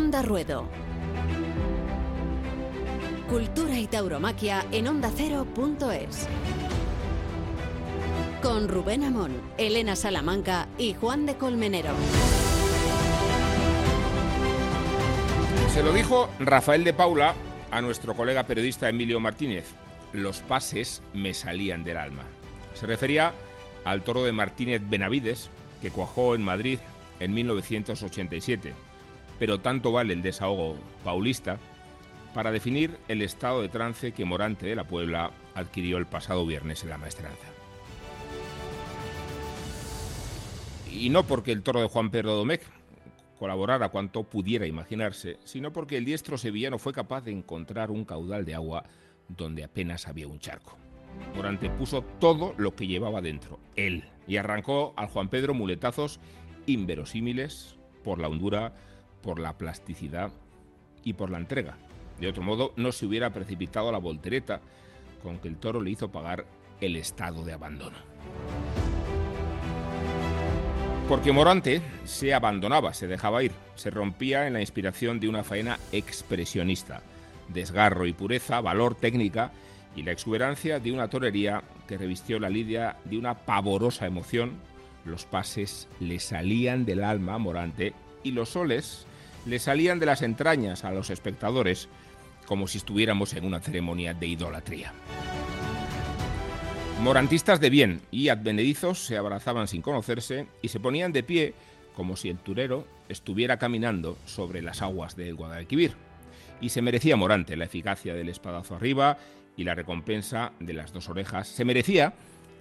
Onda 0.00 0.22
Ruedo. 0.22 0.66
Cultura 3.28 3.78
y 3.78 3.86
tauromaquia 3.86 4.64
en 4.72 4.88
ondacero.es. 4.88 6.26
Con 8.40 8.68
Rubén 8.68 9.04
Amón, 9.04 9.42
Elena 9.58 9.96
Salamanca 9.96 10.68
y 10.78 10.94
Juan 10.94 11.26
de 11.26 11.36
Colmenero. 11.36 11.90
Se 15.68 15.82
lo 15.82 15.92
dijo 15.92 16.30
Rafael 16.38 16.82
de 16.82 16.94
Paula 16.94 17.34
a 17.70 17.82
nuestro 17.82 18.14
colega 18.14 18.44
periodista 18.44 18.88
Emilio 18.88 19.20
Martínez. 19.20 19.66
Los 20.14 20.40
pases 20.40 21.02
me 21.12 21.34
salían 21.34 21.84
del 21.84 21.98
alma. 21.98 22.22
Se 22.72 22.86
refería 22.86 23.34
al 23.84 24.02
toro 24.02 24.24
de 24.24 24.32
Martínez 24.32 24.80
Benavides, 24.82 25.50
que 25.82 25.90
cuajó 25.90 26.34
en 26.34 26.42
Madrid 26.42 26.78
en 27.20 27.34
1987. 27.34 28.89
Pero 29.40 29.58
tanto 29.58 29.90
vale 29.90 30.12
el 30.12 30.22
desahogo 30.22 30.76
paulista 31.02 31.58
para 32.32 32.52
definir 32.52 32.96
el 33.08 33.22
estado 33.22 33.62
de 33.62 33.68
trance 33.68 34.12
que 34.12 34.24
Morante 34.24 34.66
de 34.66 34.76
la 34.76 34.84
Puebla 34.84 35.32
adquirió 35.56 35.98
el 35.98 36.06
pasado 36.06 36.46
viernes 36.46 36.84
en 36.84 36.90
la 36.90 36.98
maestranza. 36.98 37.48
Y 40.92 41.08
no 41.08 41.26
porque 41.26 41.50
el 41.50 41.62
toro 41.62 41.80
de 41.80 41.88
Juan 41.88 42.10
Pedro 42.10 42.34
Domecq 42.34 42.62
colaborara 43.38 43.88
cuanto 43.88 44.24
pudiera 44.24 44.66
imaginarse, 44.66 45.38
sino 45.44 45.72
porque 45.72 45.96
el 45.96 46.04
diestro 46.04 46.36
sevillano 46.36 46.78
fue 46.78 46.92
capaz 46.92 47.22
de 47.22 47.32
encontrar 47.32 47.90
un 47.90 48.04
caudal 48.04 48.44
de 48.44 48.54
agua 48.54 48.84
donde 49.28 49.64
apenas 49.64 50.06
había 50.06 50.28
un 50.28 50.38
charco. 50.38 50.76
Morante 51.34 51.70
puso 51.70 52.02
todo 52.20 52.54
lo 52.58 52.74
que 52.74 52.86
llevaba 52.86 53.22
dentro, 53.22 53.58
él, 53.76 54.04
y 54.28 54.36
arrancó 54.36 54.92
al 54.96 55.08
Juan 55.08 55.28
Pedro 55.28 55.54
muletazos 55.54 56.20
inverosímiles 56.66 57.76
por 58.04 58.18
la 58.18 58.28
hondura, 58.28 58.74
por 59.22 59.38
la 59.38 59.56
plasticidad 59.56 60.32
y 61.04 61.14
por 61.14 61.30
la 61.30 61.38
entrega. 61.38 61.76
De 62.18 62.28
otro 62.28 62.42
modo, 62.42 62.72
no 62.76 62.92
se 62.92 63.06
hubiera 63.06 63.30
precipitado 63.30 63.90
la 63.90 63.98
voltereta 63.98 64.60
con 65.22 65.38
que 65.38 65.48
el 65.48 65.56
toro 65.56 65.80
le 65.80 65.90
hizo 65.90 66.10
pagar 66.10 66.44
el 66.80 66.96
estado 66.96 67.44
de 67.44 67.52
abandono. 67.52 67.96
Porque 71.08 71.32
Morante 71.32 71.82
se 72.04 72.32
abandonaba, 72.32 72.94
se 72.94 73.08
dejaba 73.08 73.42
ir, 73.42 73.52
se 73.74 73.90
rompía 73.90 74.46
en 74.46 74.52
la 74.52 74.60
inspiración 74.60 75.18
de 75.18 75.28
una 75.28 75.42
faena 75.42 75.78
expresionista, 75.90 77.02
desgarro 77.48 78.06
y 78.06 78.12
pureza, 78.12 78.60
valor, 78.60 78.94
técnica 78.94 79.50
y 79.96 80.02
la 80.02 80.12
exuberancia 80.12 80.78
de 80.78 80.92
una 80.92 81.08
torería 81.08 81.64
que 81.88 81.98
revistió 81.98 82.38
la 82.38 82.48
lidia 82.48 82.96
de 83.04 83.18
una 83.18 83.34
pavorosa 83.34 84.06
emoción. 84.06 84.52
Los 85.04 85.24
pases 85.24 85.88
le 85.98 86.20
salían 86.20 86.84
del 86.84 87.02
alma 87.02 87.34
a 87.34 87.38
Morante 87.38 87.92
y 88.22 88.32
los 88.32 88.50
soles 88.50 89.06
le 89.46 89.58
salían 89.58 89.98
de 89.98 90.06
las 90.06 90.22
entrañas 90.22 90.84
a 90.84 90.90
los 90.90 91.10
espectadores 91.10 91.88
como 92.46 92.66
si 92.68 92.78
estuviéramos 92.78 93.32
en 93.34 93.44
una 93.44 93.60
ceremonia 93.60 94.12
de 94.14 94.26
idolatría. 94.26 94.92
Morantistas 97.02 97.60
de 97.60 97.70
bien 97.70 98.02
y 98.10 98.28
advenedizos 98.28 98.98
se 98.98 99.16
abrazaban 99.16 99.68
sin 99.68 99.80
conocerse 99.80 100.46
y 100.60 100.68
se 100.68 100.80
ponían 100.80 101.12
de 101.12 101.22
pie 101.22 101.54
como 101.94 102.16
si 102.16 102.28
el 102.28 102.38
turero 102.38 102.86
estuviera 103.08 103.58
caminando 103.58 104.18
sobre 104.26 104.62
las 104.62 104.82
aguas 104.82 105.16
del 105.16 105.34
Guadalquivir. 105.34 105.94
Y 106.60 106.68
se 106.68 106.82
merecía 106.82 107.16
Morante 107.16 107.56
la 107.56 107.64
eficacia 107.64 108.14
del 108.14 108.28
espadazo 108.28 108.74
arriba 108.74 109.16
y 109.56 109.64
la 109.64 109.74
recompensa 109.74 110.52
de 110.60 110.74
las 110.74 110.92
dos 110.92 111.08
orejas. 111.08 111.48
Se 111.48 111.64
merecía 111.64 112.12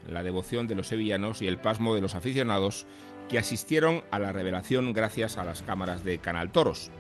la 0.10 0.24
devoción 0.24 0.68
de 0.68 0.76
los 0.76 0.88
sevillanos 0.88 1.42
y 1.42 1.48
el 1.48 1.58
pasmo 1.58 1.94
de 1.94 2.02
los 2.02 2.16
aficionados 2.16 2.86
que 3.30 3.40
asistieron 3.40 4.04
a 4.12 4.20
la 4.20 4.34
revelación 4.34 4.92
gracias 4.92 5.38
a 5.38 5.46
las 5.46 5.62
cámaras 5.62 6.04
de 6.04 6.18
Canal 6.18 6.52
Toros. 6.52 6.92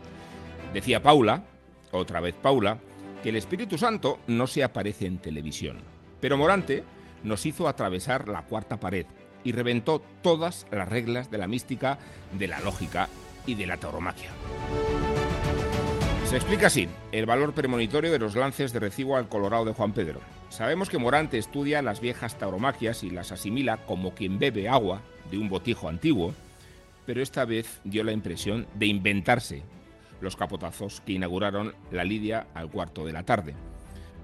Decía 0.74 1.02
Paula, 1.02 1.44
otra 1.92 2.22
vez 2.22 2.36
Paula, 2.36 2.78
que 3.24 3.30
el 3.30 3.36
Espíritu 3.36 3.78
Santo 3.78 4.20
no 4.28 4.48
se 4.48 4.64
aparece 4.64 5.08
en 5.08 5.18
televisión. 5.18 5.80
Pero 6.22 6.38
Morante 6.38 6.84
nos 7.24 7.46
hizo 7.46 7.68
atravesar 7.68 8.30
la 8.30 8.44
cuarta 8.44 8.80
pared 8.80 9.06
y 9.44 9.52
reventó 9.52 10.02
todas 10.22 10.68
las 10.72 10.88
reglas 10.88 11.32
de 11.32 11.38
la 11.38 11.48
mística, 11.48 11.98
de 12.38 12.48
la 12.48 12.60
lógica 12.60 13.10
y 13.46 13.56
de 13.56 13.66
la 13.66 13.78
tauromaquia. 13.78 14.30
Se 16.26 16.36
explica 16.36 16.68
así 16.68 16.88
el 17.12 17.26
valor 17.26 17.54
premonitorio 17.54 18.12
de 18.12 18.20
los 18.20 18.36
lances 18.36 18.72
de 18.72 18.80
recibo 18.80 19.18
al 19.18 19.28
Colorado 19.30 19.66
de 19.66 19.74
Juan 19.74 19.94
Pedro. 19.94 20.20
Sabemos 20.50 20.90
que 20.90 21.00
Morante 21.00 21.40
estudia 21.40 21.82
las 21.82 22.02
viejas 22.02 22.38
tauromaquias 22.38 23.04
y 23.04 23.10
las 23.10 23.32
asimila 23.32 23.78
como 23.78 24.14
quien 24.14 24.38
bebe 24.38 24.70
agua 24.70 25.02
de 25.30 25.38
un 25.38 25.50
botijo 25.50 25.90
antiguo, 25.90 26.34
pero 27.06 27.22
esta 27.22 27.46
vez 27.46 27.80
dio 27.84 28.04
la 28.04 28.12
impresión 28.12 28.68
de 28.76 28.86
inventarse 28.86 29.64
los 30.22 30.36
capotazos 30.36 31.02
que 31.02 31.14
inauguraron 31.14 31.74
la 31.92 32.04
lidia 32.04 32.48
al 32.54 32.70
cuarto 32.70 33.06
de 33.06 33.14
la 33.14 33.24
tarde. 33.24 33.56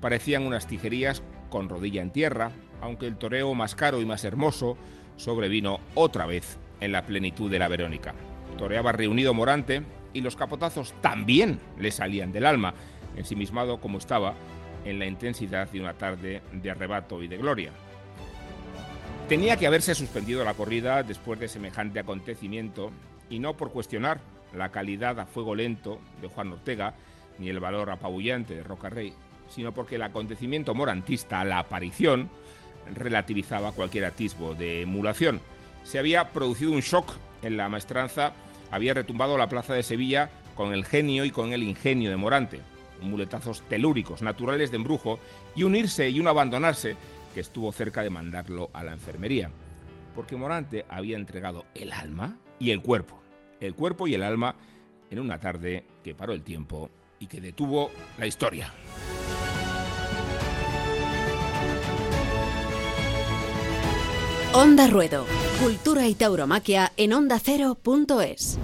Parecían 0.01 0.45
unas 0.45 0.67
tijerías 0.67 1.23
con 1.49 1.69
rodilla 1.69 2.01
en 2.01 2.11
tierra, 2.11 2.51
aunque 2.81 3.07
el 3.07 3.17
toreo 3.17 3.53
más 3.53 3.75
caro 3.75 4.01
y 4.01 4.05
más 4.05 4.23
hermoso 4.23 4.77
sobrevino 5.15 5.79
otra 5.93 6.25
vez 6.25 6.57
en 6.81 6.91
la 6.91 7.05
plenitud 7.05 7.49
de 7.49 7.59
la 7.59 7.67
Verónica. 7.67 8.13
Toreaba 8.57 8.91
reunido 8.91 9.33
Morante 9.33 9.83
y 10.13 10.21
los 10.21 10.35
capotazos 10.35 10.93
también 11.01 11.59
le 11.79 11.91
salían 11.91 12.31
del 12.31 12.45
alma, 12.45 12.73
ensimismado 13.15 13.79
como 13.79 13.97
estaba 13.97 14.33
en 14.83 14.99
la 14.99 15.05
intensidad 15.05 15.69
de 15.71 15.79
una 15.79 15.93
tarde 15.93 16.41
de 16.51 16.71
arrebato 16.71 17.23
y 17.23 17.27
de 17.27 17.37
gloria. 17.37 17.71
Tenía 19.27 19.57
que 19.57 19.65
haberse 19.65 19.95
suspendido 19.95 20.43
la 20.43 20.53
corrida 20.53 21.01
después 21.01 21.39
de 21.39 21.47
semejante 21.47 21.99
acontecimiento 21.99 22.91
y 23.27 23.39
no 23.39 23.57
por 23.57 23.71
cuestionar 23.71 24.19
la 24.53 24.69
calidad 24.69 25.19
a 25.19 25.25
fuego 25.25 25.55
lento 25.55 25.99
de 26.21 26.27
Juan 26.27 26.51
Ortega 26.51 26.93
ni 27.39 27.49
el 27.49 27.59
valor 27.59 27.89
apabullante 27.89 28.53
de 28.53 28.61
Roca 28.61 28.89
Rey, 28.89 29.13
sino 29.49 29.73
porque 29.73 29.95
el 29.95 30.03
acontecimiento 30.03 30.75
morantista, 30.75 31.43
la 31.43 31.57
aparición, 31.57 32.29
relativizaba 32.93 33.71
cualquier 33.71 34.05
atisbo 34.05 34.53
de 34.53 34.83
emulación. 34.83 35.41
Se 35.83 35.97
había 35.97 36.29
producido 36.29 36.71
un 36.71 36.81
shock 36.81 37.13
en 37.41 37.57
la 37.57 37.67
maestranza, 37.67 38.33
había 38.69 38.93
retumbado 38.93 39.39
la 39.39 39.49
plaza 39.49 39.73
de 39.73 39.81
Sevilla 39.81 40.29
con 40.53 40.71
el 40.71 40.85
genio 40.85 41.25
y 41.25 41.31
con 41.31 41.51
el 41.51 41.63
ingenio 41.63 42.11
de 42.11 42.15
Morante, 42.15 42.61
muletazos 43.01 43.63
telúricos, 43.63 44.21
naturales 44.21 44.69
de 44.69 44.77
embrujo, 44.77 45.19
y 45.55 45.63
unirse 45.63 46.09
y 46.11 46.19
un 46.19 46.27
abandonarse 46.27 46.95
que 47.35 47.41
estuvo 47.41 47.71
cerca 47.71 48.01
de 48.01 48.09
mandarlo 48.09 48.71
a 48.73 48.83
la 48.83 48.93
enfermería. 48.93 49.51
Porque 50.15 50.35
Morante 50.35 50.87
había 50.89 51.17
entregado 51.17 51.65
el 51.75 51.91
alma 51.91 52.39
y 52.57 52.71
el 52.71 52.81
cuerpo 52.81 53.21
el 53.59 53.75
cuerpo 53.75 54.07
y 54.07 54.13
el 54.13 54.23
alma 54.23 54.55
en 55.09 55.19
una 55.19 55.39
tarde 55.39 55.85
que 56.03 56.15
paró 56.15 56.33
el 56.33 56.43
tiempo 56.43 56.89
y 57.19 57.27
que 57.27 57.41
detuvo 57.41 57.91
la 58.17 58.27
historia. 58.27 58.73
Onda 64.53 64.87
Ruedo, 64.87 65.25
Cultura 65.61 66.07
y 66.07 66.15
Tauromaquia 66.15 66.93
en 66.95 67.13
ondacero.es. 67.13 68.57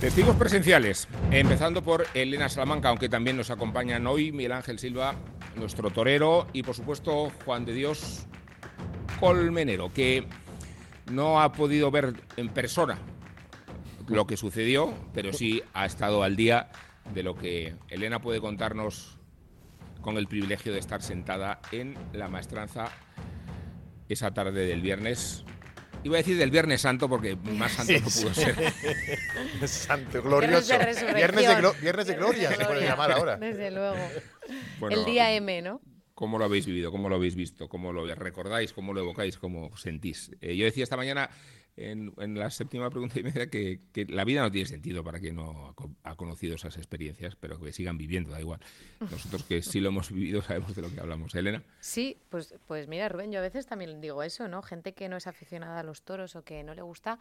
Testigos 0.00 0.34
presenciales, 0.36 1.08
empezando 1.30 1.82
por 1.82 2.06
Elena 2.14 2.48
Salamanca, 2.48 2.88
aunque 2.88 3.10
también 3.10 3.36
nos 3.36 3.50
acompañan 3.50 4.06
hoy 4.06 4.32
Miguel 4.32 4.52
Ángel 4.52 4.78
Silva, 4.78 5.14
nuestro 5.56 5.90
torero, 5.90 6.46
y 6.54 6.62
por 6.62 6.74
supuesto 6.74 7.30
Juan 7.44 7.66
de 7.66 7.74
Dios 7.74 8.26
Colmenero, 9.20 9.92
que 9.92 10.26
no 11.12 11.42
ha 11.42 11.52
podido 11.52 11.90
ver 11.90 12.14
en 12.38 12.48
persona 12.48 12.98
lo 14.08 14.26
que 14.26 14.38
sucedió, 14.38 14.94
pero 15.12 15.34
sí 15.34 15.62
ha 15.74 15.84
estado 15.84 16.22
al 16.22 16.34
día 16.34 16.70
de 17.12 17.22
lo 17.22 17.36
que 17.36 17.74
Elena 17.90 18.20
puede 18.22 18.40
contarnos 18.40 19.18
con 20.00 20.16
el 20.16 20.26
privilegio 20.28 20.72
de 20.72 20.78
estar 20.78 21.02
sentada 21.02 21.60
en 21.72 21.98
la 22.14 22.28
maestranza 22.28 22.90
esa 24.08 24.32
tarde 24.32 24.64
del 24.64 24.80
viernes. 24.80 25.44
Iba 26.02 26.16
a 26.16 26.18
decir 26.18 26.38
del 26.38 26.50
Viernes 26.50 26.80
Santo 26.80 27.08
porque 27.08 27.36
más 27.36 27.72
santo 27.72 27.92
no 27.92 28.00
pudo 28.00 28.34
ser. 28.34 28.56
santo, 29.68 30.22
glorioso. 30.22 30.74
Viernes 31.14 32.06
de, 32.06 32.14
gloria 32.14 32.54
se 32.54 32.64
puede 32.64 32.86
llamar 32.86 33.12
ahora. 33.12 33.36
Desde 33.36 33.70
luego. 33.70 33.96
el 34.90 35.04
día 35.04 35.32
M, 35.32 35.62
¿no? 35.62 35.82
¿Cómo 36.14 36.38
lo 36.38 36.44
habéis 36.44 36.66
vivido? 36.66 36.90
¿Cómo 36.90 37.08
lo 37.08 37.16
habéis 37.16 37.34
visto? 37.34 37.68
¿Cómo 37.68 37.92
lo 37.92 38.14
recordáis? 38.14 38.72
¿Cómo 38.72 38.92
lo 38.92 39.00
evocáis? 39.00 39.38
¿Cómo 39.38 39.74
sentís? 39.76 40.30
Eh, 40.40 40.56
yo 40.56 40.64
decía 40.64 40.84
esta 40.84 40.96
mañana 40.96 41.30
en, 41.76 42.12
la 42.38 42.50
séptima 42.50 42.90
pregunta 42.90 43.18
y 43.18 43.22
media 43.22 43.48
que, 43.48 43.80
la 44.08 44.24
vida 44.24 44.42
no 44.42 44.50
tiene 44.50 44.68
sentido 44.68 45.02
para 45.02 45.20
quien 45.20 45.36
no 45.36 45.74
ha, 46.04 46.16
conocido 46.16 46.54
esas 46.54 46.76
experiencias, 46.76 47.36
pero 47.36 47.60
que 47.60 47.72
sigan 47.72 47.98
viviendo, 47.98 48.30
da 48.30 48.40
igual. 48.40 48.60
Nosotros 49.00 49.44
que 49.44 49.62
sí 49.62 49.80
lo 49.80 49.88
hemos 49.88 50.10
vivido 50.10 50.42
sabemos 50.42 50.74
de 50.74 50.82
lo 50.82 50.92
que 50.92 51.00
hablamos. 51.00 51.34
Elena. 51.34 51.62
Sí, 51.80 52.18
pues, 52.28 52.54
pues 52.66 52.88
mira, 52.88 53.08
Rubén, 53.08 53.32
yo 53.32 53.38
a 53.38 53.42
veces 53.42 53.66
también 53.66 54.00
digo 54.00 54.22
eso, 54.22 54.48
¿no? 54.48 54.62
Gente 54.62 54.92
que 54.92 55.08
no 55.08 55.16
es 55.16 55.26
aficionada 55.26 55.80
a 55.80 55.82
los 55.82 56.02
toros 56.02 56.36
o 56.36 56.44
que 56.44 56.62
no 56.62 56.74
le 56.74 56.82
gusta 56.82 57.18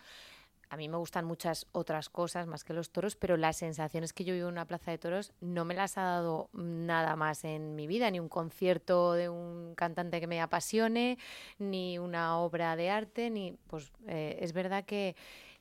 a 0.69 0.77
mí 0.77 0.87
me 0.87 0.97
gustan 0.97 1.25
muchas 1.25 1.65
otras 1.71 2.09
cosas 2.09 2.47
más 2.47 2.63
que 2.63 2.73
los 2.73 2.91
toros, 2.91 3.15
pero 3.15 3.37
las 3.37 3.57
sensaciones 3.57 4.13
que 4.13 4.23
yo 4.23 4.33
vivo 4.33 4.47
en 4.47 4.53
una 4.53 4.65
plaza 4.65 4.91
de 4.91 4.97
toros 4.97 5.33
no 5.41 5.65
me 5.65 5.73
las 5.73 5.97
ha 5.97 6.03
dado 6.03 6.49
nada 6.53 7.15
más 7.15 7.43
en 7.43 7.75
mi 7.75 7.87
vida, 7.87 8.11
ni 8.11 8.19
un 8.19 8.29
concierto 8.29 9.13
de 9.13 9.29
un 9.29 9.73
cantante 9.75 10.19
que 10.19 10.27
me 10.27 10.41
apasione, 10.41 11.17
ni 11.57 11.97
una 11.97 12.37
obra 12.37 12.75
de 12.75 12.89
arte, 12.89 13.29
ni 13.29 13.57
pues 13.67 13.91
eh, 14.07 14.37
es 14.41 14.53
verdad 14.53 14.85
que 14.85 15.15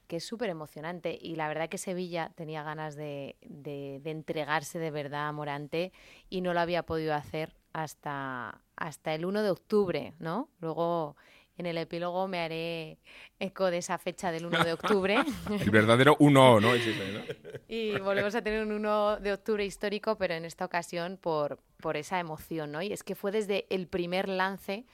es 0.08 0.24
súper 0.24 0.50
emocionante. 0.50 1.18
Y 1.20 1.36
la 1.36 1.48
verdad 1.48 1.68
que 1.68 1.78
Sevilla 1.78 2.32
tenía 2.34 2.62
ganas 2.62 2.96
de, 2.96 3.36
de, 3.42 4.00
de, 4.02 4.10
entregarse 4.10 4.78
de 4.78 4.90
verdad 4.90 5.28
a 5.28 5.32
Morante 5.32 5.92
y 6.28 6.40
no 6.40 6.54
lo 6.54 6.60
había 6.60 6.84
podido 6.84 7.14
hacer 7.14 7.54
hasta, 7.72 8.60
hasta 8.76 9.14
el 9.14 9.24
1 9.24 9.42
de 9.42 9.50
octubre, 9.50 10.14
¿no? 10.18 10.48
Luego 10.60 11.16
en 11.58 11.66
el 11.66 11.76
epílogo 11.76 12.26
me 12.28 12.38
haré 12.38 12.98
eco 13.38 13.70
de 13.70 13.78
esa 13.78 13.98
fecha 13.98 14.32
del 14.32 14.46
1 14.46 14.64
de 14.64 14.72
octubre. 14.72 15.16
el 15.60 15.70
verdadero 15.70 16.16
1, 16.20 16.60
¿no? 16.60 16.70
y 17.68 17.98
volvemos 17.98 18.34
a 18.34 18.42
tener 18.42 18.62
un 18.64 18.72
1 18.72 19.18
de 19.18 19.32
octubre 19.32 19.64
histórico, 19.64 20.16
pero 20.16 20.34
en 20.34 20.44
esta 20.44 20.64
ocasión 20.64 21.18
por, 21.20 21.58
por 21.80 21.96
esa 21.96 22.20
emoción, 22.20 22.72
¿no? 22.72 22.80
Y 22.80 22.92
es 22.92 23.02
que 23.02 23.14
fue 23.14 23.32
desde 23.32 23.66
el 23.70 23.88
primer 23.88 24.28
lance 24.28 24.86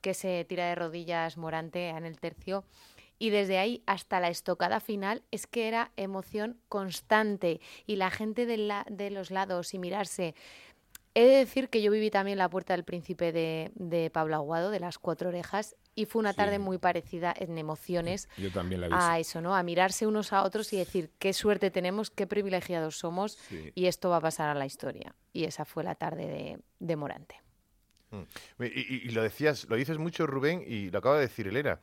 que 0.00 0.14
se 0.14 0.44
tira 0.44 0.66
de 0.66 0.74
rodillas 0.74 1.36
Morante 1.36 1.88
en 1.88 2.04
el 2.04 2.18
tercio 2.18 2.64
y 3.20 3.28
desde 3.28 3.58
ahí 3.58 3.82
hasta 3.86 4.18
la 4.18 4.30
estocada 4.30 4.80
final 4.80 5.22
es 5.30 5.46
que 5.46 5.68
era 5.68 5.92
emoción 5.96 6.58
constante 6.68 7.60
y 7.86 7.96
la 7.96 8.10
gente 8.10 8.46
de, 8.46 8.56
la, 8.56 8.86
de 8.88 9.10
los 9.10 9.30
lados 9.30 9.74
y 9.74 9.78
mirarse 9.78 10.34
He 11.14 11.24
de 11.24 11.36
decir 11.36 11.68
que 11.68 11.82
yo 11.82 11.90
viví 11.90 12.10
también 12.10 12.38
la 12.38 12.48
puerta 12.48 12.72
del 12.72 12.84
príncipe 12.84 13.32
de, 13.32 13.72
de 13.74 14.10
Pablo 14.10 14.36
Aguado, 14.36 14.70
de 14.70 14.78
las 14.78 14.98
cuatro 14.98 15.30
orejas, 15.30 15.74
y 15.96 16.06
fue 16.06 16.20
una 16.20 16.34
tarde 16.34 16.58
muy 16.60 16.78
parecida 16.78 17.34
en 17.36 17.58
emociones 17.58 18.28
yo 18.36 18.50
también 18.52 18.80
la 18.80 18.88
vi. 18.88 18.94
a 18.96 19.18
eso, 19.18 19.40
¿no? 19.40 19.56
A 19.56 19.62
mirarse 19.64 20.06
unos 20.06 20.32
a 20.32 20.44
otros 20.44 20.72
y 20.72 20.76
decir 20.76 21.10
qué 21.18 21.32
suerte 21.32 21.70
tenemos, 21.70 22.10
qué 22.10 22.28
privilegiados 22.28 22.96
somos, 22.96 23.38
y 23.74 23.86
esto 23.86 24.10
va 24.10 24.18
a 24.18 24.20
pasar 24.20 24.50
a 24.50 24.54
la 24.54 24.66
historia. 24.66 25.14
Y 25.32 25.44
esa 25.44 25.64
fue 25.64 25.82
la 25.82 25.96
tarde 25.96 26.26
de, 26.26 26.58
de 26.78 26.96
Morante. 26.96 27.40
Mm. 28.10 28.64
Y, 28.64 29.08
lo 29.10 29.22
decías, 29.22 29.66
lo 29.68 29.76
dices 29.76 29.98
mucho, 29.98 30.26
Rubén, 30.26 30.62
y 30.66 30.90
lo 30.90 30.98
acaba 30.98 31.16
de 31.16 31.22
decir 31.22 31.48
Elena. 31.48 31.80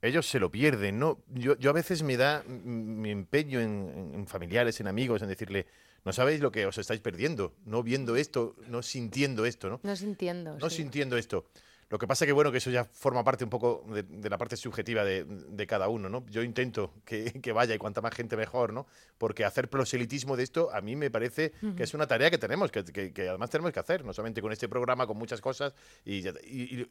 Ellos 0.00 0.26
se 0.26 0.38
lo 0.38 0.50
pierden, 0.50 0.98
¿no? 0.98 1.18
Yo, 1.28 1.58
yo 1.58 1.70
a 1.70 1.74
veces 1.74 2.02
me 2.02 2.16
da 2.16 2.42
mi 2.44 3.10
empeño 3.10 3.60
en, 3.60 4.12
en 4.14 4.26
familiares, 4.26 4.80
en 4.80 4.86
amigos, 4.86 5.22
en 5.22 5.28
decirle, 5.28 5.66
no 6.04 6.12
sabéis 6.12 6.40
lo 6.40 6.50
que 6.50 6.66
os 6.66 6.78
estáis 6.78 7.00
perdiendo, 7.00 7.54
no 7.64 7.82
viendo 7.82 8.16
esto, 8.16 8.56
no 8.68 8.82
sintiendo 8.82 9.44
esto, 9.44 9.68
¿no? 9.68 9.80
No 9.82 9.96
sintiendo. 9.96 10.56
No 10.58 10.70
sintiendo 10.70 11.16
esto. 11.16 11.46
Lo 11.90 11.98
que 11.98 12.06
pasa 12.06 12.24
que, 12.24 12.30
bueno, 12.30 12.52
que 12.52 12.58
eso 12.58 12.70
ya 12.70 12.84
forma 12.84 13.24
parte 13.24 13.42
un 13.42 13.50
poco 13.50 13.84
de, 13.88 14.30
la 14.30 14.38
parte 14.38 14.56
subjetiva 14.56 15.04
de, 15.04 15.66
cada 15.66 15.88
uno, 15.88 16.08
¿no? 16.08 16.24
Yo 16.30 16.44
intento 16.44 16.94
que, 17.04 17.52
vaya 17.52 17.74
y 17.74 17.78
cuanta 17.78 18.00
más 18.00 18.14
gente 18.14 18.36
mejor, 18.36 18.72
¿no? 18.72 18.86
Porque 19.18 19.44
hacer 19.44 19.68
proselitismo 19.68 20.36
de 20.36 20.44
esto 20.44 20.70
a 20.72 20.80
mí 20.80 20.94
me 20.94 21.10
parece 21.10 21.52
que 21.76 21.82
es 21.82 21.92
una 21.92 22.06
tarea 22.06 22.30
que 22.30 22.38
tenemos, 22.38 22.70
que, 22.70 23.12
además 23.28 23.50
tenemos 23.50 23.72
que 23.72 23.80
hacer, 23.80 24.04
no 24.04 24.12
solamente 24.12 24.40
con 24.40 24.52
este 24.52 24.68
programa, 24.68 25.04
con 25.04 25.18
muchas 25.18 25.40
cosas, 25.40 25.74
y, 26.04 26.24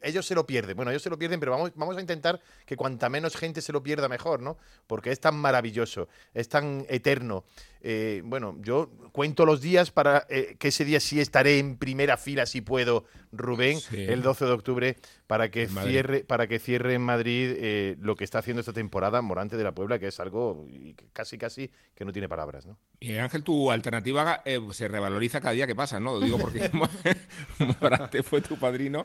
ellos 0.02 0.26
se 0.26 0.34
lo 0.34 0.46
pierden. 0.46 0.76
Bueno, 0.76 0.90
ellos 0.90 1.02
se 1.02 1.08
lo 1.08 1.18
pierden, 1.18 1.40
pero 1.40 1.52
vamos, 1.52 1.72
vamos 1.76 1.96
a 1.96 2.00
intentar 2.00 2.38
que 2.66 2.76
cuanta 2.76 3.08
menos 3.08 3.36
gente 3.36 3.62
se 3.62 3.72
lo 3.72 3.82
pierda 3.82 4.06
mejor, 4.06 4.42
¿no? 4.42 4.58
Porque 4.86 5.12
es 5.12 5.20
tan 5.20 5.34
maravilloso, 5.36 6.08
es 6.34 6.50
tan 6.50 6.84
eterno. 6.90 7.44
Eh, 7.82 8.20
bueno, 8.24 8.56
yo 8.60 8.90
cuento 9.12 9.46
los 9.46 9.62
días 9.62 9.90
para 9.90 10.26
eh, 10.28 10.56
que 10.58 10.68
ese 10.68 10.84
día 10.84 11.00
sí 11.00 11.20
estaré 11.20 11.58
en 11.58 11.76
primera 11.76 12.16
fila, 12.18 12.44
si 12.44 12.60
puedo, 12.60 13.04
Rubén, 13.32 13.78
el 13.92 14.22
12 14.22 14.44
de 14.44 14.50
octubre, 14.50 14.89
para 15.26 15.50
que 15.50 15.68
cierre, 15.68 16.24
para 16.24 16.46
que 16.46 16.58
cierre 16.58 16.94
en 16.94 17.02
Madrid 17.02 17.54
eh, 17.56 17.96
lo 18.00 18.16
que 18.16 18.24
está 18.24 18.38
haciendo 18.38 18.60
esta 18.60 18.72
temporada 18.72 19.22
Morante 19.22 19.56
de 19.56 19.64
la 19.64 19.72
Puebla, 19.72 19.98
que 19.98 20.08
es 20.08 20.20
algo 20.20 20.66
casi 21.12 21.38
casi 21.38 21.70
que 21.94 22.04
no 22.04 22.12
tiene 22.12 22.28
palabras, 22.28 22.66
¿no? 22.66 22.76
Y 23.00 23.16
Ángel, 23.16 23.42
tu 23.42 23.70
alternativa 23.70 24.42
se 24.72 24.88
revaloriza 24.88 25.40
cada 25.40 25.52
día 25.52 25.66
que 25.66 25.74
pasa, 25.74 26.00
¿no? 26.00 26.12
Lo 26.12 26.20
digo 26.20 26.38
porque 26.38 26.70
Morante 27.80 28.22
fue 28.22 28.40
tu 28.40 28.58
padrino, 28.58 29.04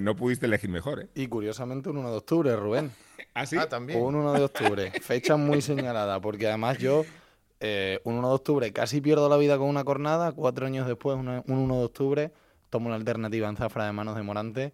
no 0.00 0.16
pudiste 0.16 0.46
elegir 0.46 0.70
mejor, 0.70 1.08
Y 1.14 1.26
curiosamente 1.26 1.88
un 1.88 1.98
1 1.98 2.10
de 2.10 2.16
octubre, 2.16 2.56
Rubén. 2.56 2.90
¿Ah, 3.34 3.46
sí? 3.46 3.56
Ah, 3.58 3.68
también. 3.68 4.00
Un 4.00 4.14
1 4.14 4.32
de 4.32 4.42
octubre, 4.42 4.90
fecha 5.00 5.36
muy 5.36 5.62
señalada, 5.62 6.20
porque 6.20 6.46
además 6.48 6.78
yo 6.78 7.04
eh, 7.60 8.00
un 8.04 8.14
1 8.16 8.28
de 8.28 8.34
octubre 8.34 8.72
casi 8.72 9.00
pierdo 9.00 9.28
la 9.28 9.36
vida 9.36 9.58
con 9.58 9.68
una 9.68 9.84
cornada, 9.84 10.32
cuatro 10.32 10.66
años 10.66 10.86
después, 10.86 11.16
un 11.16 11.42
1 11.46 11.78
de 11.78 11.84
octubre, 11.84 12.32
tomo 12.70 12.90
la 12.90 12.96
alternativa 12.96 13.48
en 13.48 13.56
zafra 13.56 13.86
de 13.86 13.92
manos 13.92 14.16
de 14.16 14.22
Morante. 14.22 14.72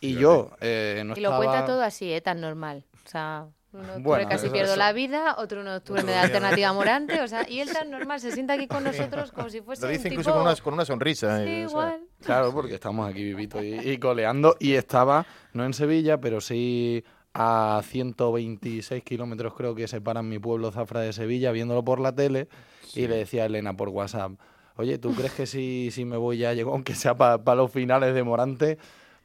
Y 0.00 0.14
yo 0.14 0.50
eh, 0.60 1.02
no 1.04 1.14
Y 1.16 1.20
lo 1.20 1.36
cuenta 1.36 1.64
todo 1.64 1.82
así, 1.82 2.12
¿eh? 2.12 2.20
Tan 2.20 2.40
normal. 2.40 2.84
O 3.04 3.08
sea, 3.08 3.46
uno 3.72 3.84
de 3.84 3.96
octubre 3.98 4.26
casi 4.26 4.48
pierdo 4.48 4.74
la 4.76 4.92
vida, 4.92 5.36
otro 5.38 5.60
1 5.60 5.70
de 5.70 5.76
octubre 5.76 6.02
me 6.02 6.12
da 6.12 6.22
alternativa 6.22 6.72
Morante, 6.72 7.20
o 7.20 7.28
sea, 7.28 7.48
y 7.48 7.60
él 7.60 7.72
tan 7.72 7.90
normal 7.90 8.18
se 8.18 8.32
sienta 8.32 8.54
aquí 8.54 8.66
con 8.66 8.82
nosotros 8.82 9.30
como 9.30 9.48
si 9.48 9.60
fuese 9.60 9.82
Lo 9.82 9.88
dice 9.88 10.08
un 10.08 10.14
incluso 10.14 10.32
con, 10.32 10.42
una, 10.42 10.56
con 10.56 10.74
una 10.74 10.84
sonrisa. 10.84 11.44
Sí, 11.44 11.50
igual. 11.50 12.00
Claro, 12.20 12.52
porque 12.52 12.74
estamos 12.74 13.08
aquí 13.08 13.22
vivitos 13.22 13.62
y, 13.62 13.74
y, 13.74 13.98
coleando, 13.98 14.56
y 14.58 14.74
estaba, 14.74 15.24
no 15.52 15.64
en 15.64 15.72
Sevilla, 15.72 16.20
pero 16.20 16.40
sí 16.40 17.04
a 17.32 17.80
126 17.84 19.04
kilómetros 19.04 19.54
creo 19.54 19.74
que 19.76 19.86
separan 19.86 20.28
mi 20.28 20.40
pueblo 20.40 20.72
Zafra 20.72 21.00
de 21.00 21.12
Sevilla, 21.12 21.52
viéndolo 21.52 21.84
por 21.84 22.00
la 22.00 22.12
tele, 22.12 22.48
y 22.94 23.06
le 23.06 23.16
decía 23.18 23.44
a 23.44 23.46
Elena 23.46 23.76
por 23.76 23.90
WhatsApp, 23.90 24.32
oye, 24.76 24.98
¿tú 24.98 25.14
crees 25.14 25.32
que 25.32 25.46
si, 25.46 25.90
si 25.92 26.04
me 26.04 26.16
voy 26.16 26.38
ya 26.38 26.52
llego, 26.54 26.72
aunque 26.72 26.94
sea 26.94 27.14
para 27.16 27.54
los 27.54 27.70
finales 27.70 28.14
de 28.14 28.24
Morante, 28.24 28.78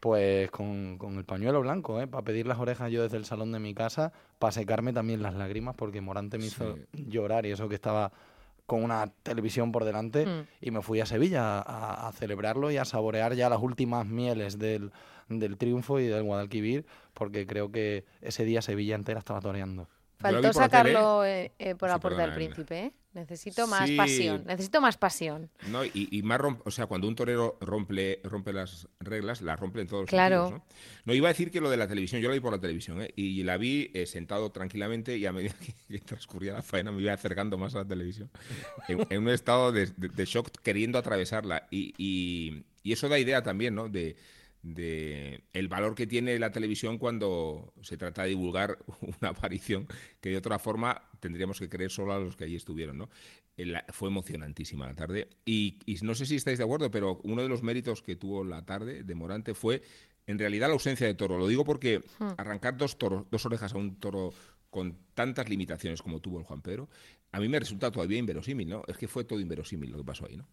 pues 0.06 0.52
con, 0.52 1.00
con 1.00 1.18
el 1.18 1.26
pañuelo 1.26 1.62
blanco, 1.62 2.00
¿eh? 2.00 2.06
para 2.06 2.24
pedir 2.24 2.46
las 2.46 2.60
orejas 2.60 2.92
yo 2.92 3.02
desde 3.02 3.18
el 3.18 3.26
salón 3.26 3.52
de 3.52 3.58
mi 3.58 3.74
casa, 3.74 4.14
para 4.38 4.52
secarme 4.52 4.94
también 4.94 5.24
las 5.24 5.34
lágrimas, 5.34 5.76
porque 5.76 6.00
Morante 6.00 6.38
me 6.38 6.46
hizo 6.46 6.78
llorar 6.94 7.48
y 7.48 7.52
eso 7.54 7.68
que 7.68 7.74
estaba 7.74 8.12
con 8.68 8.84
una 8.84 9.08
televisión 9.24 9.72
por 9.72 9.84
delante, 9.84 10.28
mm. 10.28 10.48
y 10.62 10.70
me 10.70 10.84
fui 10.84 11.00
a 11.00 11.08
Sevilla 11.08 11.60
a, 11.60 12.08
a 12.08 12.12
celebrarlo 12.12 12.70
y 12.70 12.78
a 12.78 12.86
saborear 12.86 13.34
ya 13.34 13.50
las 13.50 13.60
últimas 13.60 14.06
mieles 14.06 14.60
del 14.60 14.92
del 15.28 15.58
triunfo 15.58 16.00
y 16.00 16.06
del 16.06 16.22
Guadalquivir, 16.22 16.86
porque 17.16 17.48
creo 17.48 17.72
que 17.72 18.06
ese 18.22 18.46
día 18.46 18.62
Sevilla 18.62 18.94
entera 18.94 19.18
estaba 19.18 19.42
toreando. 19.42 19.88
Faltó 20.18 20.54
sacarlo 20.54 21.26
eh, 21.26 21.52
eh, 21.60 21.76
por 21.76 21.90
la 21.90 22.00
puerta 22.00 22.22
del 22.22 22.34
príncipe, 22.34 22.80
¿eh? 22.80 22.94
Necesito 23.14 23.66
más 23.66 23.90
pasión, 23.92 24.44
necesito 24.46 24.82
más 24.82 24.98
pasión. 24.98 25.50
No, 25.70 25.86
y, 25.86 26.22
más 26.24 26.42
o 26.66 26.72
sea, 26.72 26.86
cuando 26.86 27.08
un 27.08 27.16
torero 27.16 27.58
rompe, 27.62 28.20
rompe 28.26 28.52
las 28.52 28.90
reglas, 29.00 29.42
las 29.42 29.58
rompe 29.58 29.80
en 29.80 29.88
todos 29.88 30.02
los 30.02 30.10
claro. 30.10 30.50
sentidos, 30.50 30.68
¿no? 31.06 31.14
iba 31.14 31.30
a 31.30 31.32
decir 31.32 31.50
que 31.50 31.62
lo 31.62 31.70
de 31.70 31.78
la 31.78 31.88
televisión, 31.88 32.22
yo 32.22 32.28
la 32.28 32.34
vi 32.34 32.42
por 32.42 32.52
la 32.52 32.60
televisión, 32.60 33.02
¿eh? 33.02 33.14
y 33.16 33.42
la 33.44 33.56
vi 33.56 33.90
sentado 34.06 34.52
tranquilamente 34.52 35.18
y 35.18 35.26
a 35.26 35.32
medida 35.32 35.56
que, 35.88 36.00
transcurría 36.00 36.52
la 36.52 36.62
faena 36.62 36.92
me 36.92 37.02
iba 37.02 37.14
acercando 37.14 37.58
más 37.58 37.74
a 37.76 37.80
la 37.80 37.88
televisión, 37.88 38.30
en, 38.90 39.22
un 39.22 39.30
estado 39.30 39.72
de, 39.72 39.88
shock 40.26 40.50
queriendo 40.62 40.98
atravesarla. 40.98 41.68
Y, 41.72 41.94
y, 41.98 42.66
eso 42.92 43.08
da 43.08 43.18
idea 43.18 43.42
también, 43.44 43.76
¿no? 43.76 43.88
De, 43.88 44.18
de 44.66 45.44
el 45.54 45.68
valor 45.68 45.94
que 45.94 46.08
tiene 46.08 46.40
la 46.40 46.52
televisión 46.52 46.98
cuando 46.98 47.72
se 47.82 47.98
trata 47.98 48.24
de 48.24 48.30
divulgar 48.30 48.80
una 49.22 49.30
aparición 49.30 49.88
que 50.20 50.30
de 50.30 50.38
otra 50.38 50.58
forma 50.58 51.04
tendríamos 51.20 51.60
que 51.60 51.70
creer 51.70 51.92
solo 51.92 52.14
a 52.14 52.20
los 52.20 52.36
que 52.36 52.46
allí 52.46 52.56
estuvieron, 52.56 52.98
¿no? 52.98 53.10
fue 53.90 54.10
emocionantísima 54.10 54.88
la 54.88 54.96
tarde 54.96 55.30
y, 55.46 55.78
no 56.02 56.14
sé 56.14 56.26
si 56.26 56.36
estáis 56.36 56.58
de 56.58 56.66
acuerdo, 56.66 56.92
pero 56.92 57.22
uno 57.24 57.42
de 57.42 57.48
los 57.48 57.64
méritos 57.64 58.02
que 58.02 58.16
tuvo 58.16 58.44
la 58.44 58.66
tarde 58.66 59.04
de 59.04 59.16
Morante 59.16 59.54
fue 59.54 59.82
en 60.28 60.40
realidad 60.40 60.68
la 60.68 60.74
ausencia 60.74 61.08
de 61.08 61.14
toro. 61.14 61.38
Lo 61.38 61.48
digo 61.48 61.64
porque 61.64 62.00
hmm. 62.20 62.32
arrancar 62.38 62.76
dos 62.76 62.98
toros, 62.98 63.26
dos 63.30 63.46
orejas 63.46 63.74
a 63.74 63.78
un 63.78 63.96
toro 63.98 64.34
con 64.72 64.98
tantas 65.14 65.48
limitaciones 65.48 66.02
como 66.02 66.20
tuvo 66.20 66.40
el 66.40 66.44
Juan 66.44 66.62
Pedro, 66.62 66.90
a 67.36 67.40
mí 67.40 67.50
me 67.50 67.60
resulta 67.60 67.92
todavía 67.92 68.18
inverosímil, 68.18 68.70
¿no? 68.70 68.84
Es 68.88 68.98
que 68.98 69.10
fue 69.10 69.26
todo 69.26 69.42
inverosímil 69.42 69.92
lo 69.92 69.98
que 69.98 70.06
pasó 70.06 70.26
ahí, 70.26 70.38
¿no? 70.38 70.46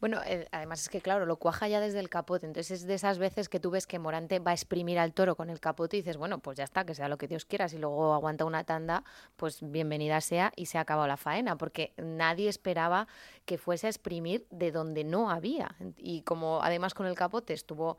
Bueno, 0.00 0.18
además 0.52 0.80
es 0.80 0.88
que, 0.88 1.02
claro, 1.02 1.26
lo 1.26 1.36
cuaja 1.36 1.68
ya 1.68 1.80
desde 1.80 2.00
el 2.00 2.08
capote, 2.08 2.46
entonces 2.46 2.80
es 2.80 2.86
de 2.86 2.94
esas 2.94 3.18
veces 3.18 3.50
que 3.50 3.60
tú 3.60 3.70
ves 3.70 3.86
que 3.86 3.98
Morante 3.98 4.38
va 4.38 4.52
a 4.52 4.54
exprimir 4.54 4.98
al 4.98 5.12
toro 5.12 5.36
con 5.36 5.50
el 5.50 5.60
capote 5.60 5.98
y 5.98 6.00
dices, 6.00 6.16
bueno, 6.16 6.38
pues 6.38 6.56
ya 6.56 6.64
está, 6.64 6.86
que 6.86 6.94
sea 6.94 7.08
lo 7.10 7.18
que 7.18 7.28
Dios 7.28 7.44
quiera, 7.44 7.68
si 7.68 7.76
luego 7.76 8.14
aguanta 8.14 8.46
una 8.46 8.64
tanda, 8.64 9.04
pues 9.36 9.58
bienvenida 9.60 10.22
sea 10.22 10.50
y 10.56 10.64
se 10.64 10.78
ha 10.78 10.80
acabado 10.80 11.06
la 11.06 11.18
faena, 11.18 11.58
porque 11.58 11.92
nadie 11.98 12.48
esperaba 12.48 13.06
que 13.44 13.58
fuese 13.58 13.88
a 13.88 13.90
exprimir 13.90 14.46
de 14.50 14.72
donde 14.72 15.04
no 15.04 15.28
había. 15.28 15.76
Y 15.98 16.22
como 16.22 16.62
además 16.62 16.94
con 16.94 17.04
el 17.04 17.16
capote 17.16 17.52
estuvo 17.52 17.98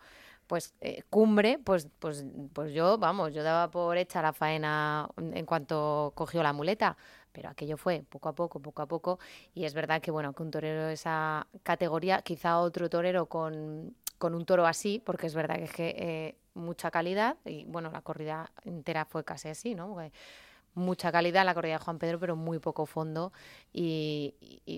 pues 0.52 0.74
eh, 0.82 1.04
cumbre, 1.10 1.60
pues, 1.64 1.88
pues, 2.00 2.26
pues 2.52 2.74
yo, 2.74 2.98
vamos, 2.98 3.34
yo 3.34 3.42
daba 3.42 3.72
por 3.72 3.96
hecha 3.96 4.22
la 4.22 4.34
faena 4.34 5.08
en 5.16 5.46
cuanto 5.46 6.12
cogió 6.14 6.44
la 6.44 6.52
muleta, 6.52 6.98
pero 7.32 7.50
aquello 7.50 7.78
fue 7.78 8.04
poco 8.08 8.30
a 8.30 8.36
poco, 8.36 8.60
poco 8.60 8.82
a 8.82 8.88
poco, 8.88 9.20
y 9.54 9.66
es 9.66 9.74
verdad 9.74 10.02
que 10.02 10.12
bueno, 10.12 10.34
que 10.34 10.44
un 10.44 10.52
torero 10.52 10.86
de 10.86 10.94
esa 10.94 11.48
categoría, 11.64 12.22
quizá 12.22 12.60
otro 12.60 12.90
torero 12.90 13.28
con, 13.28 13.96
con 14.18 14.36
un 14.36 14.46
toro 14.46 14.66
así, 14.66 15.02
porque 15.06 15.28
es 15.28 15.36
verdad 15.36 15.56
que 15.56 15.64
es 15.64 15.74
que 15.74 15.96
eh, 15.98 16.36
mucha 16.54 16.92
calidad, 16.92 17.38
y 17.46 17.66
bueno, 17.66 17.92
la 17.92 18.02
corrida 18.02 18.52
entera 18.64 19.06
fue 19.06 19.24
casi 19.24 19.50
así, 19.50 19.76
¿no? 19.76 19.98
Mucha 20.74 21.12
calidad 21.12 21.46
la 21.46 21.54
corrida 21.54 21.74
de 21.74 21.84
Juan 21.84 22.00
Pedro, 22.00 22.20
pero 22.20 22.36
muy 22.36 22.60
poco 22.60 22.86
fondo 22.86 23.32
y, 23.74 24.34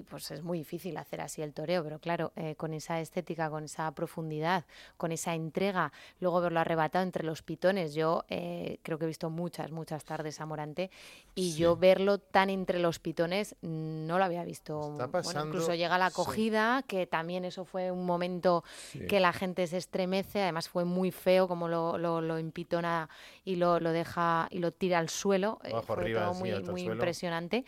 pues 0.09 0.31
es 0.31 0.43
muy 0.43 0.59
difícil 0.59 0.97
hacer 0.97 1.21
así 1.21 1.41
el 1.41 1.53
toreo, 1.53 1.83
pero 1.83 1.99
claro, 1.99 2.31
eh, 2.35 2.55
con 2.55 2.73
esa 2.73 2.99
estética, 2.99 3.49
con 3.49 3.63
esa 3.63 3.91
profundidad, 3.91 4.65
con 4.97 5.11
esa 5.11 5.33
entrega, 5.35 5.91
luego 6.19 6.41
verlo 6.41 6.59
arrebatado 6.59 7.03
entre 7.03 7.23
los 7.23 7.41
pitones, 7.41 7.93
yo 7.93 8.25
eh, 8.29 8.79
creo 8.83 8.97
que 8.97 9.05
he 9.05 9.07
visto 9.07 9.29
muchas, 9.29 9.71
muchas 9.71 10.03
tardes 10.03 10.39
a 10.41 10.45
Morante 10.45 10.91
y 11.35 11.53
yo 11.53 11.75
verlo 11.75 12.19
tan 12.19 12.49
entre 12.49 12.79
los 12.79 12.99
pitones 12.99 13.55
no 13.61 14.17
lo 14.17 14.23
había 14.23 14.43
visto. 14.43 14.97
Bueno, 15.23 15.45
incluso 15.45 15.73
llega 15.73 15.97
la 15.97 16.07
acogida, 16.07 16.83
que 16.87 17.07
también 17.07 17.45
eso 17.45 17.65
fue 17.65 17.91
un 17.91 18.05
momento 18.05 18.63
que 19.07 19.19
la 19.19 19.33
gente 19.33 19.67
se 19.67 19.77
estremece, 19.77 20.41
además 20.43 20.69
fue 20.69 20.85
muy 20.85 21.11
feo 21.11 21.47
como 21.47 21.67
lo, 21.67 21.97
lo, 21.97 22.39
impitona 22.39 23.09
y 23.45 23.55
lo, 23.55 23.79
lo, 23.79 23.91
deja 23.91 24.47
y 24.51 24.59
lo 24.59 24.71
tira 24.71 24.99
al 24.99 25.09
suelo, 25.09 25.59
todo 25.85 26.33
muy, 26.35 26.63
muy 26.63 26.81
impresionante 26.83 27.65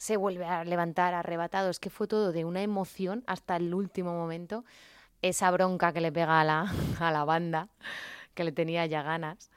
se 0.00 0.16
vuelve 0.16 0.46
a 0.46 0.64
levantar 0.64 1.12
arrebatado. 1.12 1.68
Es 1.68 1.78
que 1.78 1.90
fue 1.90 2.08
todo 2.08 2.32
de 2.32 2.46
una 2.46 2.62
emoción 2.62 3.22
hasta 3.26 3.56
el 3.56 3.72
último 3.74 4.14
momento. 4.14 4.64
Esa 5.20 5.50
bronca 5.50 5.92
que 5.92 6.00
le 6.00 6.10
pega 6.10 6.40
a 6.40 6.44
la, 6.44 6.72
a 6.98 7.12
la 7.12 7.24
banda, 7.24 7.68
que 8.34 8.42
le 8.42 8.52
tenía 8.52 8.86
ya 8.86 9.02
ganas. 9.02 9.50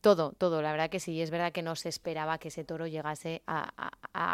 Todo, 0.00 0.32
todo. 0.32 0.60
La 0.60 0.72
verdad 0.72 0.90
que 0.90 0.98
sí, 0.98 1.22
es 1.22 1.30
verdad 1.30 1.52
que 1.52 1.62
no 1.62 1.76
se 1.76 1.88
esperaba 1.88 2.38
que 2.38 2.48
ese 2.48 2.64
toro 2.64 2.88
llegase 2.88 3.42
a, 3.46 3.72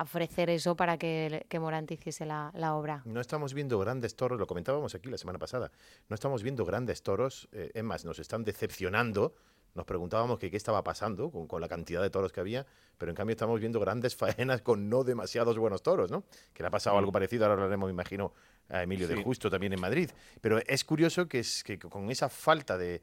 ofrecer 0.03 0.49
eso 0.49 0.75
para 0.75 0.97
que, 0.97 1.45
que 1.49 1.61
Morante 1.61 1.95
hiciese 1.95 2.25
la, 2.25 2.51
la, 2.55 2.75
obra. 2.75 3.03
No 3.05 3.21
estamos 3.21 3.53
viendo 3.53 3.79
grandes 3.79 4.17
toros, 4.17 4.39
lo 4.39 4.47
comentábamos 4.47 4.95
aquí 4.95 5.09
la 5.09 5.19
semana 5.19 5.39
pasada, 5.39 5.71
no 6.09 6.15
estamos 6.15 6.43
viendo 6.43 6.65
grandes 6.65 7.03
toros, 7.03 7.49
eh, 7.53 7.71
es 7.75 7.85
más, 7.85 8.05
nos 8.05 8.19
están 8.19 8.45
decepcionando 8.45 9.35
nos 9.75 9.87
preguntábamos 9.87 10.39
que 10.39 10.51
qué 10.51 10.57
estaba 10.57 10.85
pasando 10.85 11.31
con, 11.31 11.61
la 11.61 11.69
cantidad 11.69 12.03
de 12.03 12.11
toros 12.11 12.33
que 12.33 12.41
había, 12.41 12.67
pero 12.99 13.11
en 13.11 13.17
cambio 13.17 13.33
estamos 13.33 13.59
viendo 13.61 13.81
grandes 13.81 14.15
faenas 14.17 14.63
con 14.63 14.89
no 14.89 15.05
demasiados 15.05 15.59
buenos 15.59 15.83
toros, 15.83 16.11
¿no? 16.11 16.25
Que 16.53 16.63
le 16.63 16.69
ha 16.69 16.71
pasado 16.71 16.99
algo 16.99 17.11
mm. 17.11 17.15
parecido, 17.15 17.45
ahora 17.45 17.55
hablaremos, 17.55 17.89
me 17.89 17.93
imagino, 17.93 18.33
a 18.69 18.83
Emilio 18.83 19.09
de 19.09 19.23
Justo 19.23 19.51
también 19.51 19.73
en 19.73 19.81
Madrid. 19.81 20.11
Pero 20.41 20.59
es 20.59 20.85
curioso 20.85 21.29
que, 21.29 21.41
es, 21.41 21.63
que 21.65 21.79
con 21.79 22.11
esa 22.11 22.29
falta 22.29 22.79
de, 22.79 23.01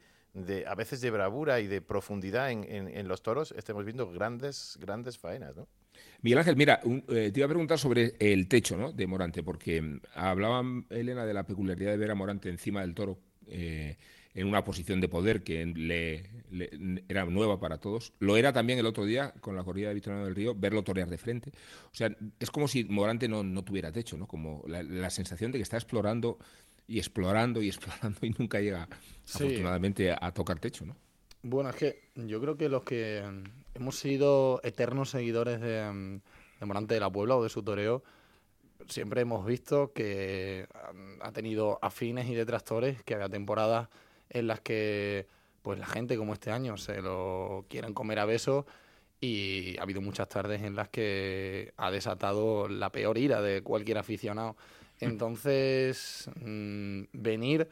a 0.66 0.74
veces 0.74 1.00
de 1.00 1.10
bravura 1.10 1.60
y 1.60 1.66
de 1.66 1.80
profundidad 1.80 2.50
en, 2.50 3.08
los 3.08 3.22
toros, 3.22 3.52
estemos 3.56 3.84
viendo 3.84 4.10
grandes, 4.10 4.78
grandes 4.80 5.18
faenas, 5.18 5.56
¿no? 5.56 5.68
Miguel 6.22 6.38
Ángel, 6.38 6.56
mira, 6.56 6.80
eh, 7.08 7.30
te 7.32 7.40
iba 7.40 7.46
a 7.46 7.48
preguntar 7.48 7.78
sobre 7.78 8.14
el 8.18 8.48
techo 8.48 8.76
¿no? 8.76 8.92
de 8.92 9.06
Morante, 9.06 9.42
porque 9.42 9.82
mm, 9.82 10.00
hablaba 10.14 10.62
Elena 10.88 11.26
de 11.26 11.34
la 11.34 11.44
peculiaridad 11.44 11.90
de 11.90 11.96
ver 11.98 12.10
a 12.10 12.14
Morante 12.14 12.48
encima 12.48 12.80
del 12.80 12.94
toro. 12.94 13.18
Eh, 13.46 13.96
en 14.34 14.46
una 14.46 14.62
posición 14.64 15.00
de 15.00 15.08
poder 15.08 15.42
que 15.42 15.66
le, 15.66 16.30
era 17.08 17.24
nueva 17.24 17.58
para 17.58 17.78
todos. 17.78 18.12
Lo 18.20 18.36
era 18.36 18.52
también 18.52 18.78
el 18.78 18.86
otro 18.86 19.04
día 19.04 19.32
con 19.40 19.56
la 19.56 19.64
corrida 19.64 19.88
de 19.88 19.94
Victoriano 19.94 20.24
del 20.24 20.34
Río, 20.34 20.54
verlo 20.54 20.82
torear 20.84 21.08
de 21.08 21.18
frente. 21.18 21.50
O 21.92 21.94
sea, 21.94 22.14
es 22.38 22.50
como 22.50 22.68
si 22.68 22.84
Morante 22.84 23.28
no, 23.28 23.42
no 23.42 23.64
tuviera 23.64 23.90
techo, 23.90 24.16
¿no? 24.16 24.26
Como 24.26 24.62
la, 24.66 25.10
sensación 25.10 25.50
de 25.50 25.58
que 25.58 25.62
está 25.62 25.76
explorando 25.76 26.38
y 26.86 26.98
explorando 26.98 27.60
y 27.60 27.68
explorando 27.68 28.20
y 28.22 28.30
nunca 28.30 28.60
llega, 28.60 28.88
afortunadamente, 29.34 30.12
a, 30.12 30.32
tocar 30.32 30.58
techo, 30.60 30.86
¿no? 30.86 30.96
Bueno, 31.42 31.70
es 31.70 31.76
que 31.76 32.10
yo 32.14 32.40
creo 32.40 32.56
que 32.56 32.68
los 32.68 32.84
que 32.84 33.24
hemos 33.74 33.98
sido 33.98 34.60
eternos 34.62 35.10
seguidores 35.10 35.60
de, 35.60 36.20
de 36.60 36.66
Morante 36.66 36.94
de 36.94 37.00
la 37.00 37.10
Puebla 37.10 37.36
o 37.36 37.42
de 37.42 37.48
su 37.48 37.62
toreo, 37.62 38.04
siempre 38.86 39.22
hemos 39.22 39.44
visto 39.46 39.92
que 39.92 40.66
ha 41.20 41.32
tenido 41.32 41.78
afines 41.82 42.28
y 42.28 42.34
detractores, 42.34 43.02
que 43.02 43.14
había 43.14 43.28
temporadas 43.28 43.88
en 44.30 44.46
las 44.46 44.60
que 44.60 45.26
pues 45.62 45.78
la 45.78 45.86
gente 45.86 46.16
como 46.16 46.32
este 46.32 46.50
año 46.50 46.76
se 46.76 47.02
lo 47.02 47.66
quieren 47.68 47.92
comer 47.92 48.18
a 48.18 48.24
besos 48.24 48.64
y 49.20 49.76
ha 49.78 49.82
habido 49.82 50.00
muchas 50.00 50.28
tardes 50.28 50.62
en 50.62 50.74
las 50.74 50.88
que 50.88 51.74
ha 51.76 51.90
desatado 51.90 52.68
la 52.68 52.90
peor 52.90 53.18
ira 53.18 53.42
de 53.42 53.62
cualquier 53.62 53.98
aficionado. 53.98 54.56
Entonces, 55.00 56.30
mm, 56.40 57.04
venir 57.12 57.68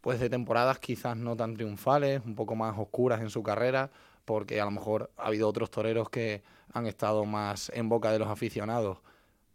pues 0.00 0.18
de 0.18 0.28
temporadas 0.28 0.78
quizás 0.80 1.16
no 1.16 1.36
tan 1.36 1.54
triunfales, 1.54 2.22
un 2.26 2.34
poco 2.34 2.56
más 2.56 2.76
oscuras 2.76 3.20
en 3.20 3.30
su 3.30 3.42
carrera, 3.42 3.90
porque 4.24 4.60
a 4.60 4.64
lo 4.64 4.72
mejor 4.72 5.10
ha 5.16 5.26
habido 5.26 5.48
otros 5.48 5.70
toreros 5.70 6.10
que 6.10 6.42
han 6.72 6.86
estado 6.86 7.24
más 7.24 7.70
en 7.74 7.88
boca 7.88 8.10
de 8.10 8.18
los 8.18 8.28
aficionados, 8.28 8.98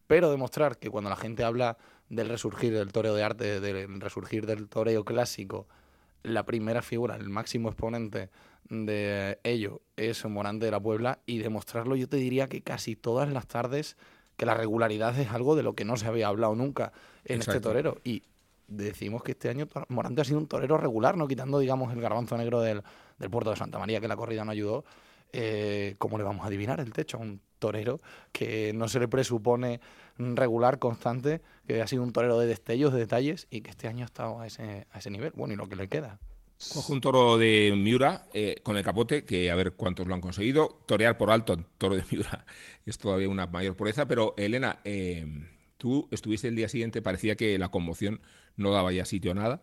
pero 0.07 0.31
demostrar 0.31 0.77
que 0.77 0.89
cuando 0.89 1.09
la 1.09 1.17
gente 1.17 1.43
habla 1.43 1.77
del 2.09 2.29
resurgir 2.29 2.73
del 2.73 2.93
toreo 2.93 3.13
de 3.13 3.23
arte, 3.23 3.59
del 3.59 3.99
resurgir 3.99 4.45
del 4.45 4.69
toreo 4.69 5.03
clásico, 5.03 5.67
la 6.27 6.45
primera 6.45 6.81
figura, 6.81 7.15
el 7.15 7.29
máximo 7.29 7.69
exponente 7.69 8.29
de 8.69 9.39
ello 9.43 9.81
es 9.95 10.25
Morante 10.25 10.65
de 10.65 10.71
la 10.71 10.79
Puebla 10.79 11.19
y 11.25 11.37
demostrarlo 11.37 11.95
yo 11.95 12.09
te 12.09 12.17
diría 12.17 12.47
que 12.47 12.61
casi 12.61 12.95
todas 12.95 13.31
las 13.31 13.47
tardes 13.47 13.97
que 14.35 14.45
la 14.45 14.53
regularidad 14.53 15.17
es 15.19 15.31
algo 15.31 15.55
de 15.55 15.63
lo 15.63 15.73
que 15.73 15.85
no 15.85 15.97
se 15.97 16.05
había 16.05 16.27
hablado 16.27 16.55
nunca 16.55 16.91
en 17.25 17.39
este 17.39 17.59
torero. 17.59 17.97
Y 18.03 18.23
decimos 18.67 19.23
que 19.23 19.31
este 19.31 19.49
año 19.49 19.67
Morante 19.89 20.21
ha 20.21 20.25
sido 20.25 20.37
un 20.37 20.47
torero 20.47 20.77
regular, 20.77 21.17
no 21.17 21.27
quitando 21.27 21.59
digamos 21.59 21.91
el 21.93 22.01
garbanzo 22.01 22.37
negro 22.37 22.61
del, 22.61 22.83
del 23.17 23.29
puerto 23.29 23.49
de 23.49 23.55
Santa 23.55 23.79
María 23.79 23.99
que 23.99 24.07
la 24.07 24.15
corrida 24.15 24.45
no 24.45 24.51
ayudó. 24.51 24.85
Eh, 25.33 25.95
¿cómo 25.97 26.17
le 26.17 26.23
vamos 26.23 26.43
a 26.43 26.47
adivinar 26.47 26.79
el 26.79 26.93
techo 26.93 27.17
a 27.17 27.19
un 27.19 27.41
torero 27.59 27.99
que 28.31 28.73
no 28.73 28.87
se 28.87 28.99
le 28.99 29.07
presupone 29.07 29.79
regular, 30.17 30.79
constante, 30.79 31.41
que 31.67 31.81
ha 31.81 31.87
sido 31.87 32.03
un 32.03 32.13
torero 32.13 32.39
de 32.39 32.47
destellos, 32.47 32.93
de 32.93 32.99
detalles 32.99 33.47
y 33.49 33.61
que 33.61 33.69
este 33.69 33.87
año 33.87 34.03
ha 34.03 34.07
estado 34.07 34.39
a 34.39 34.47
ese, 34.47 34.87
a 34.91 34.99
ese 34.99 35.11
nivel? 35.11 35.31
Bueno, 35.35 35.53
y 35.53 35.57
lo 35.57 35.67
que 35.67 35.75
le 35.75 35.87
queda. 35.87 36.19
Coge 36.73 36.91
un 36.91 37.01
toro 37.01 37.37
de 37.37 37.73
Miura 37.77 38.27
eh, 38.33 38.61
con 38.63 38.77
el 38.77 38.83
capote, 38.83 39.25
que 39.25 39.51
a 39.51 39.55
ver 39.55 39.73
cuántos 39.73 40.07
lo 40.07 40.15
han 40.15 40.21
conseguido. 40.21 40.79
Torear 40.87 41.15
por 41.17 41.29
alto 41.29 41.55
toro 41.77 41.95
de 41.95 42.03
Miura 42.09 42.45
es 42.85 42.97
todavía 42.97 43.29
una 43.29 43.45
mayor 43.45 43.75
pureza, 43.75 44.07
pero 44.07 44.33
Elena, 44.37 44.79
eh, 44.83 45.25
tú 45.77 46.07
estuviste 46.11 46.47
el 46.47 46.55
día 46.55 46.67
siguiente, 46.67 47.03
parecía 47.03 47.35
que 47.35 47.57
la 47.59 47.69
conmoción 47.69 48.21
no 48.55 48.71
daba 48.71 48.91
ya 48.91 49.05
sitio 49.05 49.31
a 49.31 49.35
nada 49.35 49.61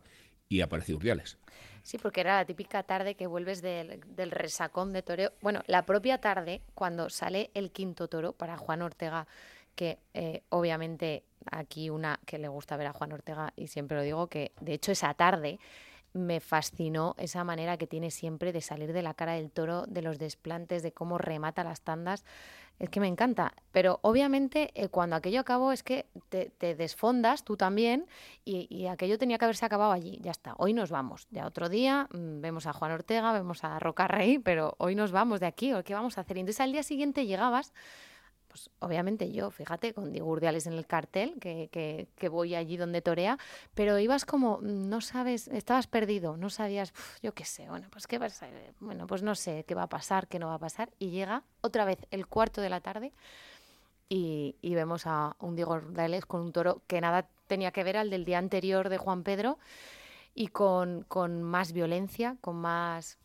y 0.49 0.61
apareció 0.61 0.97
Urdiales. 0.97 1.39
Sí, 1.85 1.99
porque 1.99 2.23
era 2.23 2.37
la 2.37 2.47
típica 2.47 2.83
tarde 2.83 3.15
que 3.15 3.27
vuelves 3.27 3.61
del, 3.61 4.01
resacón 4.31 4.95
de 4.95 5.03
toreo. 5.03 5.33
Bueno, 5.43 5.63
la 5.67 5.85
propia 5.85 6.19
tarde, 6.19 6.63
cuando 6.75 7.11
sale 7.11 7.51
el 7.53 7.73
quinto 7.73 8.09
toro 8.09 8.33
para 8.33 8.57
Juan 8.57 8.81
Ortega, 8.81 9.27
que 9.75 9.99
eh, 10.15 10.43
obviamente 10.49 11.25
aquí 11.51 11.91
una 11.91 12.19
que 12.25 12.39
le 12.39 12.49
gusta 12.49 12.79
ver 12.79 12.87
a 12.87 12.95
Juan 12.95 13.13
Ortega, 13.13 13.53
y 13.55 13.67
siempre 13.67 13.99
lo 13.99 14.03
digo, 14.03 14.29
que 14.29 14.53
de 14.63 14.73
hecho 14.73 14.93
esa 14.93 15.13
tarde 15.13 15.61
me 16.15 16.41
fascinó 16.41 17.15
esa 17.19 17.45
manera 17.45 17.77
que 17.77 17.87
tiene 17.87 18.11
siempre 18.11 18.53
de 18.53 18.61
salir 18.61 18.93
de 18.93 19.03
la 19.03 19.15
cara 19.15 19.33
del 19.33 19.51
toro, 19.51 19.85
de 19.87 20.01
los 20.01 20.19
desplantes, 20.19 20.83
de 20.83 20.93
cómo 20.93 21.19
remata 21.19 21.65
las 21.65 21.83
tandas. 21.83 22.25
Es 22.79 22.89
que 22.89 23.01
me 23.01 23.09
encanta. 23.09 23.53
Pero 23.73 23.99
obviamente 24.03 24.71
eh, 24.75 24.89
cuando 24.89 25.17
aquello 25.17 25.41
acabó 25.41 25.73
es 25.73 25.83
que 25.83 26.07
te, 26.29 26.51
desfondas 26.75 27.45
tú 27.45 27.57
también 27.57 28.07
y, 28.45 28.87
aquello 28.87 29.19
tenía 29.19 29.39
que 29.39 29.45
haberse 29.45 29.67
acabado 29.67 29.93
allí. 29.93 30.19
Ya 30.23 30.31
está. 30.31 30.55
Hoy 30.57 30.73
nos 30.73 30.91
vamos. 30.91 31.27
Ya 31.31 31.47
otro 31.47 31.69
día 31.69 32.09
mm, 32.13 32.41
vemos 32.41 32.67
a 32.67 32.73
Juan 32.73 32.93
Ortega, 32.93 33.33
vemos 33.33 33.65
a 33.65 33.79
Roca 33.79 34.09
Rey, 34.09 34.39
pero 34.39 34.75
hoy 34.79 34.95
nos 34.95 35.13
vamos 35.13 35.41
de 35.41 35.47
aquí. 35.47 35.73
¿Qué 35.85 35.95
vamos 35.95 36.17
a 36.17 36.23
hacer? 36.23 36.37
Y 36.37 36.41
entonces 36.41 36.61
al 36.61 36.73
día 36.73 36.83
siguiente 36.83 37.27
llegabas 37.27 37.73
pues 38.55 38.71
obviamente 38.79 39.33
yo, 39.33 39.51
fíjate, 39.51 39.93
con 39.93 40.13
Digurdiales 40.13 40.69
en 40.69 40.75
el 40.75 40.87
cartel, 40.87 41.41
que, 41.41 41.69
que, 41.73 42.29
voy 42.29 42.55
allí 42.55 42.77
donde 42.77 43.03
torea, 43.03 43.37
pero 43.75 43.99
ibas 43.99 44.25
como, 44.25 44.61
no 44.63 45.01
sabes, 45.01 45.49
estabas 45.49 45.89
perdido, 45.89 46.37
no 46.37 46.51
sabías, 46.51 46.95
yo 47.21 47.35
qué 47.35 47.45
sé, 47.45 47.69
bueno, 47.69 47.89
pues 47.91 48.07
qué 48.07 48.17
va 48.19 48.29
bueno, 48.79 49.09
pues 49.09 49.25
no 49.25 49.35
sé 49.35 49.65
qué 49.67 49.75
va 49.75 49.83
a 49.83 49.89
pasar, 49.89 50.29
qué 50.29 50.39
no 50.39 50.47
va 50.47 50.55
a 50.55 50.59
pasar, 50.61 50.93
y 51.01 51.11
llega 51.11 51.43
otra 51.63 51.85
vez 51.85 51.99
el 52.13 52.29
cuarto 52.29 52.61
de 52.61 52.69
la 52.71 52.81
tarde 52.81 53.13
y, 54.09 54.55
y 54.63 54.77
vemos 54.77 55.09
a 55.09 55.35
un 55.41 55.57
Digurdiales 55.57 56.25
con 56.25 56.41
un 56.41 56.53
toro 56.53 56.81
que 56.87 57.01
nada 57.01 57.27
tenía 57.49 57.73
que 57.73 57.83
ver 57.83 57.97
al 57.97 58.09
del 58.09 58.25
día 58.25 58.39
anterior 58.39 58.89
de 58.89 58.99
Juan 58.99 59.25
Pedro 59.25 59.59
y 60.33 60.47
con, 60.47 61.03
con 61.09 61.43
más 61.43 61.73
violencia, 61.73 62.37
con 62.41 62.55
más 62.55 63.19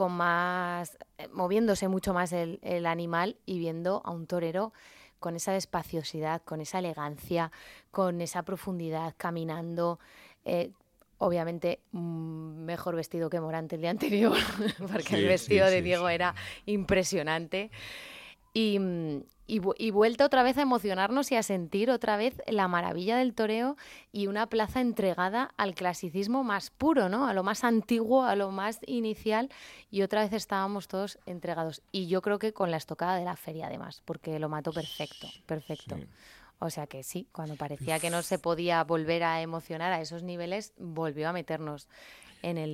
con 0.00 0.12
más, 0.12 0.96
eh, 1.18 1.28
moviéndose 1.30 1.86
mucho 1.86 2.14
más 2.14 2.32
el, 2.32 2.86
animal 2.86 3.36
y 3.44 3.58
viendo 3.58 4.00
a 4.02 4.12
un 4.12 4.26
torero 4.26 4.72
con 5.18 5.36
esa 5.36 5.52
despaciosidad, 5.52 6.40
con 6.40 6.62
esa 6.62 6.78
elegancia, 6.78 7.52
con 7.90 8.22
esa 8.22 8.42
profundidad, 8.42 9.12
caminando. 9.18 10.00
Eh, 10.46 10.70
obviamente 11.18 11.80
mm, 11.92 12.64
mejor 12.64 12.96
vestido 12.96 13.28
que 13.28 13.40
Morante 13.42 13.74
el 13.74 13.82
día 13.82 13.90
anterior, 13.98 14.38
porque 14.90 15.16
el 15.16 15.26
vestido 15.26 15.66
de 15.66 15.82
Diego 15.82 16.08
era 16.08 16.34
impresionante. 16.64 17.70
Y, 18.54 18.78
mm, 19.58 19.70
y, 19.76 19.90
vuelta 19.90 20.26
otra 20.26 20.42
vez 20.42 20.58
a 20.58 20.62
emocionarnos 20.62 21.32
y 21.32 21.36
a 21.36 21.42
sentir 21.42 21.90
otra 21.90 22.16
vez 22.16 22.42
la 22.46 22.68
maravilla 22.68 23.16
del 23.16 23.34
toreo 23.34 23.76
y 24.12 24.26
una 24.26 24.46
plaza 24.48 24.80
entregada 24.80 25.52
al 25.56 25.74
clasicismo 25.74 26.44
más 26.44 26.70
puro, 26.70 27.08
¿no? 27.08 27.26
A 27.26 27.34
lo 27.34 27.42
más 27.42 27.64
antiguo, 27.64 28.24
a 28.24 28.36
lo 28.36 28.50
más 28.50 28.80
inicial 28.86 29.50
y 29.90 30.02
otra 30.02 30.22
vez 30.22 30.32
estábamos 30.32 30.88
todos 30.88 31.18
entregados. 31.26 31.82
Y 31.92 32.06
yo 32.06 32.22
creo 32.22 32.38
que 32.38 32.52
con 32.52 32.70
la 32.70 32.76
estocada 32.76 33.16
de 33.16 33.24
la 33.24 33.36
feria 33.36 33.66
además, 33.66 34.02
porque 34.04 34.38
lo 34.38 34.48
mató 34.48 34.72
perfecto, 34.72 35.28
perfecto. 35.46 35.96
O 36.60 36.68
sea 36.68 36.86
que 36.86 37.02
sí, 37.02 37.26
cuando 37.32 37.56
parecía 37.56 37.98
que 37.98 38.10
no 38.10 38.22
se 38.22 38.38
podía 38.38 38.84
volver 38.84 39.24
a 39.24 39.40
emocionar 39.40 39.92
a 39.92 40.00
esos 40.02 40.22
niveles, 40.22 40.74
volvió 40.76 41.30
a 41.30 41.32
meternos 41.32 41.88
en 42.42 42.58
el. 42.58 42.70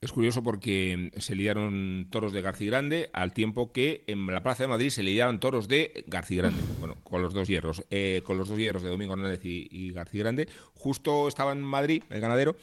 Es 0.00 0.12
curioso 0.12 0.42
porque 0.42 1.10
se 1.16 1.34
lidiaron 1.34 2.08
toros 2.10 2.32
de 2.32 2.42
García 2.42 2.70
Grande 2.70 3.10
al 3.12 3.32
tiempo 3.32 3.72
que 3.72 4.04
en 4.06 4.26
la 4.26 4.42
Plaza 4.42 4.64
de 4.64 4.68
Madrid 4.68 4.90
se 4.90 5.02
lidiaron 5.02 5.40
toros 5.40 5.68
de 5.68 6.04
García 6.06 6.42
Grande, 6.42 6.62
bueno, 6.78 6.96
con 7.02 7.22
los 7.22 7.34
dos 7.34 7.48
hierros, 7.48 7.84
eh, 7.90 8.22
con 8.24 8.38
los 8.38 8.48
dos 8.48 8.58
hierros 8.58 8.82
de 8.82 8.90
Domingo 8.90 9.14
Hernández 9.14 9.44
y, 9.44 9.68
y 9.70 9.92
García 9.92 10.22
Grande. 10.22 10.48
Justo 10.74 11.28
estaba 11.28 11.52
en 11.52 11.62
Madrid, 11.62 12.02
el 12.10 12.20
ganadero, 12.20 12.56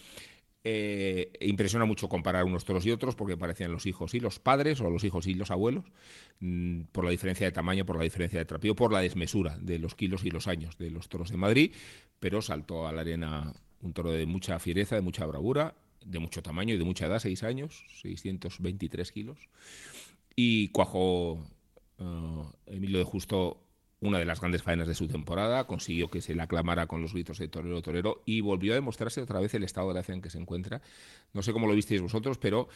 eh, 0.65 1.33
impresiona 1.41 1.83
mucho 1.83 2.07
comparar 2.07 2.45
unos 2.45 2.63
toros 2.63 2.85
y 2.85 2.91
otros 2.91 3.15
porque 3.15 3.35
parecían 3.35 3.73
los 3.73 3.85
hijos 3.85 4.13
y 4.13 4.21
los 4.21 4.39
padres 4.39 4.79
o 4.79 4.89
los 4.89 5.03
hijos 5.03 5.27
y 5.27 5.33
los 5.33 5.51
abuelos 5.51 5.83
mm, 6.39 6.83
por 6.93 7.03
la 7.03 7.11
diferencia 7.11 7.45
de 7.45 7.51
tamaño, 7.51 7.85
por 7.85 7.97
la 7.97 8.05
diferencia 8.05 8.39
de 8.39 8.45
trapío, 8.45 8.73
por 8.73 8.93
la 8.93 9.01
desmesura 9.01 9.57
de 9.59 9.77
los 9.77 9.93
kilos 9.93 10.23
y 10.23 10.31
los 10.31 10.47
años 10.47 10.77
de 10.77 10.89
los 10.89 11.09
toros 11.09 11.31
de 11.31 11.37
Madrid, 11.37 11.73
pero 12.21 12.41
saltó 12.41 12.87
a 12.87 12.93
la 12.93 13.01
arena 13.01 13.53
un 13.81 13.91
toro 13.91 14.11
de 14.11 14.25
mucha 14.25 14.57
fiereza, 14.57 14.95
de 14.95 15.01
mucha 15.01 15.25
bravura, 15.25 15.75
de 16.05 16.19
mucho 16.19 16.41
tamaño 16.41 16.73
y 16.73 16.77
de 16.77 16.83
mucha 16.83 17.05
edad, 17.05 17.19
seis 17.19 17.43
años, 17.43 17.85
623 18.01 19.11
kilos, 19.11 19.39
y 20.35 20.69
cuajó 20.69 21.33
uh, 21.33 22.45
Emilio 22.65 22.99
de 22.99 23.05
Justo 23.05 23.59
una 24.03 24.19
de 24.19 24.25
las 24.25 24.41
grandes 24.41 24.63
faenas 24.63 24.87
de 24.87 24.95
su 24.95 25.07
temporada, 25.07 25.65
consiguió 25.65 26.09
que 26.09 26.19
se 26.19 26.35
le 26.35 26.41
aclamara 26.41 26.87
con 26.87 27.01
los 27.01 27.13
gritos 27.13 27.37
de 27.37 27.47
torero, 27.47 27.81
torero, 27.81 28.21
y 28.25 28.41
volvió 28.41 28.73
a 28.73 28.75
demostrarse 28.75 29.21
otra 29.21 29.39
vez 29.39 29.53
el 29.53 29.63
estado 29.63 29.87
de 29.87 29.93
gracia 29.93 30.13
en 30.13 30.21
que 30.21 30.29
se 30.29 30.37
encuentra. 30.37 30.81
No 31.31 31.41
sé 31.41 31.53
cómo 31.53 31.67
lo 31.67 31.73
visteis 31.73 32.01
vosotros, 32.01 32.37
pero 32.37 32.67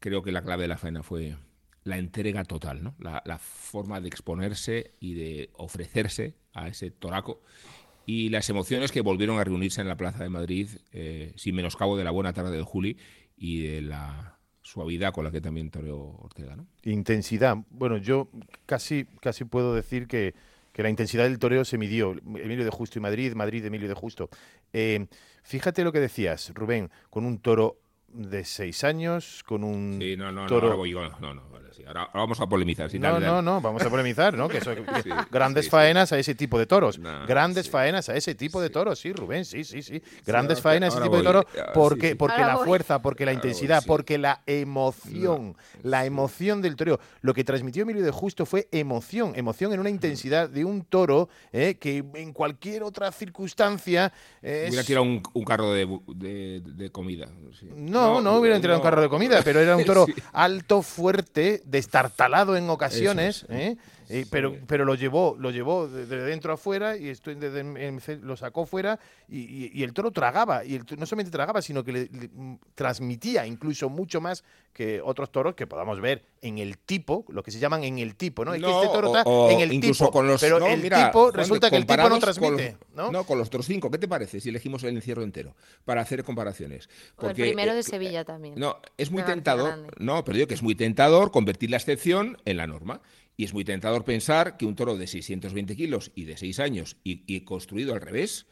creo 0.00 0.22
que 0.22 0.32
la 0.32 0.42
clave 0.42 0.62
de 0.62 0.68
la 0.68 0.78
faena 0.78 1.02
fue 1.02 1.36
la 1.84 1.98
entrega 1.98 2.44
total, 2.44 2.82
¿no? 2.82 2.94
la, 2.98 3.22
la 3.26 3.38
forma 3.38 4.00
de 4.00 4.08
exponerse 4.08 4.94
y 4.98 5.12
de 5.12 5.50
ofrecerse 5.54 6.36
a 6.54 6.68
ese 6.68 6.90
toraco 6.90 7.42
y 8.06 8.28
las 8.30 8.48
emociones 8.50 8.92
que 8.92 9.00
volvieron 9.00 9.38
a 9.38 9.44
reunirse 9.44 9.80
en 9.80 9.88
la 9.88 9.96
Plaza 9.96 10.22
de 10.22 10.28
Madrid, 10.28 10.68
eh, 10.92 11.32
sin 11.36 11.54
menoscabo 11.54 11.96
de 11.96 12.04
la 12.04 12.10
buena 12.10 12.32
tarde 12.32 12.56
de 12.56 12.62
Juli 12.62 12.96
y 13.36 13.62
de 13.62 13.82
la 13.82 14.38
suavidad 14.62 15.12
con 15.12 15.24
la 15.24 15.30
que 15.30 15.40
también 15.40 15.70
toreó 15.70 15.98
Ortega. 15.98 16.56
¿no? 16.56 16.66
Intensidad. 16.84 17.56
Bueno, 17.70 17.96
yo 17.98 18.28
casi, 18.66 19.06
casi 19.20 19.44
puedo 19.44 19.74
decir 19.74 20.06
que, 20.06 20.34
que 20.72 20.82
la 20.82 20.90
intensidad 20.90 21.24
del 21.24 21.38
toreo 21.38 21.64
se 21.64 21.78
midió. 21.78 22.12
Emilio 22.12 22.64
de 22.64 22.70
Justo 22.70 22.98
y 22.98 23.02
Madrid, 23.02 23.34
Madrid, 23.34 23.64
Emilio 23.64 23.88
de 23.88 23.94
Justo. 23.94 24.30
Eh, 24.72 25.06
fíjate 25.42 25.84
lo 25.84 25.92
que 25.92 26.00
decías, 26.00 26.52
Rubén, 26.54 26.90
con 27.10 27.24
un 27.24 27.38
toro 27.38 27.78
de 28.08 28.44
seis 28.44 28.84
años, 28.84 29.42
con 29.44 29.64
un 29.64 29.98
Sí, 30.00 30.16
no, 30.16 30.30
no, 30.30 30.46
toro... 30.46 30.76
no, 30.76 31.18
no, 31.20 31.34
no, 31.34 31.48
vale, 31.50 31.71
sí, 31.82 31.86
ahora, 31.88 32.02
ahora 32.02 32.20
vamos 32.20 32.40
a 32.40 32.46
polemizar. 32.46 32.90
sí, 32.90 32.98
No, 32.98 33.12
dale, 33.12 33.26
no, 33.26 33.32
dale. 33.34 33.44
no, 33.44 33.60
vamos 33.60 33.82
a 33.82 33.90
polemizar, 33.90 34.34
¿no? 34.36 34.48
Que 34.48 34.58
eso- 34.58 34.74
que- 34.74 34.82
Sí, 35.02 35.10
grandes 35.30 35.64
sí, 35.64 35.66
sí. 35.66 35.70
faenas 35.70 36.12
a 36.12 36.18
ese 36.18 36.34
tipo 36.34 36.58
de 36.58 36.66
toros. 36.66 36.98
No, 36.98 37.26
grandes 37.26 37.66
sí. 37.66 37.70
faenas 37.72 38.08
a 38.08 38.16
ese 38.16 38.34
tipo 38.34 38.60
de 38.60 38.70
toros, 38.70 38.98
sí, 38.98 39.12
Rubén, 39.12 39.44
sí, 39.44 39.64
sí, 39.64 39.82
sí. 39.82 40.02
Grandes 40.26 40.58
ahora- 40.58 40.62
faenas 40.70 40.94
a 40.94 40.98
ese 40.98 41.02
tipo 41.04 41.16
de 41.18 41.22
toros 41.24 41.44
Ah, 41.48 41.52
sí, 41.54 41.70
porque, 41.74 42.08
sí. 42.10 42.14
porque 42.14 42.34
Ahora 42.36 42.46
la 42.48 42.56
voy. 42.56 42.66
fuerza, 42.66 43.02
porque 43.02 43.24
la 43.24 43.32
Ahora 43.32 43.40
voy, 43.42 43.48
intensidad, 43.50 43.80
sí. 43.80 43.86
porque 43.88 44.18
la 44.18 44.42
emoción, 44.46 45.48
No, 45.48 45.56
la 45.90 46.00
sí. 46.02 46.06
emoción 46.06 46.62
del 46.62 46.76
toreo. 46.76 47.00
Lo 47.22 47.34
que 47.34 47.44
transmitió 47.44 47.82
Emilio 47.82 48.04
de 48.04 48.10
Justo 48.10 48.46
fue 48.46 48.68
emoción, 48.72 49.32
emoción 49.36 49.72
en 49.72 49.80
una 49.80 49.90
intensidad 49.90 50.48
de 50.48 50.64
un 50.64 50.84
toro 50.84 51.28
eh, 51.52 51.76
que 51.80 52.04
en 52.14 52.32
cualquier 52.32 52.82
otra 52.82 53.10
circunstancia 53.12 54.12
eh, 54.42 54.66
Hubiera 54.68 54.84
tirado 54.84 55.04
un, 55.04 55.22
un 55.32 55.44
carro 55.44 55.72
de, 55.72 55.86
bu- 55.86 56.02
de- 56.14 56.60
de 56.64 56.90
comida. 56.90 57.26
sí. 57.58 57.68
no, 57.74 58.20
no, 58.20 58.36
hubieran 58.38 58.60
tirado 58.60 58.78
un 58.78 58.84
no. 58.84 58.90
carro 58.90 59.02
de 59.02 59.08
comida, 59.08 59.40
pero 59.44 59.60
era 59.60 59.76
un 59.76 59.84
toro 59.84 60.06
Sí. 60.06 60.14
alto, 60.32 60.82
fuerte, 60.82 61.62
destartalado 61.72 62.56
en 62.56 62.70
ocasiones, 62.70 63.44
es. 63.48 63.50
¿eh? 63.50 63.76
Eh, 64.08 64.26
pero, 64.30 64.54
pero 64.66 64.84
lo 64.84 64.94
llevó, 64.94 65.36
lo 65.38 65.50
llevó 65.50 65.88
de, 65.88 66.06
de 66.06 66.16
dentro 66.22 66.52
a 66.52 66.56
fuera 66.56 66.96
y 66.96 67.08
esto, 67.08 67.34
de- 67.34 67.50
de- 67.50 67.60
en- 67.86 68.00
lo 68.26 68.36
sacó 68.36 68.66
fuera 68.66 68.98
y, 69.28 69.38
y- 69.40 69.70
y 69.74 69.82
el 69.82 69.92
toro 69.92 70.10
tragaba. 70.10 70.64
Y 70.64 70.74
el 70.74 70.84
no 70.98 71.06
solamente 71.06 71.30
tragaba, 71.30 71.62
sino 71.62 71.82
que 71.84 71.92
le, 71.92 72.00
le, 72.08 72.28
mm, 72.32 72.56
transmitía 72.74 73.46
incluso 73.46 73.88
mucho 73.88 74.20
más 74.20 74.44
que 74.72 75.00
otros 75.02 75.30
toros 75.30 75.54
que 75.54 75.66
podamos 75.66 76.00
ver 76.00 76.24
en 76.40 76.58
el 76.58 76.78
tipo, 76.78 77.24
lo 77.28 77.42
que 77.42 77.50
se 77.50 77.58
llaman 77.58 77.84
en 77.84 77.98
el 77.98 78.16
tipo, 78.16 78.44
¿no? 78.44 78.54
Es 78.54 78.60
que 78.60 78.66
No, 78.66 78.82
este 78.82 78.92
toro 78.94 79.10
o- 79.10 79.16
está 79.18 79.28
o 79.30 79.50
en 79.50 79.60
el 79.60 79.72
incluso 79.72 80.04
tipo, 80.06 80.12
con 80.12 80.26
los, 80.26 80.40
pero 80.40 80.58
no, 80.58 80.66
el 80.66 80.80
mira, 80.82 81.06
tipo, 81.06 81.22
Juan, 81.24 81.34
resulta 81.34 81.70
que 81.70 81.76
el 81.76 81.82
tipo 81.82 81.92
no 81.94 82.08
comparamos 82.08 82.36
con 82.36 82.56
transmite, 82.56 82.76
los- 82.96 83.12
¿no? 83.12 83.24
con 83.24 83.38
los 83.38 83.48
otros 83.48 83.66
cinco. 83.66 83.90
¿Qué 83.90 83.98
te 83.98 84.08
parece 84.08 84.40
si 84.40 84.48
elegimos 84.48 84.82
el 84.84 84.96
encierro 84.96 85.22
entero 85.22 85.54
para 85.84 86.00
hacer 86.00 86.24
comparaciones? 86.24 86.88
O 87.16 87.28
el 87.28 87.34
primero 87.34 87.72
eh, 87.72 87.76
de 87.76 87.82
Sevilla 87.82 88.24
también. 88.24 88.54
No, 88.56 88.78
es 88.96 89.10
muy 89.10 89.22
tentador. 89.22 89.92
No, 89.98 90.24
pero 90.24 90.36
digo 90.36 90.48
que 90.48 90.54
es 90.54 90.62
muy 90.62 90.74
tentador 90.74 91.30
convertir 91.30 91.70
la 91.70 91.76
excepción 91.76 92.38
en 92.44 92.56
la 92.56 92.66
norma. 92.66 93.00
Y 93.36 93.44
es 93.44 93.54
muy 93.54 93.64
tentador 93.64 94.04
pensar 94.04 94.56
que 94.56 94.66
un 94.66 94.76
toro 94.76 94.96
de 94.96 95.06
620 95.06 95.76
kilos 95.76 96.12
y 96.14 96.24
de 96.24 96.36
6 96.36 96.60
años 96.60 96.96
y, 97.02 97.22
y 97.26 97.40
construido 97.42 97.94
al 97.94 98.00
revés 98.00 98.46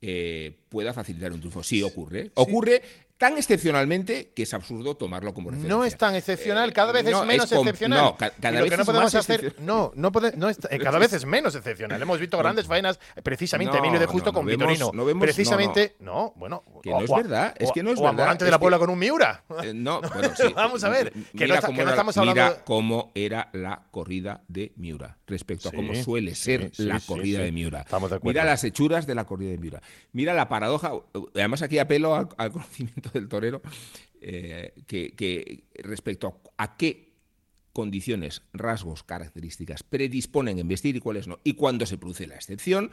eh, 0.00 0.56
pueda 0.68 0.92
facilitar 0.92 1.32
un 1.32 1.40
triunfo. 1.40 1.62
Sí 1.62 1.82
ocurre. 1.82 2.30
Ocurre 2.34 2.82
tan 3.18 3.36
excepcionalmente 3.36 4.30
que 4.34 4.44
es 4.44 4.54
absurdo 4.54 4.96
tomarlo 4.96 5.34
como 5.34 5.50
referencia. 5.50 5.76
No 5.76 5.84
es 5.84 5.96
tan 5.98 6.14
excepcional, 6.14 6.70
Eh, 6.70 6.72
cada 6.72 6.92
vez 6.92 7.04
es 7.06 7.24
menos 7.26 7.50
com- 7.50 7.58
excepcional. 7.66 7.98
No, 7.98 8.16
ca- 8.16 8.30
cada 8.40 8.60
vez 8.62 8.70
no 8.70 8.80
es 8.82 8.86
podemos 8.86 9.14
hacer, 9.14 9.56
no, 9.58 9.90
no, 9.96 10.12
pode- 10.12 10.34
no 10.36 10.48
es- 10.48 10.58
eh, 10.70 10.78
cada 10.78 10.98
vez 10.98 11.12
es 11.12 11.26
menos 11.26 11.54
excepcional. 11.56 12.00
Hemos 12.00 12.20
visto 12.20 12.38
grandes 12.38 12.66
faenas, 12.66 13.00
precisamente 13.24 13.72
No, 13.72 13.78
Emilio 13.80 13.98
de 13.98 14.06
Justo 14.06 14.32
con 14.32 14.46
vemos- 14.46 14.68
Vitorino. 14.68 14.90
no 14.94 15.04
vemos- 15.04 15.20
precisamente, 15.20 15.96
no, 16.00 16.32
bueno, 16.36 16.62
Que 16.82 16.90
no 16.90 17.00
es 17.00 17.10
verdad, 17.10 17.54
es 17.58 17.72
que 17.72 17.82
no 17.82 17.90
es 17.90 17.98
o 17.98 18.04
verdad, 18.04 18.38
de 18.38 18.44
la 18.50 18.56
que- 18.56 18.58
Puebla 18.60 18.78
con 18.78 18.90
un 18.90 18.98
Miura. 18.98 19.42
Eh, 19.64 19.74
no, 19.74 20.00
bueno, 20.00 20.30
sí. 20.36 20.44
Vamos 20.54 20.84
a 20.84 20.88
ver, 20.88 21.12
que 21.12 21.20
Mira 21.32 21.56
está- 21.56 21.66
cómo 21.66 21.78
que 21.78 21.84
no 21.84 21.90
estamos 21.90 22.16
hablando 22.16 22.40
mira 22.42 22.64
cómo 22.64 23.10
era 23.16 23.48
la 23.52 23.82
corrida 23.90 24.42
de 24.46 24.72
Miura 24.76 25.18
respecto 25.26 25.70
Sí, 25.70 25.74
a 25.74 25.76
cómo 25.76 25.92
suele 25.96 26.34
ser 26.36 26.70
sí, 26.72 26.84
la 26.84 27.00
corrida 27.00 27.40
de 27.40 27.50
Miura. 27.50 27.80
Estamos 27.80 28.10
de 28.10 28.16
acuerdo. 28.16 28.32
Mira 28.32 28.44
las 28.44 28.62
hechuras 28.62 29.06
de 29.08 29.14
la 29.16 29.24
corrida 29.24 29.50
de 29.50 29.58
Miura. 29.58 29.82
Mira 30.12 30.34
la 30.34 30.48
paradoja. 30.48 30.92
Además 31.34 31.62
aquí 31.62 31.78
apelo 31.80 32.14
al 32.14 32.52
conocimiento 32.52 33.07
del 33.12 33.28
torero 33.28 33.62
eh, 34.20 34.74
que, 34.86 35.64
respecto 35.76 36.40
a 36.56 36.76
qué 36.76 37.07
condiciones, 37.78 38.42
rasgos, 38.52 39.04
características 39.04 39.84
predisponen 39.84 40.58
a 40.58 40.60
investir 40.62 40.96
y 40.96 41.00
cuáles 41.00 41.28
no. 41.28 41.38
Y 41.44 41.54
cuando 41.54 41.86
se 41.86 41.96
produce 41.96 42.26
la 42.26 42.34
excepción, 42.34 42.90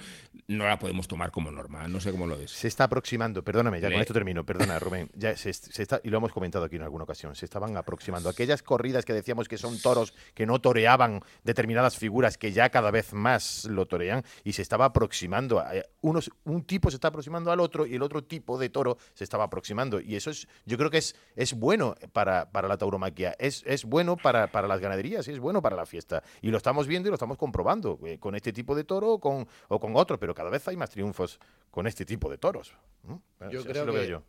no 0.47 0.67
la 0.67 0.77
podemos 0.77 1.07
tomar 1.07 1.31
como 1.31 1.49
norma. 1.51 1.87
No 1.87 1.99
sé 1.99 2.11
cómo 2.11 2.27
lo 2.27 2.37
ves. 2.37 2.51
Se 2.51 2.67
está 2.67 2.83
aproximando, 2.83 3.43
perdóname, 3.43 3.81
ya 3.81 3.87
con 3.87 3.95
Le- 3.95 4.01
esto 4.01 4.13
termino, 4.13 4.45
perdona 4.45 4.77
Rubén, 4.77 5.09
ya 5.15 5.35
se, 5.35 5.51
se 5.53 5.81
está, 5.81 6.01
y 6.03 6.09
lo 6.09 6.17
hemos 6.17 6.31
comentado 6.31 6.65
aquí 6.65 6.75
en 6.75 6.83
alguna 6.83 7.03
ocasión, 7.05 7.33
se 7.35 7.45
estaban 7.45 7.75
aproximando. 7.77 8.29
Aquellas 8.29 8.61
corridas 8.61 9.05
que 9.05 9.13
decíamos 9.13 9.47
que 9.47 9.57
son 9.57 9.79
toros 9.81 10.13
que 10.35 10.45
no 10.45 10.61
toreaban 10.61 11.21
determinadas 11.43 11.97
figuras 11.97 12.37
que 12.37 12.51
ya 12.51 12.69
cada 12.69 12.91
vez 12.91 13.11
más 13.11 13.65
lo 13.65 13.87
torean 13.87 14.23
y 14.43 14.53
se 14.53 14.61
estaba 14.61 14.85
aproximando. 14.85 15.57
a- 15.61 15.71
unos, 16.01 16.29
un 16.43 16.63
tipo 16.63 16.91
se 16.91 16.97
está 16.97 17.07
aproximando 17.07 17.51
al 17.51 17.59
otro 17.59 17.87
y 17.87 17.95
el 17.95 18.03
otro 18.03 18.23
tipo 18.23 18.59
de 18.59 18.69
toro 18.69 18.99
se 19.15 19.23
estaba 19.23 19.45
aproximando. 19.45 19.99
Y 19.99 20.15
eso 20.15 20.29
es, 20.29 20.47
yo 20.67 20.77
creo 20.77 20.91
que 20.91 20.99
es, 20.99 21.15
es 21.35 21.53
bueno 21.55 21.95
para, 22.13 22.51
para 22.51 22.67
la 22.67 22.77
tauromaquia, 22.77 23.35
es, 23.39 23.63
es 23.65 23.83
bueno 23.85 24.15
para, 24.15 24.51
para 24.51 24.67
las 24.75 24.81
ganaderías, 24.81 25.27
es 25.27 25.39
bueno 25.39 25.61
para 25.61 25.75
la 25.75 25.85
fiesta. 25.85 26.21
Y 26.41 26.49
lo 26.51 26.57
estamos 26.57 26.85
viendo 26.87 27.07
y 27.07 27.11
lo 27.11 27.15
estamos 27.15 27.37
comprobando 27.37 27.99
eh, 28.05 28.19
con 28.19 28.35
este 28.35 28.51
tipo 28.53 28.75
de 28.75 28.83
toro 28.83 29.13
o 29.13 29.19
con, 29.19 29.47
o 29.69 29.79
con 29.79 29.95
otro, 29.95 30.19
pero 30.19 30.33
cada 30.35 30.49
vez 30.49 30.67
hay 30.67 30.77
más 30.77 30.89
triunfos 30.89 31.39
con 31.71 31.87
este 31.87 32.05
tipo 32.05 32.29
de 32.29 32.37
toros. 32.37 32.75
¿no? 33.03 33.21
Yo 33.51 33.59
Así 33.59 33.67
creo 33.69 33.85
lo 33.85 33.93
veo 33.93 34.01
que- 34.03 34.09
yo. 34.09 34.23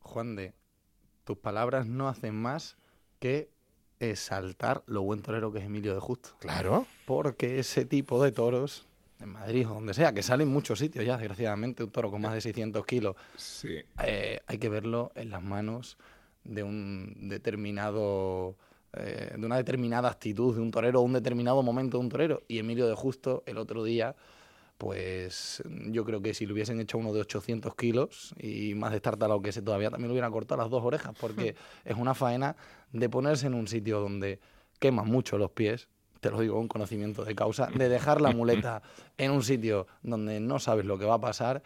Juan 0.00 0.34
de, 0.36 0.54
tus 1.24 1.36
palabras 1.38 1.86
no 1.86 2.08
hacen 2.08 2.34
más 2.34 2.76
que 3.18 3.50
exaltar 3.98 4.82
lo 4.86 5.02
buen 5.02 5.20
torero 5.22 5.52
que 5.52 5.58
es 5.58 5.64
Emilio 5.64 5.92
de 5.94 6.00
Justo. 6.00 6.30
Claro. 6.40 6.86
Porque 7.04 7.58
ese 7.58 7.84
tipo 7.84 8.22
de 8.24 8.32
toros, 8.32 8.86
en 9.20 9.28
Madrid 9.28 9.68
o 9.68 9.74
donde 9.74 9.92
sea, 9.92 10.12
que 10.14 10.22
sale 10.22 10.44
en 10.44 10.48
muchos 10.48 10.78
sitios 10.78 11.04
ya, 11.04 11.18
desgraciadamente, 11.18 11.84
un 11.84 11.90
toro 11.90 12.10
con 12.10 12.22
más 12.22 12.32
de 12.32 12.40
600 12.40 12.86
kilos, 12.86 13.14
Sí. 13.36 13.76
eh, 14.02 14.40
hay 14.46 14.58
que 14.58 14.68
verlo 14.70 15.12
en 15.14 15.28
las 15.30 15.42
manos 15.42 15.98
de 16.44 16.62
un 16.62 17.28
determinado 17.28 18.56
eh, 18.92 19.34
de 19.36 19.46
una 19.46 19.56
determinada 19.56 20.08
actitud 20.08 20.54
de 20.54 20.60
un 20.60 20.70
torero 20.70 21.00
o 21.00 21.02
un 21.02 21.12
determinado 21.12 21.62
momento 21.62 21.98
de 21.98 22.04
un 22.04 22.08
torero. 22.08 22.42
Y 22.48 22.58
Emilio 22.58 22.88
de 22.88 22.94
Justo 22.94 23.42
el 23.46 23.58
otro 23.58 23.84
día 23.84 24.16
pues 24.78 25.62
yo 25.90 26.06
creo 26.06 26.22
que 26.22 26.32
si 26.32 26.46
le 26.46 26.54
hubiesen 26.54 26.80
hecho 26.80 26.96
uno 26.96 27.12
de 27.12 27.20
800 27.20 27.74
kilos 27.74 28.34
y 28.40 28.74
más 28.74 28.92
destartalado 28.92 29.42
que 29.42 29.50
ese 29.50 29.60
todavía 29.60 29.90
también 29.90 30.08
le 30.08 30.12
hubieran 30.14 30.32
cortado 30.32 30.62
las 30.62 30.70
dos 30.70 30.82
orejas 30.82 31.14
porque 31.20 31.54
es 31.84 31.96
una 31.98 32.14
faena 32.14 32.56
de 32.90 33.10
ponerse 33.10 33.46
en 33.46 33.52
un 33.52 33.68
sitio 33.68 34.00
donde 34.00 34.40
queman 34.78 35.06
mucho 35.06 35.36
los 35.36 35.50
pies 35.50 35.90
te 36.20 36.30
lo 36.30 36.40
digo 36.40 36.56
con 36.56 36.68
conocimiento 36.68 37.24
de 37.24 37.34
causa, 37.34 37.66
de 37.66 37.88
dejar 37.88 38.20
la 38.20 38.32
muleta 38.32 38.82
en 39.18 39.32
un 39.32 39.42
sitio 39.42 39.86
donde 40.02 40.38
no 40.40 40.58
sabes 40.58 40.84
lo 40.84 40.98
que 40.98 41.04
va 41.04 41.14
a 41.14 41.20
pasar 41.20 41.62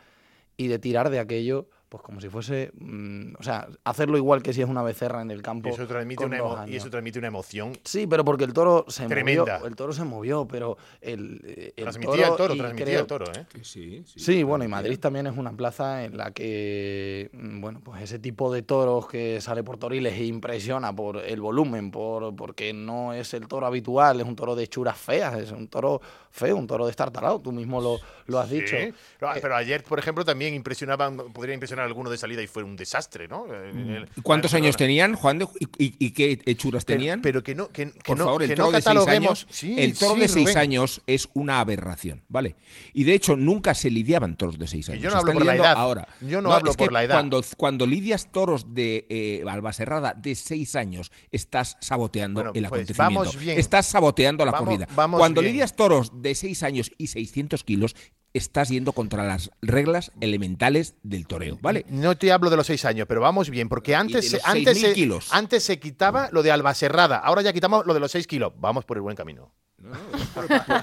y 0.57 0.69
de 0.69 0.79
tirar 0.79 1.11
de 1.11 1.19
aquello, 1.19 1.69
pues 1.95 2.03
como 2.03 2.21
si 2.21 2.29
fuese, 2.29 2.73
mm, 2.77 3.35
o 3.39 3.43
sea, 3.45 3.69
hacerlo 3.85 4.17
igual 4.17 4.43
que 4.43 4.53
si 4.53 4.61
es 4.61 4.69
una 4.69 4.83
becerra 4.83 5.23
en 5.23 5.31
el 5.31 5.43
campo. 5.43 5.69
Y 5.69 5.73
eso, 5.73 5.87
transmite 5.87 6.25
una 6.25 6.39
dos 6.39 6.51
emo- 6.51 6.57
y 6.57 6.61
años. 6.63 6.77
eso 6.83 6.91
transmite 6.91 7.21
una 7.21 7.29
emoción. 7.29 7.79
Sí, 7.85 8.09
pero 8.09 8.25
porque 8.25 8.43
el 8.43 8.53
toro 8.53 8.85
se 8.89 9.07
Tremenda. 9.07 9.43
movió. 9.59 9.67
El 9.69 9.77
toro 9.77 9.93
se 9.93 10.03
movió, 10.03 10.45
pero 10.49 10.77
el, 11.01 11.41
eh, 11.45 11.73
el 11.77 11.85
Transmitía 11.85 12.27
el 12.31 12.37
toro, 12.37 12.57
transmitía 12.57 12.85
creo- 12.85 13.01
el 13.03 13.07
toro, 13.07 13.27
¿eh? 13.27 13.47
Que 13.49 13.63
sí, 13.63 14.03
sí. 14.07 14.19
Sí, 14.19 14.43
bueno, 14.43 14.65
y. 14.65 14.69
Madrid 14.69 14.99
también 14.99 15.29
es 15.29 15.37
una 15.37 15.53
plaza 15.53 16.03
en 16.05 16.17
la 16.17 16.33
que, 16.33 17.31
mm, 17.33 17.61
bueno, 17.61 17.81
pues 17.85 18.03
ese 18.03 18.19
tipo 18.19 18.53
de 18.53 18.63
toros 18.63 19.07
que 19.07 19.41
sale 19.41 19.63
por 19.63 19.77
toriles 19.79 20.15
e 20.15 20.25
impresiona 20.25 20.93
por 20.93 21.19
el 21.19 21.41
volumen, 21.41 21.93
por 21.93 22.35
porque 22.35 22.73
no 22.73 23.13
es 23.13 23.35
el 23.35 23.47
toro 23.47 23.67
habitual, 23.67 24.21
es 24.21 24.27
un 24.27 24.35
toro 24.35 24.57
de 24.57 24.65
hechuras 24.65 24.99
feas, 24.99 25.37
es 25.39 25.53
un 25.53 25.69
toro 25.69 26.01
feo, 26.31 26.57
un 26.57 26.67
toro 26.67 26.87
de 26.87 26.91
estar 26.91 27.13
talado, 27.13 27.41
tú 27.41 27.53
mismo 27.53 27.81
lo, 27.81 27.99
lo 28.27 28.41
has 28.41 28.51
dicho. 28.51 28.77
Sí. 28.77 28.93
Pero, 29.21 29.33
pero 29.41 29.55
ayer, 29.55 29.85
por 29.85 30.01
ejemplo, 30.01 30.25
también 30.25 30.55
impresionaban, 30.55 31.17
podría 31.33 31.55
impresionar 31.55 31.84
alguno 31.85 32.11
de 32.11 32.18
salida 32.18 32.42
y 32.42 32.47
fue 32.47 32.62
un 32.62 32.77
desastre, 32.77 33.29
¿no? 33.29 33.47
En 33.47 33.90
el- 33.90 34.09
¿Cuántos 34.23 34.53
Barcelona. 34.53 34.66
años 34.66 34.77
tenían, 34.77 35.14
Juan? 35.14 35.38
de- 35.38 35.47
¿Y, 35.79 35.85
y- 35.85 35.94
y 35.99 36.11
qué 36.11 36.40
hechuras 36.47 36.85
Pero- 36.85 36.99
tenían? 36.99 37.23
Pero 37.23 37.42
que 37.42 37.55
no, 37.55 37.68
que, 37.68 37.92
que 37.92 38.01
Por 38.05 38.18
no, 38.18 38.25
favor, 38.25 38.42
el 38.42 38.49
que 38.49 38.57
toro 38.57 38.68
no 38.70 38.77
de 38.77 38.83
seis 38.83 39.07
años, 39.09 39.47
Sí, 39.51 39.75
el 39.79 39.97
toro 39.97 40.14
sí, 40.14 40.20
de 40.20 40.29
seis 40.29 40.47
Rubén. 40.47 40.59
años 40.59 41.03
es 41.07 41.29
una 41.35 41.61
aberración, 41.61 42.23
¿vale? 42.29 42.57
Y 42.92 43.05
de 43.05 43.14
hecho 43.14 43.37
nunca 43.37 43.75
se 43.75 43.90
lidiaban 43.90 44.37
toros 44.37 44.59
de 44.59 44.66
seis 44.66 44.87
Que 44.87 44.92
años. 44.92 45.05
yo 45.05 45.11
no 45.11 45.16
hablo 45.18 45.33
por 45.35 45.44
la 45.47 45.55
edad. 45.57 45.75
Ahora. 45.77 46.09
Yo 46.20 46.40
no 46.42 46.53
hablo 46.53 46.70
es 46.73 46.77
que 46.77 46.85
por 46.85 46.92
la 46.92 47.05
edad. 47.05 47.14
Cuando, 47.14 47.42
cuando 47.57 47.87
lidias 47.87 48.33
toros 48.33 48.75
de 48.75 49.07
eh, 49.09 49.44
Albaserrada 49.49 50.14
de 50.14 50.35
seis 50.35 50.75
años, 50.77 51.12
estás 51.31 51.77
saboteando 51.81 52.40
Bueno, 52.40 52.51
el 52.55 52.62
pues 52.68 52.83
acontecimiento. 52.83 53.20
vamos 53.20 53.38
bien. 53.38 53.59
Estás 53.59 53.87
saboteando 53.87 54.44
la 54.44 54.53
Vamos- 54.53 54.68
corrida. 54.68 54.88
vamos 54.94 55.18
cuando 55.18 55.40
bien. 55.40 55.53
lidias 55.53 55.77
toros 55.77 56.23
de 56.23 56.35
seis 56.35 56.62
años 56.62 56.90
y 56.99 57.09
600 57.09 57.64
kilos, 57.64 57.94
estás 58.35 58.68
yendo 58.68 58.92
contra 58.92 59.25
las 59.25 59.51
reglas 59.62 60.12
elementales 60.20 60.94
del 61.03 61.27
toreo, 61.27 61.57
¿vale? 61.62 61.87
No 61.88 62.16
te 62.18 62.33
hablo 62.33 62.51
de 62.51 62.57
los 62.57 62.66
seis 62.66 62.85
años, 62.85 63.07
pero 63.09 63.20
vamos 63.20 63.49
bien, 63.49 63.68
porque 63.68 63.94
antes, 63.94 64.29
se- 64.29 64.40
antes, 64.44 64.77
6.000 64.77 64.81
se, 64.88 64.92
kilos. 64.92 65.29
antes 65.33 65.62
se 65.64 65.79
quitaba 65.79 66.29
lo 66.33 66.42
de 66.42 66.51
Albaserrada, 66.51 67.16
ahora 67.16 67.42
ya 67.42 67.53
quitamos 67.53 67.87
lo 67.87 67.94
de 67.94 68.01
los 68.01 68.11
seis 68.11 68.27
kilos. 68.27 68.53
Vamos 68.59 68.85
por 68.85 68.97
el 68.97 69.03
buen 69.03 69.16
camino. 69.16 69.55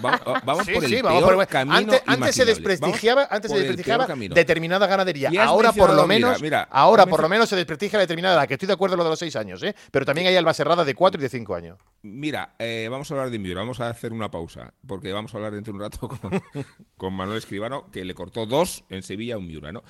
Vamos, 0.01 0.21
vamos 0.45 0.65
Sí, 0.65 0.73
por 0.73 0.83
el 0.83 0.89
sí, 0.89 0.95
peor 0.95 1.05
vamos 1.05 1.23
por 1.23 1.41
el 1.41 1.47
camino 1.47 1.75
Antes, 1.75 2.03
antes 2.05 2.35
se 2.35 2.45
desprestigiaba, 2.45 3.21
Vamos 3.21 3.35
antes 3.35 3.51
se 3.51 3.57
desprestigiaba 3.57 4.07
determinada 4.07 4.87
ganadería. 4.87 5.31
Ahora 5.43 5.73
por 5.73 5.93
lo 5.93 6.07
mira, 6.07 6.27
menos, 6.27 6.41
mira, 6.41 6.67
ahora 6.71 7.05
por 7.05 7.21
lo 7.21 7.29
menos 7.29 7.49
se 7.49 7.55
desprestigia 7.55 7.97
la 7.97 8.03
determinada 8.03 8.45
que 8.47 8.53
estoy 8.55 8.67
de 8.67 8.73
acuerdo 8.73 8.95
en 8.95 8.99
lo 8.99 9.03
de 9.03 9.09
los 9.11 9.19
seis 9.19 9.35
años, 9.35 9.61
¿eh? 9.63 9.75
Pero 9.91 10.05
también 10.05 10.27
hay 10.27 10.35
Albaserrada 10.35 10.85
de 10.85 10.93
cuatro 10.93 11.19
y 11.19 11.23
de 11.23 11.29
cinco 11.29 11.55
años. 11.55 11.79
Mira, 12.03 12.55
eh, 12.59 12.87
vamos 12.89 13.09
a 13.09 13.13
hablar 13.15 13.29
de 13.29 13.39
Miura, 13.39 13.61
vamos 13.61 13.79
a 13.79 13.89
hacer 13.89 14.13
una 14.13 14.29
pausa, 14.29 14.73
porque 14.85 15.11
vamos 15.11 15.33
a 15.33 15.37
hablar 15.37 15.53
dentro 15.53 15.73
de 15.73 15.77
un 15.77 15.81
rato 15.83 16.07
con, 16.07 16.43
con 16.97 17.13
Manuel 17.13 17.37
Escribano, 17.37 17.89
que 17.91 18.05
le 18.05 18.13
cortó 18.13 18.45
dos 18.45 18.83
en 18.89 19.03
Sevilla 19.03 19.35
a 19.35 19.37
un 19.37 19.47
Miura, 19.47 19.71
¿no? 19.71 19.83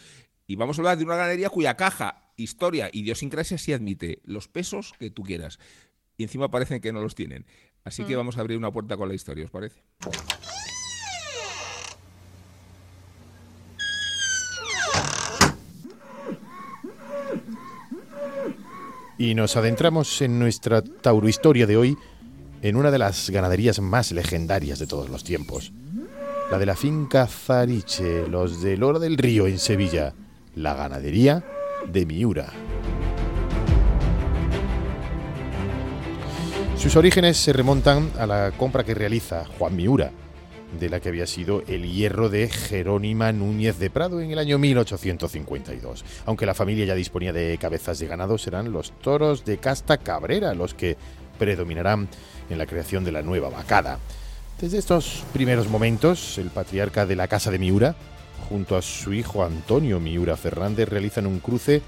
Y 0.48 0.56
vamos 0.56 0.78
a 0.78 0.82
hablar 0.82 0.98
de 0.98 1.04
una 1.06 1.16
ganadería 1.16 1.50
cuya 1.50 1.76
caja, 1.78 2.34
historia, 2.36 2.90
idiosincrasia 2.92 3.58
sí 3.58 3.74
admite 3.74 4.22
los 4.26 4.48
pesos 4.48 4.94
que 5.00 5.10
tú 5.10 5.24
quieras. 5.24 5.60
Y 6.18 6.24
encima 6.24 6.52
parecen 6.52 6.82
que 6.82 6.92
no 6.92 7.02
los 7.02 7.16
tienen. 7.16 7.46
Así 7.84 8.04
que 8.04 8.16
vamos 8.16 8.38
a 8.38 8.42
abrir 8.42 8.58
una 8.58 8.72
puerta 8.72 8.96
con 8.96 9.08
la 9.08 9.16
historia, 9.16 9.46
¿os 9.46 9.52
parece? 9.52 9.82
Y 19.18 19.36
nos 19.36 19.56
adentramos 19.56 20.22
en 20.22 20.40
nuestra 20.40 20.82
taurohistoria 20.82 21.68
de 21.68 21.78
hoy 21.78 21.98
en 22.62 22.76
una 22.76 22.92
de 22.92 23.00
las 23.00 23.30
ganaderías 23.30 23.80
más 23.80 24.12
legendarias 24.12 24.80
de 24.80 24.88
todos 24.88 25.10
los 25.10 25.24
tiempos. 25.24 25.72
La 26.50 26.58
de 26.58 26.66
la 26.66 26.76
finca 26.76 27.28
Zariche, 27.28 28.28
los 28.28 28.62
del 28.62 28.84
Oro 28.84 29.00
del 29.00 29.18
Río 29.18 29.48
en 29.48 29.58
Sevilla. 29.58 30.14
La 30.56 30.74
ganadería 30.74 31.44
de 31.88 32.06
Miura. 32.06 32.52
Sus 36.82 36.96
orígenes 36.96 37.38
se 37.38 37.54
remontan 37.54 38.12
a 38.18 38.26
la 38.26 38.52
compra 38.58 38.84
que 38.84 38.96
realiza 38.96 39.46
Juan 39.60 39.76
Miura, 39.76 40.10
de 40.80 40.90
la 40.90 41.00
que 41.00 41.10
había 41.10 41.28
sido 41.28 41.62
el 41.68 41.88
hierro 41.88 42.28
de 42.28 42.50
Jerónima 42.50 43.32
Núñez 43.32 43.78
de 43.78 43.92
Prado 43.92 44.20
en 44.20 44.32
el 44.32 44.40
año 44.40 44.58
1852. 44.58 46.04
Aunque 46.26 46.48
la 46.48 46.56
familia 46.56 46.86
ya 46.86 46.96
disponía 46.96 47.34
de 47.34 47.56
cabezas 47.60 48.00
de 48.00 48.08
ganado, 48.08 48.40
serán 48.40 48.72
los 48.72 48.94
toros 49.00 49.46
de 49.46 49.60
casta 49.60 50.00
cabrera 50.00 50.56
los 50.56 50.74
que 50.74 50.98
predominarán 51.38 52.10
en 52.50 52.58
la 52.58 52.66
creación 52.66 53.04
de 53.04 53.12
la 53.12 53.22
nueva 53.22 53.50
vacada. 53.50 54.00
Desde 54.60 54.80
estos 54.80 55.24
primeros 55.34 55.70
momentos, 55.70 56.40
el 56.40 56.50
patriarca 56.50 57.06
de 57.06 57.16
la 57.16 57.28
Casa 57.28 57.52
de 57.52 57.60
Miura, 57.60 57.96
junto 58.50 58.76
a 58.76 58.82
su 58.82 59.14
hijo 59.14 59.46
Antonio 59.46 60.00
Miura 60.00 60.36
Fernández, 60.36 60.90
realizan 60.90 61.28
un 61.28 61.42
cruce 61.42 61.84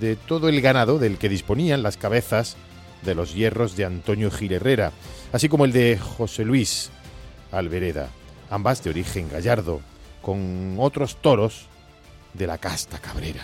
de 0.00 0.16
todo 0.16 0.48
el 0.48 0.60
ganado 0.60 0.98
del 0.98 1.18
que 1.18 1.28
disponían 1.28 1.84
las 1.84 1.96
cabezas 1.96 2.56
de 3.02 3.14
los 3.14 3.34
hierros 3.34 3.76
de 3.76 3.84
Antonio 3.84 4.30
Gil 4.30 4.52
Herrera, 4.52 4.92
así 5.32 5.48
como 5.48 5.64
el 5.64 5.72
de 5.72 5.98
José 5.98 6.44
Luis 6.44 6.90
Albereda, 7.52 8.08
ambas 8.50 8.82
de 8.82 8.90
origen 8.90 9.28
gallardo, 9.30 9.80
con 10.22 10.76
otros 10.78 11.16
toros 11.16 11.66
de 12.34 12.46
la 12.46 12.58
casta 12.58 12.98
cabrera. 12.98 13.42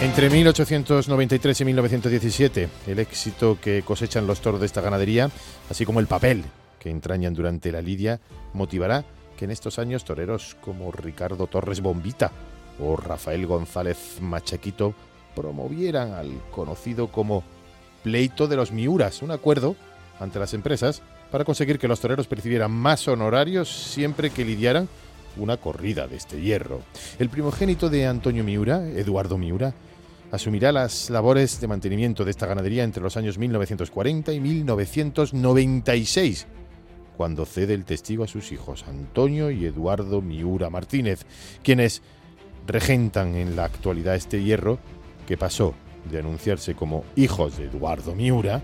Entre 0.00 0.28
1893 0.28 1.60
y 1.60 1.64
1917, 1.64 2.68
el 2.88 2.98
éxito 2.98 3.58
que 3.60 3.82
cosechan 3.82 4.26
los 4.26 4.40
toros 4.40 4.60
de 4.60 4.66
esta 4.66 4.80
ganadería, 4.80 5.30
así 5.70 5.86
como 5.86 6.00
el 6.00 6.06
papel 6.06 6.44
que 6.78 6.90
entrañan 6.90 7.32
durante 7.32 7.72
la 7.72 7.80
lidia, 7.80 8.20
motivará 8.52 9.04
que 9.36 9.46
en 9.46 9.50
estos 9.50 9.78
años 9.78 10.04
toreros 10.04 10.56
como 10.60 10.92
Ricardo 10.92 11.46
Torres 11.46 11.80
Bombita 11.80 12.32
o 12.80 12.96
Rafael 12.96 13.46
González 13.46 14.18
Machaquito 14.20 14.94
promovieran 15.34 16.12
al 16.12 16.30
conocido 16.50 17.10
como 17.10 17.42
pleito 18.02 18.46
de 18.46 18.56
los 18.56 18.72
Miuras, 18.72 19.22
un 19.22 19.30
acuerdo 19.30 19.76
ante 20.20 20.38
las 20.38 20.54
empresas 20.54 21.02
para 21.30 21.44
conseguir 21.44 21.78
que 21.78 21.88
los 21.88 22.00
toreros 22.00 22.26
percibieran 22.26 22.70
más 22.70 23.08
honorarios 23.08 23.68
siempre 23.68 24.30
que 24.30 24.44
lidiaran 24.44 24.88
una 25.36 25.56
corrida 25.56 26.06
de 26.06 26.16
este 26.16 26.40
hierro. 26.40 26.82
El 27.18 27.28
primogénito 27.28 27.90
de 27.90 28.06
Antonio 28.06 28.44
Miura, 28.44 28.88
Eduardo 28.88 29.36
Miura, 29.36 29.74
asumirá 30.30 30.72
las 30.72 31.10
labores 31.10 31.60
de 31.60 31.68
mantenimiento 31.68 32.24
de 32.24 32.30
esta 32.30 32.46
ganadería 32.46 32.84
entre 32.84 33.02
los 33.02 33.16
años 33.16 33.38
1940 33.38 34.32
y 34.32 34.40
1996, 34.40 36.46
cuando 37.16 37.46
cede 37.46 37.74
el 37.74 37.84
testigo 37.84 38.24
a 38.24 38.28
sus 38.28 38.52
hijos 38.52 38.84
Antonio 38.88 39.50
y 39.50 39.64
Eduardo 39.64 40.20
Miura 40.20 40.70
Martínez, 40.70 41.26
quienes 41.62 42.02
regentan 42.66 43.34
en 43.34 43.56
la 43.56 43.64
actualidad 43.64 44.14
este 44.14 44.42
hierro 44.42 44.78
que 45.26 45.36
pasó 45.36 45.74
de 46.10 46.18
anunciarse 46.18 46.74
como 46.74 47.04
hijos 47.16 47.56
de 47.56 47.64
Eduardo 47.64 48.14
Miura 48.14 48.62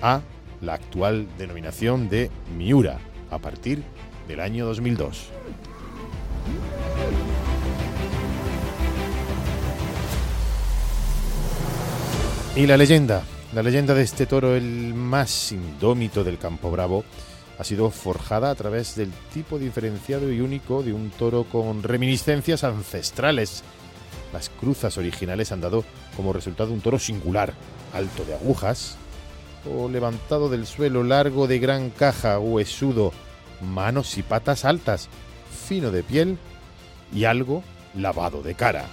a 0.00 0.20
la 0.60 0.74
actual 0.74 1.26
denominación 1.38 2.08
de 2.08 2.30
Miura 2.56 2.98
a 3.30 3.38
partir 3.38 3.82
del 4.28 4.40
año 4.40 4.66
2002. 4.66 5.30
Y 12.56 12.66
la 12.66 12.76
leyenda, 12.76 13.24
la 13.52 13.62
leyenda 13.62 13.94
de 13.94 14.02
este 14.02 14.26
toro, 14.26 14.54
el 14.54 14.94
más 14.94 15.50
indómito 15.50 16.22
del 16.22 16.38
Campo 16.38 16.70
Bravo, 16.70 17.04
ha 17.58 17.64
sido 17.64 17.90
forjada 17.90 18.50
a 18.50 18.54
través 18.54 18.96
del 18.96 19.12
tipo 19.32 19.58
diferenciado 19.58 20.32
y 20.32 20.40
único 20.40 20.82
de 20.82 20.92
un 20.92 21.10
toro 21.10 21.44
con 21.44 21.82
reminiscencias 21.82 22.64
ancestrales. 22.64 23.62
Las 24.32 24.48
cruzas 24.48 24.98
originales 24.98 25.52
han 25.52 25.60
dado 25.60 25.84
como 26.16 26.32
resultado 26.32 26.72
un 26.72 26.80
toro 26.80 26.98
singular, 26.98 27.54
alto 27.92 28.24
de 28.24 28.34
agujas, 28.34 28.96
o 29.72 29.88
levantado 29.88 30.48
del 30.48 30.66
suelo, 30.66 31.04
largo 31.04 31.46
de 31.46 31.58
gran 31.58 31.90
caja, 31.90 32.38
huesudo, 32.38 33.12
manos 33.60 34.18
y 34.18 34.22
patas 34.22 34.64
altas, 34.64 35.08
fino 35.66 35.90
de 35.90 36.02
piel 36.02 36.38
y 37.14 37.24
algo 37.24 37.62
lavado 37.94 38.42
de 38.42 38.54
cara. 38.54 38.86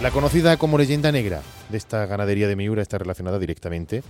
La 0.00 0.10
conocida 0.10 0.56
como 0.56 0.78
leyenda 0.78 1.12
negra 1.12 1.42
de 1.68 1.78
esta 1.78 2.06
ganadería 2.06 2.48
de 2.48 2.56
Miura 2.56 2.82
está 2.82 2.98
relacionada 2.98 3.38
directamente 3.38 4.02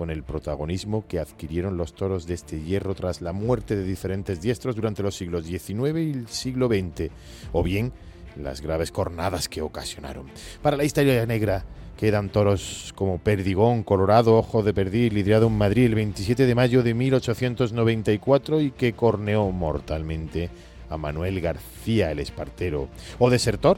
con 0.00 0.08
el 0.08 0.22
protagonismo 0.22 1.04
que 1.06 1.18
adquirieron 1.18 1.76
los 1.76 1.92
toros 1.92 2.26
de 2.26 2.32
este 2.32 2.58
hierro 2.58 2.94
tras 2.94 3.20
la 3.20 3.34
muerte 3.34 3.76
de 3.76 3.84
diferentes 3.84 4.40
diestros 4.40 4.74
durante 4.74 5.02
los 5.02 5.14
siglos 5.14 5.44
XIX 5.44 5.98
y 5.98 6.10
el 6.12 6.28
siglo 6.28 6.68
XX, 6.68 7.10
o 7.52 7.62
bien 7.62 7.92
las 8.34 8.62
graves 8.62 8.92
cornadas 8.92 9.46
que 9.46 9.60
ocasionaron. 9.60 10.30
Para 10.62 10.78
la 10.78 10.84
historia 10.84 11.26
negra 11.26 11.66
quedan 11.98 12.30
toros 12.30 12.94
como 12.96 13.18
Perdigón, 13.18 13.82
Colorado, 13.82 14.38
Ojo 14.38 14.62
de 14.62 14.72
Perdí, 14.72 15.10
lidiado 15.10 15.48
en 15.48 15.58
Madrid 15.58 15.84
el 15.84 15.96
27 15.96 16.46
de 16.46 16.54
mayo 16.54 16.82
de 16.82 16.94
1894 16.94 18.62
y 18.62 18.70
que 18.70 18.94
corneó 18.94 19.50
mortalmente 19.50 20.48
a 20.88 20.96
Manuel 20.96 21.42
García 21.42 22.10
el 22.10 22.20
Espartero, 22.20 22.88
o 23.18 23.28
Desertor, 23.28 23.76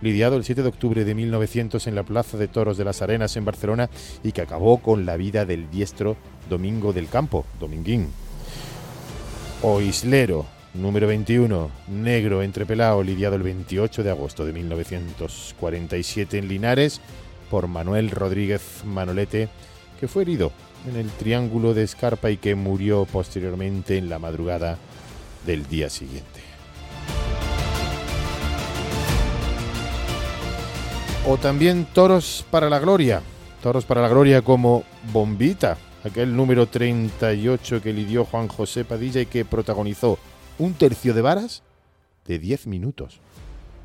lidiado 0.00 0.36
el 0.36 0.44
7 0.44 0.62
de 0.62 0.68
octubre 0.68 1.04
de 1.04 1.14
1900 1.14 1.86
en 1.86 1.94
la 1.94 2.02
Plaza 2.02 2.36
de 2.36 2.48
Toros 2.48 2.76
de 2.76 2.84
las 2.84 3.02
Arenas 3.02 3.36
en 3.36 3.44
Barcelona 3.44 3.90
y 4.22 4.32
que 4.32 4.42
acabó 4.42 4.78
con 4.78 5.06
la 5.06 5.16
vida 5.16 5.44
del 5.44 5.70
diestro 5.70 6.16
Domingo 6.48 6.92
del 6.92 7.08
Campo, 7.08 7.44
Dominguín. 7.58 8.08
O 9.62 9.80
Islero, 9.80 10.46
número 10.74 11.06
21, 11.06 11.70
negro 11.88 12.42
entrepelado, 12.42 13.02
lidiado 13.02 13.36
el 13.36 13.42
28 13.42 14.02
de 14.02 14.10
agosto 14.10 14.44
de 14.44 14.52
1947 14.52 16.38
en 16.38 16.48
Linares 16.48 17.00
por 17.50 17.66
Manuel 17.68 18.10
Rodríguez 18.10 18.82
Manolete, 18.84 19.48
que 19.98 20.08
fue 20.08 20.22
herido 20.22 20.52
en 20.88 20.96
el 20.96 21.10
Triángulo 21.10 21.74
de 21.74 21.84
Escarpa 21.84 22.30
y 22.30 22.36
que 22.36 22.54
murió 22.54 23.06
posteriormente 23.06 23.96
en 23.96 24.08
la 24.08 24.18
madrugada 24.18 24.78
del 25.46 25.66
día 25.66 25.90
siguiente. 25.90 26.45
O 31.28 31.38
también 31.38 31.88
toros 31.92 32.46
para 32.52 32.70
la 32.70 32.78
gloria. 32.78 33.20
Toros 33.60 33.84
para 33.84 34.00
la 34.00 34.08
gloria 34.08 34.42
como 34.42 34.84
Bombita, 35.12 35.76
aquel 36.04 36.36
número 36.36 36.66
38 36.66 37.82
que 37.82 37.92
lidió 37.92 38.24
Juan 38.24 38.46
José 38.46 38.84
Padilla 38.84 39.20
y 39.20 39.26
que 39.26 39.44
protagonizó 39.44 40.18
un 40.60 40.74
tercio 40.74 41.14
de 41.14 41.22
varas 41.22 41.64
de 42.26 42.38
10 42.38 42.68
minutos 42.68 43.20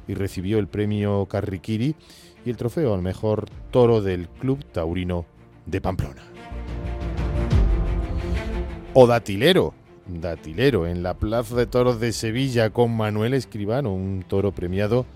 y 0.08 0.13
recibió 0.13 0.60
el 0.60 0.67
premio 0.67 1.25
Carriquiri 1.25 1.95
y 2.45 2.49
el 2.51 2.58
trofeo 2.58 2.93
al 2.93 3.01
mejor 3.01 3.45
toro 3.71 4.04
del 4.04 4.27
Club 4.27 4.63
Taurino 4.71 5.25
de 5.65 5.82
Pamplona. 5.82 6.21
O 8.93 9.08
Datilero, 9.08 9.73
Datilero 10.06 10.86
en 10.86 11.01
la 11.01 11.15
Plaza 11.15 11.56
de 11.56 11.65
Toros 11.65 11.99
de 11.99 12.13
Sevilla 12.13 12.69
con 12.69 12.95
Manuel 12.95 13.34
Escribano, 13.34 13.91
un 13.91 14.23
toro 14.27 14.51
premiado 14.51 15.08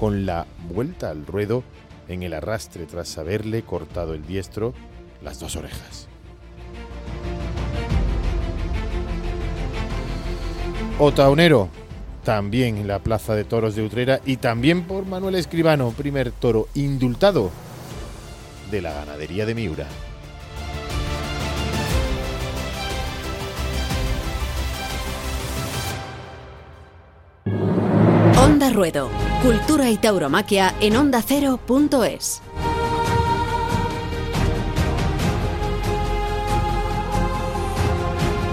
con 0.00 0.24
la 0.24 0.46
vuelta 0.72 1.10
al 1.10 1.26
ruedo 1.26 1.62
en 2.08 2.22
el 2.22 2.32
arrastre 2.32 2.86
tras 2.86 3.18
haberle 3.18 3.62
cortado 3.62 4.14
el 4.14 4.26
diestro 4.26 4.72
las 5.22 5.38
dos 5.38 5.56
orejas. 5.56 6.08
O 10.98 11.12
Taunero, 11.12 11.68
también 12.24 12.78
en 12.78 12.88
la 12.88 12.98
Plaza 12.98 13.34
de 13.34 13.44
Toros 13.44 13.74
de 13.74 13.82
Utrera 13.82 14.20
y 14.24 14.38
también 14.38 14.84
por 14.84 15.04
Manuel 15.04 15.34
Escribano, 15.34 15.90
primer 15.90 16.32
toro 16.32 16.68
indultado 16.74 17.50
de 18.70 18.80
la 18.80 18.94
ganadería 18.94 19.44
de 19.44 19.54
Miura. 19.54 19.86
Onda 28.60 28.74
Ruedo. 28.74 29.08
Cultura 29.40 29.88
y 29.88 29.96
tauromaquia 29.96 30.74
en 30.82 30.94
ondacero.es. 30.94 32.42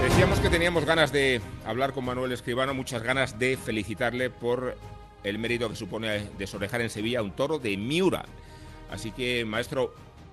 Decíamos 0.02 0.40
que 0.40 0.48
teníamos 0.48 0.86
ganas 0.86 1.12
de 1.12 1.42
hablar 1.66 1.92
con 1.92 2.06
Manuel 2.06 2.32
Escribano, 2.32 2.72
muchas 2.72 3.02
ganas 3.02 3.38
de 3.38 3.58
felicitarle 3.58 4.30
por 4.30 4.76
el 5.24 5.38
mérito 5.38 5.68
que 5.68 5.76
supone 5.76 6.30
desorejar 6.38 6.80
en 6.80 6.88
Sevilla 6.88 7.20
un 7.20 7.32
toro 7.32 7.58
de 7.58 7.76
Miura. 7.76 8.24
Así 8.90 9.10
que, 9.10 9.44
maestro, 9.44 9.92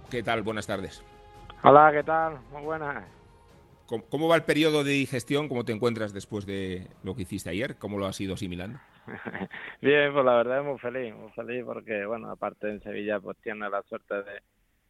¿qué 0.10 0.24
tal? 0.24 0.42
Buenas 0.42 0.68
tardes. 0.68 1.04
Hola, 1.64 1.92
¿qué 1.92 2.04
tal? 2.04 2.40
Muy 2.54 2.62
buenas. 2.62 3.04
¿Cómo, 3.88 4.06
cómo 4.06 4.30
va 4.30 4.38
el 4.38 4.44
periodo 4.44 4.86
de 4.86 4.94
digestión? 4.94 5.50
¿Cómo 5.50 5.66
te 5.66 5.74
encuentras 5.74 6.14
después 6.14 6.46
de 6.46 6.88
lo 7.04 7.14
que 7.14 7.24
hiciste 7.24 7.50
ayer? 7.50 7.76
¿Cómo 7.76 7.98
lo 7.98 8.06
has 8.06 8.22
ido 8.22 8.36
asimilando? 8.36 8.80
Bien, 9.82 10.14
pues 10.14 10.26
la 10.26 10.36
verdad 10.38 10.60
es 10.60 10.66
muy 10.66 10.80
feliz, 10.80 11.14
muy 11.14 11.32
feliz 11.32 11.64
porque, 11.66 12.06
bueno, 12.06 12.32
aparte 12.32 12.70
en 12.70 12.82
Sevilla 12.82 13.20
pues 13.20 13.38
tienes 13.38 13.70
la 13.70 13.84
suerte 13.84 14.16
de, 14.16 14.42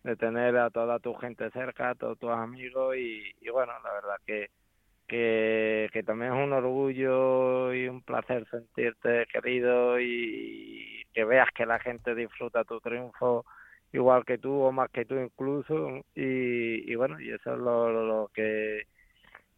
de 0.03 0.15
tener 0.15 0.57
a 0.57 0.69
toda 0.69 0.99
tu 0.99 1.13
gente 1.15 1.49
cerca, 1.51 1.89
a 1.91 1.95
todos 1.95 2.17
tus 2.19 2.29
amigos 2.29 2.95
y, 2.95 3.23
y 3.41 3.49
bueno, 3.49 3.73
la 3.83 3.93
verdad 3.93 4.15
que, 4.25 4.49
que, 5.07 6.03
también 6.05 6.33
es 6.33 6.43
un 6.43 6.53
orgullo 6.53 7.73
y 7.73 7.87
un 7.87 8.01
placer 8.03 8.47
sentirte 8.49 9.25
querido 9.31 9.99
y 9.99 11.03
que 11.13 11.25
veas 11.25 11.49
que 11.53 11.65
la 11.65 11.79
gente 11.79 12.15
disfruta 12.15 12.63
tu 12.63 12.79
triunfo 12.79 13.45
igual 13.93 14.25
que 14.25 14.37
tú 14.37 14.61
o 14.61 14.71
más 14.71 14.89
que 14.91 15.05
tú 15.05 15.15
incluso 15.15 16.01
y, 16.15 16.91
y 16.91 16.95
bueno, 16.95 17.19
y 17.19 17.31
eso 17.31 17.53
es 17.53 17.59
lo 17.59 18.29
que 18.33 18.83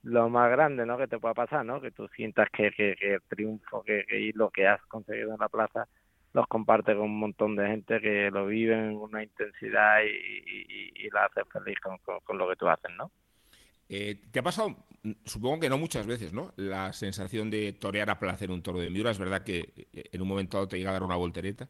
lo 0.08 0.30
más 0.30 0.50
grande 0.50 0.86
¿no? 0.86 0.98
que 0.98 1.08
te 1.08 1.20
pueda 1.20 1.34
pasar, 1.34 1.66
¿no? 1.66 1.82
que 1.82 1.92
tú 1.92 2.08
sientas 2.16 2.48
que, 2.52 2.72
que, 2.72 2.96
que 2.96 3.16
el 3.16 3.22
triunfo 3.28 3.84
que, 3.84 4.06
que, 4.08 4.20
y 4.20 4.32
lo 4.32 4.50
que 4.50 4.66
has 4.66 4.82
conseguido 4.86 5.34
en 5.34 5.40
la 5.40 5.50
plaza 5.50 5.88
los 6.34 6.48
comparte 6.48 6.94
con 6.94 7.04
un 7.04 7.20
montón 7.20 7.56
de 7.56 7.68
gente 7.68 8.00
que 8.00 8.30
lo 8.32 8.46
vive 8.46 8.74
en 8.74 8.96
una 8.96 9.24
intensidad 9.24 10.00
y, 10.04 10.94
y, 10.96 11.10
la 11.10 11.26
hace 11.26 11.42
feliz 11.52 11.78
con, 11.82 11.98
con, 12.00 12.20
con, 12.20 12.38
lo 12.38 12.48
que 12.48 12.56
tú 12.56 12.68
haces, 12.68 12.92
¿no? 12.98 13.12
Eh, 13.90 14.22
¿Te 14.32 14.40
ha 14.40 14.44
pasado, 14.44 14.76
supongo 15.26 15.62
que 15.62 15.70
no 15.70 15.78
muchas 15.78 16.06
veces, 16.06 16.34
¿no? 16.34 16.52
La 16.58 16.94
sensación 16.94 17.50
de 17.50 17.74
torear 17.74 18.10
a 18.10 18.20
placer 18.20 18.52
un 18.52 18.62
toro 18.62 18.80
de 18.80 18.90
Miura. 18.90 19.12
Es 19.12 19.18
verdad 19.18 19.44
que 19.44 19.88
eh, 19.94 20.10
en 20.12 20.22
un 20.22 20.28
momento 20.28 20.58
dado 20.58 20.68
te 20.68 20.78
llega 20.78 20.92
a 20.92 20.94
dar 20.94 21.04
una 21.04 21.16
voltereta 21.16 21.68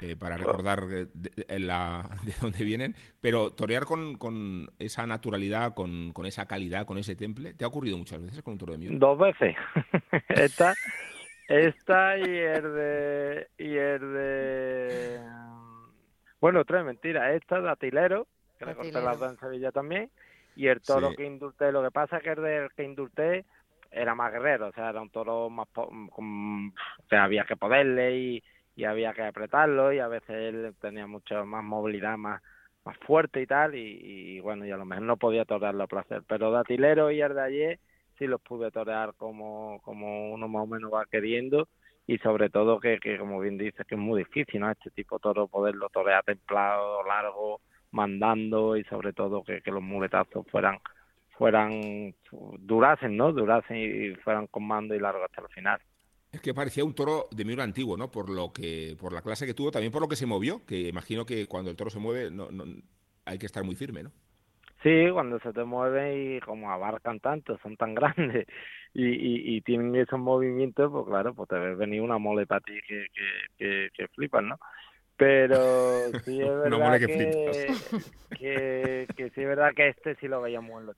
eh, 0.00 0.14
para 0.14 0.36
recordar 0.36 0.86
de, 0.86 1.06
de, 1.06 1.58
la, 1.58 2.08
de, 2.24 2.34
dónde 2.40 2.64
vienen, 2.64 2.94
pero 3.20 3.50
torear 3.52 3.84
con, 3.84 4.16
con 4.16 4.70
esa 4.78 5.06
naturalidad, 5.06 5.74
con, 5.74 6.12
con, 6.12 6.26
esa 6.26 6.46
calidad, 6.46 6.84
con 6.84 6.98
ese 6.98 7.16
temple, 7.16 7.54
¿te 7.54 7.64
ha 7.64 7.68
ocurrido 7.68 7.96
muchas 7.96 8.20
veces 8.20 8.42
con 8.42 8.52
un 8.52 8.58
toro 8.58 8.72
de 8.72 8.78
Miura? 8.78 8.96
Dos 8.98 9.18
veces. 9.18 9.56
esta, 10.28 10.74
esta 11.48 12.18
y 12.18 12.22
el 12.22 12.62
de... 12.74 13.48
Y 13.58 13.76
el 13.76 14.00
de... 14.00 15.20
Bueno, 16.40 16.64
tres 16.64 16.84
mentiras. 16.84 17.34
Esta 17.34 17.60
de 17.60 17.70
Atilero, 17.70 18.26
que 18.58 18.66
le 18.66 18.74
corté 18.74 19.00
dos 19.00 19.22
en 19.22 19.38
Sevilla 19.38 19.72
también, 19.72 20.10
y 20.54 20.66
el 20.66 20.82
toro 20.82 21.10
sí. 21.10 21.16
que 21.16 21.26
indulté. 21.26 21.72
Lo 21.72 21.82
que 21.82 21.90
pasa 21.90 22.18
es 22.18 22.22
que 22.22 22.30
el 22.30 22.42
del 22.42 22.70
que 22.76 22.84
indulté 22.84 23.44
era 23.90 24.14
más 24.14 24.30
guerrero, 24.30 24.68
o 24.68 24.72
sea, 24.72 24.90
era 24.90 25.00
un 25.00 25.08
toro 25.08 25.48
más... 25.48 25.68
Con, 25.68 26.68
o 26.68 27.08
sea, 27.08 27.24
había 27.24 27.44
que 27.44 27.56
poderle 27.56 28.18
y 28.18 28.42
y 28.76 28.84
había 28.84 29.12
que 29.14 29.22
apretarlo 29.22 29.92
y 29.92 29.98
a 29.98 30.08
veces 30.08 30.30
él 30.30 30.74
tenía 30.80 31.06
mucho 31.06 31.44
más 31.44 31.64
movilidad, 31.64 32.16
más 32.16 32.40
más 32.86 32.96
fuerte 32.98 33.42
y 33.42 33.46
tal, 33.46 33.74
y, 33.74 34.38
bueno, 34.40 34.64
y 34.64 34.70
a 34.70 34.76
lo 34.76 34.84
mejor 34.84 35.04
no 35.04 35.16
podía 35.16 35.44
torearlo 35.44 35.82
a 35.82 35.88
placer, 35.88 36.22
pero 36.26 36.52
Datilero 36.52 37.10
y 37.10 37.20
ayer 37.20 37.80
sí 38.16 38.28
los 38.28 38.40
pude 38.40 38.70
torear 38.70 39.12
como, 39.16 39.80
como 39.82 40.32
uno 40.32 40.46
más 40.46 40.62
o 40.62 40.66
menos 40.66 40.94
va 40.94 41.04
queriendo, 41.04 41.68
y 42.06 42.18
sobre 42.18 42.48
todo 42.48 42.78
que, 42.78 42.98
que 43.00 43.18
como 43.18 43.40
bien 43.40 43.58
dices, 43.58 43.84
que 43.88 43.96
es 43.96 44.00
muy 44.00 44.20
difícil, 44.20 44.60
¿no? 44.60 44.70
Este 44.70 44.90
tipo 44.90 45.16
de 45.16 45.22
toro 45.22 45.48
poderlo 45.48 45.88
torear 45.88 46.22
templado, 46.22 47.02
largo, 47.02 47.60
mandando, 47.90 48.76
y 48.76 48.84
sobre 48.84 49.12
todo 49.12 49.42
que, 49.42 49.60
que 49.62 49.72
los 49.72 49.82
muletazos 49.82 50.46
fueran 50.48 50.78
fueran 51.36 52.14
durasen, 52.60 53.16
¿no? 53.16 53.32
Durasen 53.32 53.76
y 53.76 54.14
fueran 54.16 54.46
con 54.46 54.64
mando 54.66 54.94
y 54.94 55.00
largo 55.00 55.24
hasta 55.24 55.42
el 55.42 55.48
final. 55.48 55.80
Es 56.32 56.40
que 56.40 56.54
parecía 56.54 56.84
un 56.84 56.94
toro 56.94 57.28
de 57.30 57.44
Miura 57.44 57.64
antiguo, 57.64 57.96
¿no? 57.96 58.10
Por 58.10 58.28
lo 58.28 58.52
que, 58.52 58.96
por 59.00 59.12
la 59.12 59.22
clase 59.22 59.46
que 59.46 59.54
tuvo, 59.54 59.70
también 59.70 59.92
por 59.92 60.02
lo 60.02 60.08
que 60.08 60.16
se 60.16 60.26
movió, 60.26 60.64
que 60.66 60.88
imagino 60.88 61.24
que 61.24 61.46
cuando 61.46 61.70
el 61.70 61.76
toro 61.76 61.90
se 61.90 61.98
mueve 61.98 62.30
no, 62.30 62.50
no, 62.50 62.64
hay 63.24 63.38
que 63.38 63.46
estar 63.46 63.64
muy 63.64 63.74
firme, 63.74 64.02
¿no? 64.02 64.12
Sí, 64.82 65.06
cuando 65.12 65.40
se 65.40 65.52
te 65.52 65.64
mueve 65.64 66.36
y 66.36 66.40
como 66.40 66.70
abarcan 66.70 67.20
tanto, 67.20 67.58
son 67.62 67.76
tan 67.76 67.94
grandes 67.94 68.46
y, 68.92 69.06
y, 69.06 69.56
y 69.56 69.60
tienen 69.62 69.94
esos 69.96 70.18
movimientos, 70.18 70.90
pues 70.92 71.06
claro, 71.06 71.34
pues 71.34 71.48
te 71.48 71.56
ves 71.56 71.76
venir 71.76 72.02
una 72.02 72.18
mole 72.18 72.46
para 72.46 72.60
ti 72.60 72.74
que, 72.86 73.06
que, 73.12 73.26
que, 73.58 73.88
que 73.94 74.08
flipan, 74.08 74.48
¿no? 74.48 74.58
Pero 75.16 75.56
sí 76.24 76.40
es 76.40 76.48
verdad 76.48 76.98
que, 76.98 77.06
que, 77.06 77.74
que, 78.38 79.06
que, 79.16 79.30
sí 79.30 79.40
es 79.40 79.48
verdad 79.48 79.72
que 79.74 79.88
este 79.88 80.14
sí 80.16 80.28
lo 80.28 80.42
veíamos 80.42 80.80
en 80.80 80.86
los. 80.86 80.96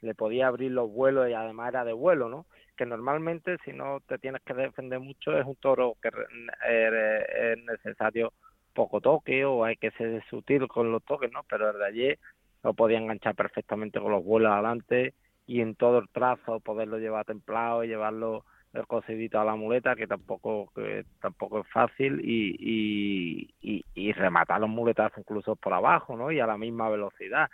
Le 0.00 0.14
podía 0.14 0.46
abrir 0.46 0.72
los 0.72 0.90
vuelos 0.90 1.28
y 1.28 1.32
además 1.32 1.68
era 1.68 1.84
de 1.84 1.92
vuelo, 1.92 2.28
¿no? 2.28 2.46
que 2.78 2.86
normalmente 2.86 3.58
si 3.64 3.72
no 3.72 4.00
te 4.06 4.18
tienes 4.18 4.40
que 4.42 4.54
defender 4.54 5.00
mucho 5.00 5.36
es 5.36 5.44
un 5.44 5.56
toro 5.56 5.96
que 6.00 6.08
es 6.08 7.64
necesario 7.64 8.32
poco 8.72 9.00
toque 9.00 9.44
o 9.44 9.64
hay 9.64 9.76
que 9.76 9.90
ser 9.90 10.24
sutil 10.30 10.68
con 10.68 10.92
los 10.92 11.04
toques, 11.04 11.30
¿no? 11.32 11.42
Pero 11.50 11.70
el 11.70 11.78
de 11.78 11.86
ayer 11.86 12.18
lo 12.62 12.72
podía 12.74 12.98
enganchar 12.98 13.34
perfectamente 13.34 14.00
con 14.00 14.12
los 14.12 14.24
vuelos 14.24 14.52
adelante 14.52 15.14
y 15.46 15.60
en 15.60 15.74
todo 15.74 15.98
el 15.98 16.08
trazo 16.08 16.60
poderlo 16.60 16.98
llevar 16.98 17.26
templado 17.26 17.82
y 17.82 17.88
llevarlo 17.88 18.44
el 18.74 19.30
a 19.32 19.44
la 19.44 19.56
muleta 19.56 19.96
que 19.96 20.06
tampoco 20.06 20.70
que 20.74 21.04
tampoco 21.20 21.60
es 21.60 21.68
fácil 21.68 22.20
y, 22.22 22.54
y, 22.60 23.54
y, 23.60 23.84
y 23.94 24.12
rematar 24.12 24.60
los 24.60 24.70
muletazos 24.70 25.18
incluso 25.18 25.56
por 25.56 25.72
abajo, 25.74 26.16
¿no? 26.16 26.30
Y 26.30 26.38
a 26.38 26.46
la 26.46 26.58
misma 26.58 26.88
velocidad. 26.88 27.50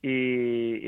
Y 0.00 0.43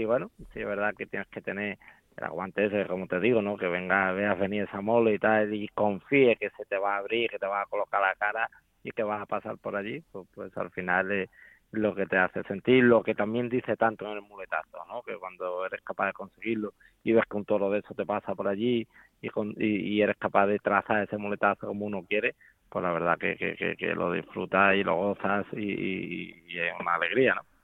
bueno, 0.07 0.31
sí 0.53 0.61
es 0.61 0.67
verdad 0.67 0.95
que 0.97 1.07
tienes 1.07 1.29
que 1.29 1.41
tener 1.41 1.79
el 2.17 2.25
aguante 2.25 2.67
ese, 2.67 2.87
como 2.87 3.07
te 3.07 3.21
digo, 3.21 3.43
¿no? 3.43 3.57
Que 3.57 3.69
venga, 3.69 4.13
veas 4.13 4.39
venir 4.39 4.65
esa 4.65 4.81
mole 4.81 5.15
y 5.15 5.19
tal, 5.19 5.53
y 5.53 5.69
confíe 5.69 6.37
que 6.37 6.51
se 6.51 6.65
te 6.65 6.79
va 6.79 6.97
a 6.97 6.99
abrir, 6.99 7.31
que 7.31 7.39
te 7.39 7.47
va 7.47 7.63
a 7.63 7.67
colocar 7.67 8.01
la 8.01 8.15
cara 8.15 8.49
y 8.83 8.91
que 8.93 9.03
vas 9.03 9.21
a 9.21 9.27
pasar 9.27 9.59
por 9.59 9.77
allí, 9.77 10.03
pues, 10.13 10.27
pues 10.35 10.57
al 10.57 10.71
final 10.71 11.11
es 11.13 11.29
lo 11.73 11.95
que 11.95 12.07
te 12.07 12.17
hace 12.17 12.43
sentir, 12.45 12.85
lo 12.85 13.03
que 13.03 13.15
también 13.15 13.49
dice 13.49 13.77
tanto 13.77 14.07
en 14.07 14.13
el 14.13 14.23
muletazo, 14.23 14.79
¿no? 14.89 15.03
Que 15.03 15.17
cuando 15.17 15.67
eres 15.67 15.83
capaz 15.83 16.07
de 16.07 16.13
conseguirlo 16.13 16.73
y 17.05 17.13
ves 17.13 17.25
que 17.29 17.37
un 17.37 17.45
toro 17.45 17.71
de 17.71 17.81
eso 17.81 17.95
te 17.95 18.07
pasa 18.07 18.35
por 18.35 18.49
allí 18.49 18.87
y, 19.21 19.29
con, 19.29 19.55
y, 19.59 20.01
eres 20.01 20.17
capaz 20.17 20.47
de 20.47 20.59
trazar 20.59 21.03
ese 21.03 21.19
muletazo 21.19 21.67
como 21.67 21.87
uno 21.87 22.05
quiere, 22.09 22.35
pues 22.69 22.83
la 22.83 22.93
verdad 22.93 23.19
que, 23.19 23.37
que, 23.37 23.95
lo 23.95 24.13
disfrutas 24.13 24.75
y 24.77 24.85
lo 24.85 24.97
gozas 24.97 25.47
y, 25.53 26.43
y 26.47 26.59
es 26.59 26.73
una 26.81 26.95
alegría, 26.95 27.35
¿no? 27.35 27.56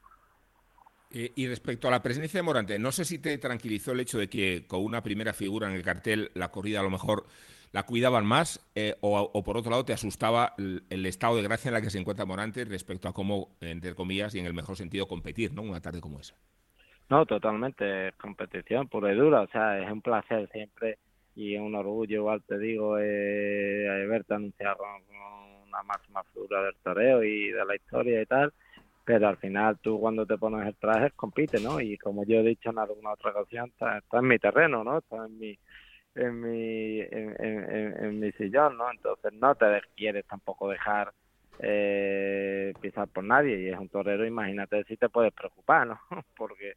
Eh, 1.15 1.33
y 1.37 1.47
respecto 1.47 1.89
a 1.89 1.91
la 1.91 2.03
presencia 2.03 2.39
de 2.39 2.43
Morante, 2.43 2.79
no 2.79 2.91
sé 2.91 3.05
si 3.05 3.19
te 3.19 3.37
tranquilizó 3.39 3.93
el 3.93 4.01
hecho 4.01 4.19
de 4.19 4.29
que 4.29 4.65
con 4.67 4.83
una 4.83 5.03
primera 5.03 5.33
figura 5.33 5.69
en 5.69 5.75
el 5.75 5.83
cartel 5.83 6.31
la 6.35 6.51
corrida 6.51 6.81
a 6.81 6.83
lo 6.83 6.91
mejor 6.91 7.27
la 7.73 7.85
cuidaban 7.85 8.25
más 8.25 8.67
eh, 8.75 8.97
o, 9.01 9.43
por 9.43 9.57
otro 9.57 9.71
lado 9.71 9.85
te 9.85 9.93
asustaba 9.93 10.55
el, 10.59 10.85
el, 10.91 11.07
estado 11.07 11.37
de 11.37 11.43
gracia 11.43 11.69
en 11.69 11.75
la 11.75 11.81
que 11.83 11.91
se 11.91 11.99
encuentra 11.99 12.25
Morante 12.25 12.65
respecto 12.65 13.09
a 13.09 13.13
cómo, 13.13 13.57
entre 13.61 13.95
comillas, 13.95 14.35
y 14.35 14.39
en 14.39 14.47
el 14.47 14.55
mejor 14.55 14.77
sentido, 14.77 15.07
competir, 15.07 15.53
¿no? 15.53 15.63
Una 15.63 15.81
tarde 15.81 16.01
como 16.01 16.21
esa. 16.21 16.35
No, 17.11 17.27
totalmente, 17.27 18.09
es 18.09 18.15
competición 18.17 18.89
pura 18.89 19.13
y 19.13 19.17
dura, 19.17 19.43
o 19.43 19.49
sea, 19.49 19.83
es 19.83 19.91
un 19.91 20.01
placer 20.01 20.49
siempre 20.51 20.99
y 21.35 21.57
un 21.57 21.75
orgullo, 21.75 22.17
igual 22.17 22.43
te 22.47 22.59
digo, 22.59 22.99
eh, 22.99 24.07
verte 24.09 24.35
anunciado 24.35 24.79
con 24.79 25.17
una 25.67 25.83
máxima 25.83 26.23
figura 26.25 26.63
del 26.63 26.75
toreo 26.83 27.23
y 27.23 27.51
de 27.51 27.65
la 27.65 27.75
historia 27.75 28.23
y 28.23 28.27
tal, 28.27 28.53
pero 29.05 29.29
al 29.29 29.37
final 29.39 29.79
tú 29.81 29.99
cuando 30.01 30.27
te 30.27 30.39
pones 30.39 30.67
el 30.67 30.77
traje 30.77 31.11
compites, 31.13 31.63
¿no? 31.63 31.81
Y 31.81 31.99
como 31.99 32.25
yo 32.25 32.39
he 32.39 32.43
dicho 32.43 32.71
en 32.71 32.79
alguna 32.79 33.13
otra 33.13 33.33
ocasión, 33.33 33.71
está, 33.71 34.03
en 34.13 34.27
mi 34.27 34.39
terreno, 34.39 34.85
¿no? 34.85 34.99
Está 34.99 35.27
en 35.27 35.39
mi 35.39 35.59
en 36.15 36.41
mi 36.41 37.01
en, 37.01 38.21
mi 38.21 38.33
sillón, 38.33 38.77
¿no? 38.77 38.91
Entonces 38.91 39.33
no 39.35 39.55
te 39.55 39.67
quieres 39.97 40.27
tampoco 40.27 40.69
dejar 40.69 41.13
eh, 41.59 42.73
pisar 42.81 43.09
por 43.09 43.25
nadie 43.25 43.61
y 43.61 43.69
es 43.69 43.79
un 43.79 43.89
torero, 43.89 44.27
imagínate 44.27 44.85
si 44.85 44.97
te 44.97 45.09
puedes 45.09 45.33
preocupar, 45.33 45.87
¿no? 45.87 46.01
Porque 46.37 46.75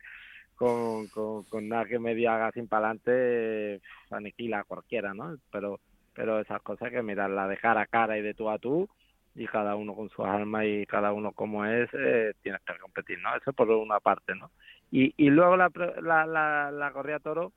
con, 0.55 1.07
con, 1.07 1.67
nada 1.67 1.85
que 1.85 1.99
medio 1.99 2.31
haga 2.31 2.51
sin 2.53 2.67
pa'lante 2.67 3.81
aniquila 4.09 4.59
a 4.59 4.63
cualquiera, 4.63 5.13
¿no? 5.13 5.37
Pero 5.51 5.79
pero 6.15 6.39
esas 6.39 6.61
cosas 6.61 6.91
que 6.91 7.03
mirarla 7.03 7.47
de 7.47 7.57
cara 7.57 7.81
a 7.81 7.87
cara 7.87 8.17
y 8.17 8.21
de 8.21 8.33
tú 8.33 8.49
a 8.49 8.57
tú 8.57 8.87
y 9.35 9.45
cada 9.47 9.75
uno 9.75 9.93
con 9.93 10.09
sus 10.09 10.25
armas 10.25 10.63
y 10.65 10.85
cada 10.85 11.11
uno 11.11 11.33
como 11.33 11.65
es, 11.65 11.89
eh, 11.93 12.33
tienes 12.41 12.61
que 12.61 12.77
competir, 12.79 13.19
¿no? 13.19 13.35
Eso 13.35 13.51
por 13.53 13.69
una 13.69 13.99
parte, 13.99 14.33
¿no? 14.33 14.51
Y, 14.91 15.13
y 15.17 15.29
luego 15.29 15.57
la, 15.57 15.69
la, 16.01 16.25
la, 16.25 16.71
la 16.71 16.91
corrida 16.91 17.19
toro, 17.19 17.51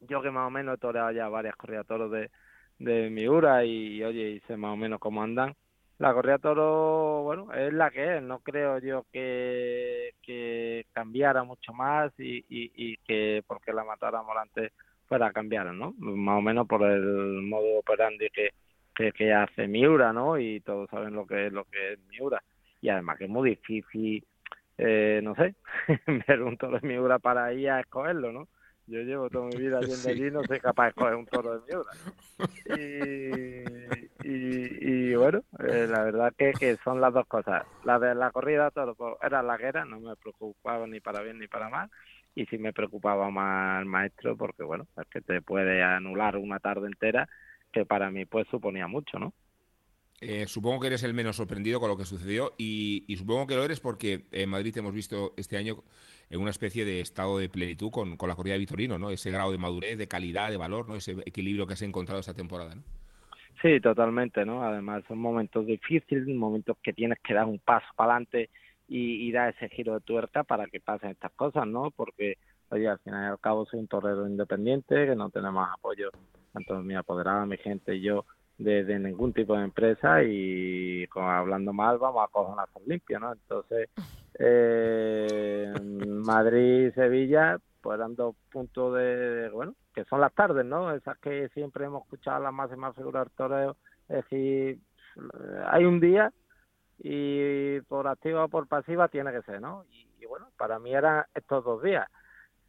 yo 0.00 0.22
que 0.22 0.30
más 0.30 0.46
o 0.46 0.50
menos 0.50 0.76
he 0.76 0.78
toreado 0.80 1.10
ya 1.12 1.28
varias 1.28 1.56
corridas 1.56 1.86
toros 1.86 2.10
de, 2.10 2.30
de 2.78 3.10
Miura 3.10 3.64
y, 3.64 4.02
oye, 4.02 4.30
y 4.30 4.40
sé 4.40 4.56
más 4.56 4.72
o 4.72 4.76
menos 4.76 4.98
cómo 4.98 5.22
andan, 5.22 5.54
la 5.98 6.12
corrida 6.14 6.38
toro, 6.38 7.22
bueno, 7.22 7.52
es 7.52 7.72
la 7.72 7.90
que 7.90 8.16
es, 8.16 8.22
no 8.22 8.40
creo 8.40 8.78
yo 8.78 9.04
que, 9.12 10.14
que 10.22 10.86
cambiara 10.92 11.44
mucho 11.44 11.72
más 11.72 12.12
y, 12.18 12.38
y, 12.48 12.72
y 12.74 12.96
que 13.06 13.44
porque 13.46 13.72
la 13.72 13.84
matara 13.84 14.22
Morante 14.22 14.72
fuera 15.06 15.26
a 15.26 15.32
cambiar, 15.32 15.72
¿no? 15.74 15.92
Más 15.98 16.38
o 16.38 16.40
menos 16.40 16.66
por 16.66 16.82
el 16.82 17.42
modo 17.42 17.78
operandi 17.78 18.28
que 18.30 18.50
que, 18.94 19.32
hace 19.32 19.68
Miura, 19.68 20.12
¿no? 20.12 20.38
Y 20.38 20.60
todos 20.60 20.88
saben 20.90 21.14
lo 21.14 21.26
que 21.26 21.46
es 21.46 21.52
lo 21.52 21.64
que 21.64 21.94
es 21.94 21.98
Miura. 22.08 22.42
Y 22.80 22.88
además 22.88 23.18
que 23.18 23.24
es 23.24 23.30
muy 23.30 23.50
difícil, 23.50 24.24
eh, 24.78 25.20
no 25.22 25.34
sé, 25.34 25.54
ver 26.28 26.42
un 26.42 26.56
toro 26.56 26.78
de 26.78 26.86
Miura 26.86 27.18
para 27.18 27.52
ir 27.52 27.70
a 27.70 27.80
escogerlo, 27.80 28.32
¿no? 28.32 28.48
Yo 28.86 29.00
llevo 29.00 29.30
toda 29.30 29.46
mi 29.46 29.56
vida 29.56 29.80
yendo 29.80 30.08
allí 30.10 30.30
no 30.30 30.44
soy 30.44 30.60
capaz 30.60 30.84
de 30.84 30.88
escoger 30.90 31.14
un 31.14 31.26
toro 31.26 31.58
de 31.58 31.66
Miura. 31.66 31.90
Y, 34.24 35.10
y, 35.10 35.14
bueno, 35.14 35.42
eh, 35.66 35.86
la 35.88 36.04
verdad 36.04 36.32
que, 36.36 36.52
que 36.52 36.76
son 36.84 37.00
las 37.00 37.12
dos 37.12 37.26
cosas. 37.26 37.64
La 37.84 37.98
de 37.98 38.14
la 38.14 38.30
corrida 38.30 38.70
todo 38.70 38.94
pues, 38.94 39.14
era 39.22 39.42
la 39.42 39.56
que 39.56 39.66
era, 39.66 39.84
no 39.84 40.00
me 40.00 40.14
preocupaba 40.16 40.86
ni 40.86 41.00
para 41.00 41.22
bien 41.22 41.38
ni 41.38 41.48
para 41.48 41.68
mal. 41.68 41.90
Y 42.34 42.46
sí 42.46 42.58
me 42.58 42.72
preocupaba 42.72 43.30
más 43.30 43.80
el 43.80 43.86
maestro 43.86 44.36
porque, 44.36 44.64
bueno, 44.64 44.86
es 45.00 45.06
que 45.08 45.20
te 45.20 45.40
puede 45.40 45.82
anular 45.82 46.36
una 46.36 46.58
tarde 46.58 46.88
entera 46.88 47.28
que 47.74 47.84
para 47.84 48.10
mí 48.10 48.24
pues 48.24 48.46
suponía 48.48 48.86
mucho, 48.86 49.18
¿no? 49.18 49.34
Eh, 50.20 50.46
supongo 50.46 50.80
que 50.80 50.86
eres 50.86 51.02
el 51.02 51.12
menos 51.12 51.36
sorprendido 51.36 51.80
con 51.80 51.90
lo 51.90 51.96
que 51.96 52.04
sucedió 52.04 52.52
y, 52.56 53.04
supongo 53.18 53.46
que 53.46 53.56
lo 53.56 53.64
eres 53.64 53.80
porque 53.80 54.24
en 54.30 54.48
Madrid 54.48 54.72
te 54.72 54.78
hemos 54.78 54.94
visto 54.94 55.34
este 55.36 55.56
año 55.56 55.82
en 56.30 56.40
una 56.40 56.50
especie 56.50 56.84
de 56.84 57.00
estado 57.00 57.36
de 57.38 57.48
plenitud 57.48 57.90
con, 57.90 58.16
con 58.16 58.28
la 58.28 58.36
corrida 58.36 58.54
de 58.54 58.60
Vitorino, 58.60 58.98
¿no? 58.98 59.10
Ese 59.10 59.30
grado 59.30 59.50
de 59.50 59.58
madurez, 59.58 59.98
de 59.98 60.08
calidad, 60.08 60.50
de 60.50 60.56
valor, 60.56 60.88
¿no? 60.88 60.94
Ese 60.94 61.16
equilibrio 61.26 61.66
que 61.66 61.74
has 61.74 61.82
encontrado 61.82 62.20
esta 62.20 62.32
temporada, 62.32 62.76
¿no? 62.76 62.82
Sí, 63.60 63.80
totalmente, 63.80 64.44
¿no? 64.44 64.62
Además 64.62 65.02
son 65.08 65.18
momentos 65.18 65.66
difíciles, 65.66 66.26
momentos 66.28 66.76
que 66.82 66.92
tienes 66.92 67.18
que 67.22 67.34
dar 67.34 67.46
un 67.46 67.58
paso 67.58 67.86
para 67.96 68.12
adelante 68.12 68.50
y, 68.88 69.28
y 69.28 69.32
dar 69.32 69.54
ese 69.54 69.68
giro 69.68 69.94
de 69.94 70.00
tuerca 70.00 70.44
para 70.44 70.66
que 70.68 70.80
pasen 70.80 71.10
estas 71.10 71.32
cosas, 71.32 71.66
¿no? 71.66 71.90
Porque, 71.90 72.38
oye, 72.70 72.88
al 72.88 72.98
final 73.00 73.24
y 73.24 73.30
al 73.30 73.40
cabo 73.40 73.66
soy 73.66 73.80
un 73.80 73.88
torero 73.88 74.26
independiente, 74.26 75.06
que 75.06 75.16
no 75.16 75.28
tenemos 75.28 75.68
apoyo 75.70 76.10
tanto 76.54 76.80
mi 76.80 76.94
apoderada, 76.94 77.44
mi 77.44 77.58
gente 77.58 77.96
y 77.96 78.00
yo, 78.00 78.24
de, 78.56 78.98
ningún 78.98 79.32
tipo 79.32 79.56
de 79.56 79.64
empresa 79.64 80.22
y 80.22 81.06
hablando 81.14 81.72
mal 81.72 81.98
vamos 81.98 82.28
a 82.32 82.40
una 82.40 82.64
limpia, 82.86 83.18
¿no? 83.18 83.32
Entonces, 83.32 83.90
eh, 84.38 85.72
Madrid 86.24 86.92
Sevilla, 86.94 87.58
pues 87.82 87.98
dando 87.98 88.36
puntos 88.52 88.94
de, 88.94 89.50
bueno, 89.52 89.74
que 89.92 90.04
son 90.04 90.20
las 90.20 90.32
tardes, 90.32 90.64
¿no? 90.64 90.94
Esas 90.94 91.18
que 91.18 91.48
siempre 91.50 91.86
hemos 91.86 92.04
escuchado 92.04 92.42
las 92.42 92.52
máximas 92.52 92.94
figuras 92.94 93.24
del 93.24 93.36
toreo, 93.36 93.76
es 94.08 94.16
decir, 94.16 94.78
hay 95.66 95.84
un 95.84 96.00
día 96.00 96.32
y 96.98 97.80
por 97.82 98.06
activa 98.06 98.44
o 98.44 98.48
por 98.48 98.68
pasiva 98.68 99.08
tiene 99.08 99.32
que 99.32 99.42
ser, 99.42 99.60
¿no? 99.60 99.84
Y, 99.90 100.06
y 100.20 100.26
bueno, 100.26 100.48
para 100.56 100.78
mí 100.78 100.94
eran 100.94 101.24
estos 101.34 101.64
dos 101.64 101.82
días. 101.82 102.08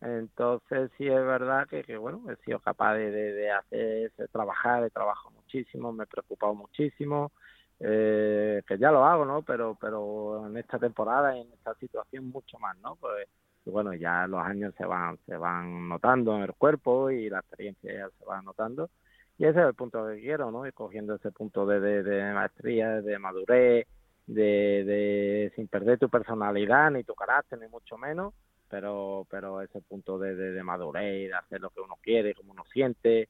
Entonces 0.02 0.92
sí 0.98 1.08
es 1.08 1.26
verdad 1.26 1.68
que, 1.68 1.84
que 1.84 1.98
bueno, 1.98 2.24
he 2.30 2.36
sido 2.44 2.60
capaz 2.60 2.96
de, 2.96 3.12
de, 3.12 3.52
hacer 3.52 4.06
ese 4.08 4.28
trabajar, 4.28 4.84
he 4.84 4.90
trabajado 4.90 5.32
muchísimo, 5.32 5.92
me 5.94 6.04
he 6.04 6.08
preocupado 6.08 6.54
muchísimo, 6.54 7.32
eh, 7.80 8.62
que 8.68 8.78
ya 8.78 8.92
lo 8.92 9.06
hago, 9.06 9.26
¿no? 9.26 9.42
Pero, 9.42 9.78
pero 9.80 10.48
en 10.48 10.58
esta 10.58 10.80
temporada 10.80 11.36
y 11.36 11.42
en 11.42 11.54
esta 11.54 11.74
situación 11.76 12.30
mucho 12.30 12.60
más, 12.60 12.78
¿no? 12.80 12.96
Pues 12.98 13.28
bueno, 13.66 13.94
ya 13.94 14.28
los 14.28 14.42
años 14.42 14.74
se 14.78 14.86
van, 14.86 15.18
se 15.26 15.38
van 15.38 15.90
notando 15.90 16.36
en 16.36 16.44
el 16.44 16.54
cuerpo 16.54 17.10
y 17.10 17.30
la 17.30 17.40
experiencia 17.40 17.94
ya 17.94 18.10
se 18.20 18.26
va 18.26 18.42
notando 18.42 18.90
y 19.38 19.46
ese 19.46 19.60
es 19.60 19.68
el 19.68 19.74
punto 19.74 20.06
que 20.08 20.22
quiero, 20.22 20.52
¿no? 20.52 20.66
Y 20.68 20.72
cogiendo 20.72 21.16
ese 21.16 21.32
punto 21.32 21.66
de, 21.66 21.80
de, 21.80 22.04
de 22.04 22.34
maestría, 22.34 23.02
de 23.02 23.20
madurez, 23.20 23.88
de, 24.28 24.84
de 24.86 25.54
sin 25.56 25.68
perder 25.68 26.00
tu 26.00 26.10
personalidad 26.10 26.92
ni 26.92 27.04
tu 27.04 27.14
carácter 27.16 27.60
ni 27.60 27.68
mucho 27.68 27.98
menos 27.98 28.34
pero 28.70 29.26
pero 29.30 29.62
ese 29.62 29.82
punto 29.82 30.18
de, 30.18 30.36
de, 30.36 30.64
madurez, 30.64 31.30
de 31.30 31.34
hacer 31.34 31.62
lo 31.62 31.70
que 31.70 31.82
uno 31.82 31.98
quiere, 32.02 32.34
como 32.34 32.52
uno 32.52 32.64
siente, 32.72 33.30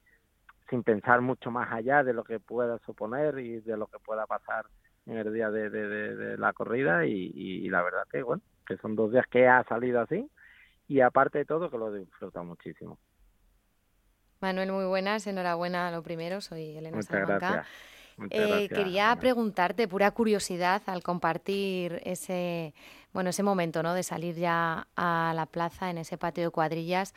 sin 0.68 0.82
pensar 0.82 1.20
mucho 1.20 1.50
más 1.50 1.72
allá 1.72 2.02
de 2.02 2.12
lo 2.12 2.24
que 2.24 2.40
pueda 2.40 2.78
suponer 2.80 3.38
y 3.38 3.60
de 3.60 3.76
lo 3.76 3.86
que 3.86 3.98
pueda 3.98 4.26
pasar 4.26 4.66
en 5.06 5.18
el 5.18 5.32
día 5.32 5.50
de, 5.50 5.70
de 5.70 6.38
la 6.38 6.52
corrida 6.52 7.06
y, 7.06 7.30
y, 7.34 7.68
la 7.68 7.82
verdad 7.82 8.02
que 8.10 8.22
bueno, 8.22 8.42
que 8.66 8.76
son 8.78 8.96
dos 8.96 9.12
días 9.12 9.26
que 9.30 9.46
ha 9.46 9.62
salido 9.64 10.00
así 10.00 10.28
y 10.88 11.00
aparte 11.00 11.38
de 11.38 11.44
todo 11.44 11.70
que 11.70 11.78
lo 11.78 11.94
he 11.94 12.00
disfrutado 12.00 12.44
muchísimo. 12.44 12.98
Manuel, 14.40 14.72
muy 14.72 14.84
buenas, 14.84 15.26
enhorabuena 15.26 15.90
lo 15.90 16.02
primero, 16.02 16.40
soy 16.40 16.76
Elena 16.76 16.96
Muchas 16.96 17.26
gracias. 17.26 17.66
Eh, 18.30 18.68
quería 18.70 19.14
preguntarte, 19.20 19.86
pura 19.88 20.10
curiosidad, 20.10 20.82
al 20.86 21.02
compartir 21.02 22.00
ese, 22.04 22.72
bueno, 23.16 23.30
ese 23.30 23.42
momento, 23.42 23.82
¿no? 23.82 23.94
De 23.94 24.02
salir 24.02 24.34
ya 24.34 24.88
a 24.94 25.32
la 25.34 25.46
plaza 25.46 25.88
en 25.88 25.96
ese 25.96 26.18
patio 26.18 26.44
de 26.44 26.50
cuadrillas. 26.50 27.14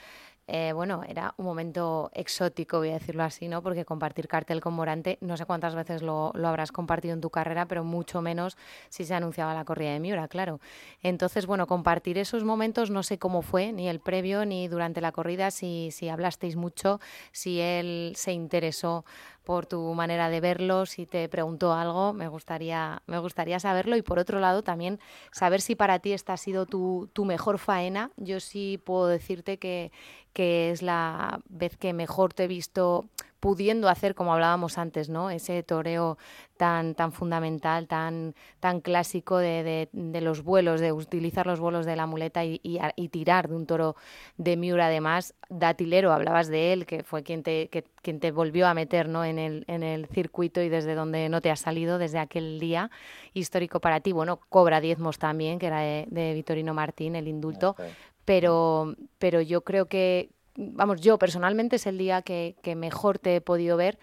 Eh, 0.47 0.71
bueno, 0.71 1.03
era 1.05 1.33
un 1.35 1.43
momento 1.43 2.09
exótico, 2.13 2.77
voy 2.77 2.91
a 2.91 2.93
decirlo 2.93 3.23
así, 3.23 3.49
¿no? 3.49 3.61
Porque 3.61 3.83
compartir 3.83 4.29
cartel 4.29 4.61
con 4.61 4.75
Morante, 4.75 5.17
no 5.19 5.35
sé 5.35 5.45
cuántas 5.45 5.75
veces 5.75 6.01
lo, 6.01 6.31
lo, 6.35 6.47
habrás 6.47 6.71
compartido 6.71 7.13
en 7.13 7.19
tu 7.19 7.29
carrera, 7.29 7.65
pero 7.65 7.83
mucho 7.83 8.21
menos 8.21 8.55
si 8.87 9.03
se 9.03 9.13
anunciaba 9.13 9.53
la 9.53 9.65
corrida 9.65 9.91
de 9.91 9.99
Miura, 9.99 10.29
claro. 10.29 10.61
Entonces, 11.03 11.45
bueno, 11.45 11.67
compartir 11.67 12.17
esos 12.17 12.45
momentos, 12.45 12.89
no 12.89 13.03
sé 13.03 13.19
cómo 13.19 13.41
fue, 13.41 13.73
ni 13.73 13.89
el 13.89 13.99
previo, 13.99 14.45
ni 14.45 14.69
durante 14.69 15.01
la 15.01 15.11
corrida, 15.11 15.51
si, 15.51 15.89
si 15.91 16.07
hablasteis 16.07 16.55
mucho, 16.55 17.01
si 17.33 17.59
él 17.59 18.13
se 18.15 18.31
interesó 18.31 19.03
por 19.49 19.65
tu 19.65 19.95
manera 19.95 20.29
de 20.29 20.41
verlo, 20.41 20.85
si 20.85 21.07
te 21.07 21.27
preguntó 21.27 21.73
algo, 21.73 22.13
me 22.13 22.27
gustaría, 22.27 23.01
me 23.07 23.17
gustaría 23.17 23.59
saberlo. 23.59 23.97
Y 23.97 24.03
por 24.03 24.19
otro 24.19 24.39
lado, 24.39 24.61
también 24.61 24.99
saber 25.31 25.59
si 25.59 25.73
para 25.73 25.97
ti 25.97 26.13
esta 26.13 26.33
ha 26.33 26.37
sido 26.37 26.67
tu, 26.67 27.09
tu 27.13 27.25
mejor 27.25 27.57
faena. 27.57 28.11
Yo 28.15 28.39
sí 28.41 28.79
puedo 28.85 29.07
decirte 29.07 29.57
que, 29.57 29.91
que 30.33 30.69
es 30.69 30.83
la 30.83 31.41
vez 31.49 31.77
que 31.77 31.93
mejor 31.93 32.31
te 32.31 32.43
he 32.43 32.47
visto 32.47 33.05
pudiendo 33.39 33.87
hacer, 33.87 34.15
como 34.15 34.33
hablábamos 34.33 34.77
antes, 34.77 35.09
¿no? 35.09 35.29
Ese 35.29 35.63
toreo 35.63 36.17
tan, 36.57 36.93
tan 36.93 37.13
fundamental, 37.13 37.87
tan, 37.87 38.35
tan 38.59 38.81
clásico 38.81 39.37
de, 39.37 39.87
de, 39.93 40.21
los 40.21 40.43
vuelos, 40.43 40.81
de 40.81 40.91
utilizar 40.91 41.47
los 41.47 41.59
vuelos 41.61 41.85
de 41.85 41.95
la 41.95 42.05
muleta 42.05 42.43
y, 42.43 42.59
y, 42.63 43.09
tirar 43.09 43.47
de 43.47 43.55
un 43.55 43.65
toro 43.65 43.95
de 44.37 44.57
Miura. 44.57 44.87
Además, 44.87 45.35
Datilero, 45.49 46.11
hablabas 46.11 46.49
de 46.49 46.73
él, 46.73 46.85
que 46.85 47.03
fue 47.03 47.23
quien 47.23 47.43
te, 47.43 47.69
que, 47.69 47.85
quien 48.01 48.19
te 48.19 48.31
volvió 48.31 48.67
a 48.67 48.73
meter 48.73 49.07
¿no? 49.07 49.23
en, 49.23 49.39
el, 49.39 49.63
en 49.67 49.83
el 49.83 50.07
circuito 50.07 50.61
y 50.61 50.67
desde 50.67 50.95
donde 50.95 51.29
no 51.29 51.39
te 51.39 51.49
has 51.49 51.61
salido 51.61 51.97
desde 51.97 52.19
aquel 52.19 52.59
día 52.59 52.91
histórico 53.33 53.79
para 53.79 54.01
ti. 54.01 54.11
Bueno, 54.11 54.41
cobra 54.49 54.81
diezmos 54.81 55.17
también, 55.17 55.59
que 55.59 55.67
era 55.67 55.79
de, 55.79 56.07
de 56.09 56.33
Vitorino 56.33 56.73
Martín, 56.73 57.15
el 57.15 57.29
indulto. 57.29 57.77
Pero, 58.25 58.95
pero 59.17 59.41
yo 59.41 59.61
creo 59.61 59.87
que, 59.87 60.29
vamos, 60.59 61.01
yo 61.01 61.17
personalmente 61.17 61.77
es 61.77 61.87
el 61.87 61.97
día 61.97 62.21
que, 62.21 62.55
mejor 62.75 63.17
te 63.17 63.37
he 63.37 63.41
podido 63.41 63.77
ver 63.77 63.97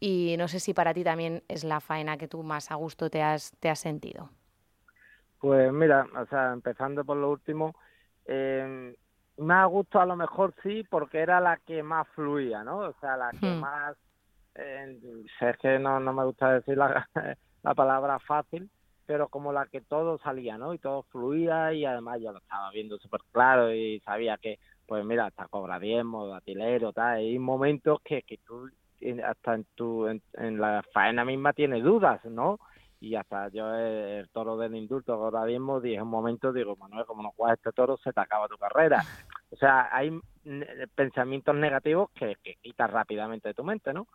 y 0.00 0.36
no 0.38 0.48
sé 0.48 0.60
si 0.60 0.74
para 0.74 0.94
ti 0.94 1.04
también 1.04 1.42
es 1.48 1.64
la 1.64 1.80
faena 1.80 2.16
que 2.16 2.28
tú 2.28 2.42
más 2.42 2.70
a 2.70 2.76
gusto 2.76 3.10
te 3.10 3.22
has, 3.22 3.52
te 3.60 3.68
has 3.68 3.78
sentido. 3.78 4.30
Pues 5.40 5.72
mira, 5.72 6.06
o 6.16 6.26
sea, 6.26 6.52
empezando 6.52 7.04
por 7.04 7.16
lo 7.16 7.30
último, 7.30 7.76
eh, 8.26 8.96
más 9.36 9.64
a 9.64 9.66
gusto 9.66 10.00
a 10.00 10.06
lo 10.06 10.16
mejor 10.16 10.54
sí, 10.62 10.84
porque 10.88 11.18
era 11.18 11.40
la 11.40 11.58
que 11.58 11.82
más 11.82 12.08
fluía, 12.08 12.64
¿no? 12.64 12.78
O 12.78 12.94
sea, 13.00 13.16
la 13.16 13.30
que 13.30 13.46
hmm. 13.46 13.60
más, 13.60 13.96
eh, 14.54 14.98
es 15.40 15.56
que 15.58 15.78
no, 15.78 16.00
no 16.00 16.12
me 16.12 16.24
gusta 16.24 16.54
decir 16.54 16.76
la, 16.76 17.08
la 17.62 17.74
palabra 17.74 18.18
fácil, 18.18 18.68
pero 19.06 19.28
como 19.28 19.52
la 19.52 19.66
que 19.66 19.80
todo 19.80 20.18
salía, 20.18 20.58
¿no? 20.58 20.74
Y 20.74 20.78
todo 20.78 21.04
fluía 21.04 21.72
y 21.72 21.84
además 21.84 22.20
yo 22.20 22.32
lo 22.32 22.38
estaba 22.38 22.70
viendo 22.70 22.98
súper 22.98 23.20
claro 23.30 23.72
y 23.72 24.00
sabía 24.00 24.36
que, 24.38 24.58
pues 24.88 25.04
mira, 25.04 25.26
hasta 25.26 25.46
cobra 25.46 25.78
diezmo, 25.78 26.26
datilero, 26.26 26.92
tal, 26.92 27.18
hay 27.18 27.38
momentos 27.38 28.00
que, 28.02 28.22
que 28.22 28.38
tú 28.38 28.68
hasta 29.24 29.54
en 29.54 29.64
tu 29.76 30.08
en, 30.08 30.20
la 30.60 30.82
faena 30.92 31.24
misma 31.24 31.52
tienes 31.52 31.84
dudas, 31.84 32.24
¿no? 32.24 32.58
y 33.00 33.14
hasta 33.14 33.46
yo 33.50 33.72
el, 33.76 34.28
toro 34.30 34.56
del 34.56 34.74
indulto 34.74 35.12
ahora 35.12 35.44
mismo 35.44 35.80
dije 35.80 36.02
un 36.02 36.08
momento 36.08 36.52
digo 36.52 36.74
Manuel 36.74 37.06
como 37.06 37.22
no 37.22 37.30
juegas 37.30 37.58
este 37.58 37.70
toro 37.70 37.96
se 37.98 38.12
te 38.12 38.20
acaba 38.20 38.48
tu 38.48 38.56
carrera 38.56 39.04
o 39.52 39.56
sea 39.56 39.88
hay 39.92 40.18
pensamientos 40.96 41.54
negativos 41.54 42.10
que, 42.10 42.34
que 42.42 42.56
quitas 42.56 42.90
rápidamente 42.90 43.46
de 43.46 43.54
tu 43.54 43.62
mente 43.62 43.92
no 43.92 44.08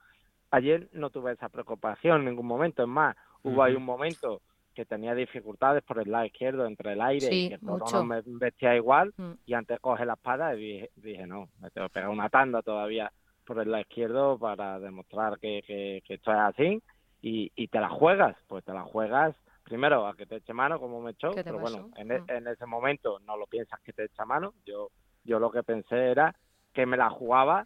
ayer 0.54 0.88
no 0.94 1.10
tuve 1.10 1.34
esa 1.34 1.50
preocupación 1.50 2.22
en 2.22 2.26
ningún 2.26 2.46
momento. 2.46 2.84
Es 2.84 2.88
más 2.88 3.16
hubo 3.42 3.64
ahí 3.64 3.76
un 3.76 3.84
momento 3.84 4.42
que 4.74 4.86
tenía 4.86 5.14
dificultades 5.16 5.84
por 5.84 6.00
el 6.00 6.12
lado 6.12 6.26
izquierdo 6.26 6.66
entre 6.66 6.94
el 6.94 7.02
aire 7.02 7.34
y 7.34 7.50
que 7.50 7.58
todo 7.60 7.80
no 7.92 8.06
me 8.06 8.22
vestía 8.26 8.76
igual 8.76 9.14
mm. 9.18 9.32
y 9.46 9.54
antes 9.54 9.80
coge 9.80 10.06
la 10.06 10.14
espada 10.14 10.56
y 10.56 10.90
dije, 10.96 11.28
no, 11.28 11.50
me 11.60 11.70
tengo 11.72 11.88
que 11.88 11.94
pegar 11.94 12.10
una 12.10 12.30
tanda 12.30 12.62
todavía 12.62 13.12
por 13.46 13.60
el 13.60 13.72
lado 13.72 13.82
izquierdo 13.82 14.38
para 14.38 14.80
demostrar 14.80 15.40
que, 15.40 15.64
que, 15.66 16.14
esto 16.14 16.32
es 16.32 16.38
así 16.38 16.82
y, 17.22 17.52
y 17.56 17.68
te 17.68 17.80
la 17.80 17.90
juegas, 17.90 18.36
pues 18.48 18.64
te 18.66 18.74
la 18.74 18.84
juegas 18.84 19.36
primero 19.64 20.08
a 20.08 20.16
que 20.16 20.26
te 20.26 20.38
eche 20.38 20.54
mano 20.54 20.80
como 20.80 21.02
me 21.02 21.12
echó, 21.12 21.32
pero 21.32 21.60
bueno, 21.60 21.90
en, 21.96 22.12
e, 22.12 22.20
mm. 22.20 22.26
en, 22.30 22.48
ese 22.48 22.66
momento 22.66 23.20
no 23.20 23.38
lo 23.38 23.48
piensas 23.48 23.80
que 23.82 23.94
te 23.94 24.06
echa 24.06 24.26
mano, 24.26 24.54
yo, 24.66 24.90
yo 25.24 25.40
lo 25.40 25.52
que 25.52 25.64
pensé 25.64 26.12
era 26.12 26.36
que 26.74 26.86
me 26.86 26.98
la 26.98 27.10
jugaba 27.10 27.66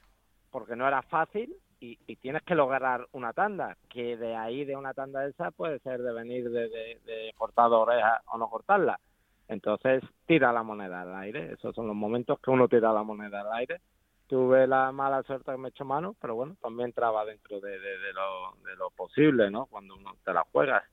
porque 0.51 0.76
no 0.76 0.88
era 0.88 1.01
fácil 1.01 1.55
y, 1.80 2.16
tienes 2.18 2.44
que 2.44 2.56
lograr 2.56 3.08
una 3.12 3.34
tanda, 3.34 3.78
que 3.90 4.18
de 4.18 4.36
ahí 4.36 4.66
de 4.66 4.76
una 4.76 4.94
tanda 4.94 5.26
esa 5.26 5.52
puede 5.52 5.80
ser 5.80 6.02
de 6.02 6.14
venir 6.14 6.50
de, 6.50 6.70
de, 6.70 7.34
cortar 7.38 7.72
orejas 7.72 8.22
o 8.32 8.38
no 8.38 8.50
cortarla. 8.50 9.00
Entonces 9.48 10.04
tira 10.26 10.52
la 10.52 10.64
moneda 10.64 11.02
al 11.02 11.16
aire, 11.16 11.54
esos 11.54 11.74
son 11.76 11.88
los 11.88 11.96
momentos 11.96 12.40
que 12.40 12.52
uno 12.52 12.68
tira 12.68 12.92
la 12.92 13.04
moneda 13.04 13.42
al 13.42 13.54
aire. 13.54 13.82
Tuve 14.28 14.68
la 14.68 14.92
mala 14.92 15.24
suerte 15.24 15.52
que 15.52 15.58
me 15.58 15.70
echó 15.70 15.86
mano, 15.86 16.16
pero 16.20 16.36
bueno, 16.36 16.58
también 16.62 16.90
entraba 16.90 17.24
dentro 17.24 17.62
de, 17.62 17.78
lo, 18.14 18.56
de 18.66 18.76
lo 18.76 18.90
posible, 18.90 19.50
¿no? 19.50 19.68
Cuando 19.68 19.96
uno 19.96 20.16
te 20.26 20.34
la 20.34 20.44
juegas. 20.52 20.84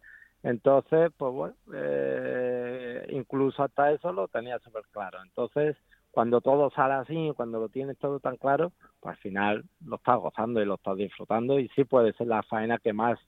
Entonces, 0.45 1.11
pues 1.16 1.32
bueno, 1.32 1.55
eh, 1.74 3.07
incluso 3.09 3.62
hasta 3.62 3.91
eso 3.91 4.12
lo 4.12 4.28
tenía 4.28 4.59
súper 4.61 4.85
claro. 4.93 5.18
Entonces, 5.22 5.76
cuando 6.14 6.40
todo 6.40 6.70
sale 6.70 6.94
así, 6.94 7.32
cuando 7.36 7.58
lo 7.58 7.68
tienes 7.68 7.98
todo 7.98 8.20
tan 8.20 8.36
claro, 8.36 8.72
pues 9.00 9.16
al 9.16 9.20
final 9.20 9.64
lo 9.84 9.96
estás 9.96 10.18
gozando 10.20 10.62
y 10.62 10.64
lo 10.64 10.76
estás 10.76 10.96
disfrutando 10.96 11.58
y 11.58 11.68
sí 11.70 11.84
puede 11.84 12.12
ser 12.12 12.28
la 12.28 12.44
faena 12.44 12.78
que 12.78 12.92
más, 12.92 13.18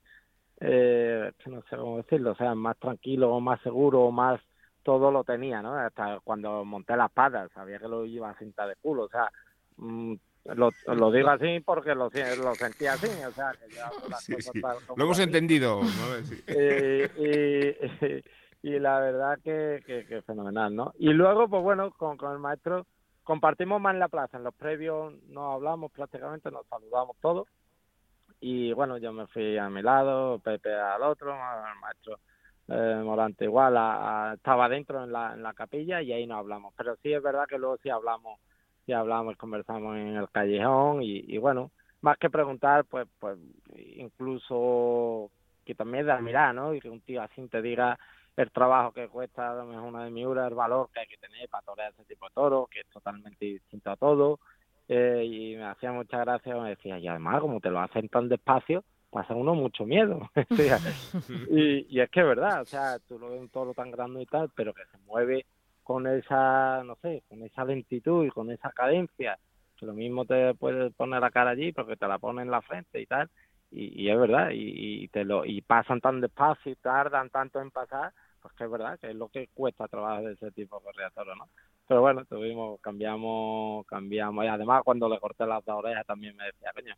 eh, 0.61 1.31
no 1.47 1.61
sé 1.63 1.75
cómo 1.75 1.97
decirlo, 1.97 2.31
o 2.31 2.35
sea, 2.35 2.55
más 2.55 2.77
tranquilo 2.77 3.33
o 3.33 3.41
más 3.41 3.61
seguro 3.61 4.03
o 4.03 4.11
más 4.11 4.39
todo 4.83 5.11
lo 5.11 5.25
tenía, 5.25 5.61
¿no? 5.61 5.75
Hasta 5.75 6.21
cuando 6.23 6.63
monté 6.63 6.95
la 6.95 7.07
espada, 7.07 7.49
sabía 7.53 7.77
que 7.77 7.89
lo 7.89 8.05
iba 8.05 8.29
a 8.29 8.39
cinta 8.39 8.65
de 8.65 8.75
culo, 8.77 9.03
o 9.03 9.09
sea, 9.09 9.29
mm, 9.75 10.13
lo, 10.55 10.71
lo, 10.95 11.11
digo 11.11 11.29
así 11.29 11.59
porque 11.59 11.93
lo, 11.93 12.09
lo 12.41 12.55
sentía 12.55 12.93
así, 12.93 13.07
o 13.27 13.31
sea, 13.31 13.51
que 13.51 13.75
las 14.09 14.25
cosas 14.25 14.53
Lo 14.95 15.03
hemos 15.03 15.19
entendido, 15.19 15.81
¿no? 15.81 15.89
y, 16.47 18.23
y 18.61 18.79
la 18.79 18.99
verdad 18.99 19.39
que, 19.43 20.21
fenomenal, 20.25 20.75
¿no? 20.75 20.93
Y 20.97 21.09
luego, 21.13 21.47
pues 21.47 21.63
bueno, 21.63 21.91
con, 21.91 22.17
el 22.31 22.39
maestro 22.39 22.85
compartimos 23.23 23.81
más 23.81 23.93
en 23.93 23.99
la 23.99 24.07
plaza, 24.07 24.37
en 24.37 24.43
los 24.43 24.55
previos 24.55 25.13
no 25.27 25.53
hablamos 25.53 25.91
prácticamente, 25.91 26.49
nos 26.51 26.65
saludamos 26.67 27.15
todos 27.21 27.47
y 28.39 28.71
bueno, 28.73 28.97
yo 28.97 29.11
me 29.13 29.27
fui 29.27 29.57
a 29.57 29.69
mi 29.69 29.81
lado, 29.81 30.39
Pepe 30.39 30.73
al 30.73 31.03
otro, 31.03 31.31
el 31.31 31.79
maestro 31.81 32.19
eh, 32.69 33.45
igual, 33.45 34.33
estaba 34.35 34.69
dentro 34.69 35.03
en 35.03 35.11
la, 35.11 35.33
en 35.33 35.43
la 35.43 35.53
capilla 35.53 36.01
y 36.01 36.13
ahí 36.13 36.27
no 36.27 36.37
hablamos, 36.37 36.73
pero 36.77 36.95
sí 36.97 37.13
es 37.13 37.21
verdad 37.21 37.47
que 37.47 37.57
luego 37.57 37.77
sí 37.77 37.89
hablamos, 37.89 38.39
sí 38.85 38.93
hablamos, 38.93 39.37
conversamos 39.37 39.95
en 39.97 40.15
el 40.15 40.29
callejón 40.29 41.01
y, 41.01 41.19
y 41.27 41.37
bueno, 41.37 41.71
más 42.01 42.17
que 42.17 42.29
preguntar, 42.29 42.85
pues, 42.85 43.07
pues 43.19 43.37
incluso 43.75 45.31
que 45.65 45.75
también 45.75 46.05
de 46.05 46.11
admirar, 46.11 46.53
¿no? 46.53 46.73
Y 46.73 46.79
que 46.79 46.89
un 46.89 47.01
tío 47.01 47.21
así 47.21 47.45
te 47.47 47.61
diga 47.61 47.97
el 48.37 48.51
trabajo 48.51 48.91
que 48.93 49.07
cuesta 49.07 49.59
a 49.59 49.63
una 49.63 50.05
de 50.05 50.11
miura, 50.11 50.47
el 50.47 50.53
valor 50.53 50.89
que 50.93 50.99
hay 50.99 51.07
que 51.07 51.17
tener 51.17 51.49
para 51.49 51.65
torear 51.65 51.91
ese 51.91 52.05
tipo 52.05 52.27
de 52.27 52.33
toros, 52.33 52.69
que 52.69 52.81
es 52.81 52.87
totalmente 52.87 53.45
distinto 53.45 53.89
a 53.89 53.97
todo. 53.97 54.39
Eh, 54.87 55.23
y 55.25 55.55
me 55.55 55.65
hacía 55.65 55.91
mucha 55.91 56.19
gracia, 56.19 56.55
me 56.55 56.69
decía, 56.69 56.99
y 56.99 57.07
además, 57.07 57.41
como 57.41 57.59
te 57.59 57.71
lo 57.71 57.79
hacen 57.79 58.07
tan 58.09 58.29
despacio, 58.29 58.83
pasa 59.09 59.33
uno 59.33 59.55
mucho 59.55 59.85
miedo. 59.85 60.29
y, 61.49 61.87
y 61.89 61.99
es 61.99 62.09
que 62.11 62.19
es 62.21 62.25
verdad, 62.25 62.61
o 62.61 62.65
sea, 62.65 62.99
tú 62.99 63.17
lo 63.17 63.31
ves 63.31 63.41
un 63.41 63.49
toro 63.49 63.73
tan 63.73 63.89
grande 63.89 64.21
y 64.21 64.25
tal, 64.27 64.51
pero 64.55 64.73
que 64.73 64.85
se 64.85 64.97
mueve 64.99 65.45
con 65.83 66.05
esa, 66.05 66.83
no 66.83 66.95
sé, 67.01 67.23
con 67.27 67.41
esa 67.43 67.65
lentitud 67.65 68.25
y 68.25 68.29
con 68.29 68.51
esa 68.51 68.69
cadencia, 68.71 69.39
que 69.77 69.85
lo 69.85 69.93
mismo 69.93 70.25
te 70.25 70.53
puedes 70.53 70.93
poner 70.93 71.21
la 71.21 71.31
cara 71.31 71.51
allí 71.51 71.71
porque 71.71 71.95
te 71.95 72.07
la 72.07 72.19
pone 72.19 72.43
en 72.43 72.51
la 72.51 72.61
frente 72.61 73.01
y 73.01 73.05
tal, 73.07 73.29
y, 73.71 74.03
y 74.03 74.09
es 74.11 74.19
verdad, 74.19 74.51
y, 74.51 75.03
y, 75.03 75.07
te 75.07 75.23
lo 75.23 75.43
y 75.45 75.61
pasan 75.61 76.01
tan 76.01 76.21
despacio 76.21 76.71
y 76.71 76.75
tardan 76.75 77.29
tanto 77.29 77.61
en 77.61 77.71
pasar, 77.71 78.13
pues 78.41 78.53
que 78.55 78.63
es 78.63 78.71
verdad 78.71 78.99
que 78.99 79.09
es 79.09 79.15
lo 79.15 79.29
que 79.29 79.47
cuesta 79.53 79.87
trabajar 79.87 80.23
de 80.23 80.33
ese 80.33 80.51
tipo 80.51 80.77
de 80.79 80.85
corrida 80.85 81.11
¿no? 81.35 81.49
Pero 81.87 82.01
bueno, 82.01 82.25
tuvimos, 82.25 82.79
cambiamos, 82.81 83.85
cambiamos, 83.87 84.43
y 84.43 84.47
además 84.47 84.81
cuando 84.83 85.07
le 85.07 85.19
corté 85.19 85.45
las 85.45 85.63
dos 85.63 85.77
orejas 85.77 86.05
también 86.05 86.35
me 86.35 86.45
decía, 86.45 86.71
coño, 86.73 86.95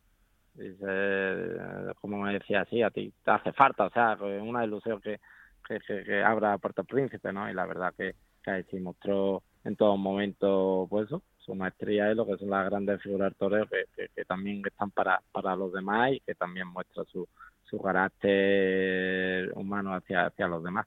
dice, 0.54 1.94
como 2.00 2.18
me 2.18 2.32
decía 2.34 2.62
así, 2.62 2.82
a 2.82 2.90
ti 2.90 3.12
te 3.24 3.30
hace 3.30 3.52
falta, 3.52 3.86
o 3.86 3.90
sea, 3.90 4.14
es 4.14 4.42
una 4.42 4.64
ilusión 4.64 5.00
que, 5.00 5.20
que, 5.66 5.78
que, 6.04 6.22
abra 6.22 6.58
Puerto 6.58 6.82
Príncipe, 6.84 7.32
¿no? 7.32 7.48
Y 7.48 7.54
la 7.54 7.66
verdad 7.66 7.94
que, 7.96 8.14
que 8.42 8.50
ahí 8.50 8.64
sí 8.70 8.80
mostró 8.80 9.42
en 9.64 9.76
todo 9.76 9.96
momento, 9.96 10.86
pues 10.90 11.08
su 11.38 11.54
maestría 11.54 12.10
y 12.10 12.14
lo 12.14 12.26
que 12.26 12.36
son 12.36 12.50
las 12.50 12.68
grandes 12.68 13.02
figuras 13.02 13.34
toreros 13.36 13.68
que, 13.68 14.08
que, 14.14 14.24
también 14.24 14.62
están 14.64 14.90
para, 14.90 15.20
para 15.32 15.56
los 15.56 15.72
demás 15.72 16.12
y 16.12 16.20
que 16.20 16.34
también 16.34 16.68
muestra 16.68 17.04
su, 17.04 17.28
su 17.64 17.80
carácter 17.80 19.52
humano 19.54 19.94
hacia, 19.94 20.26
hacia 20.26 20.48
los 20.48 20.62
demás. 20.62 20.86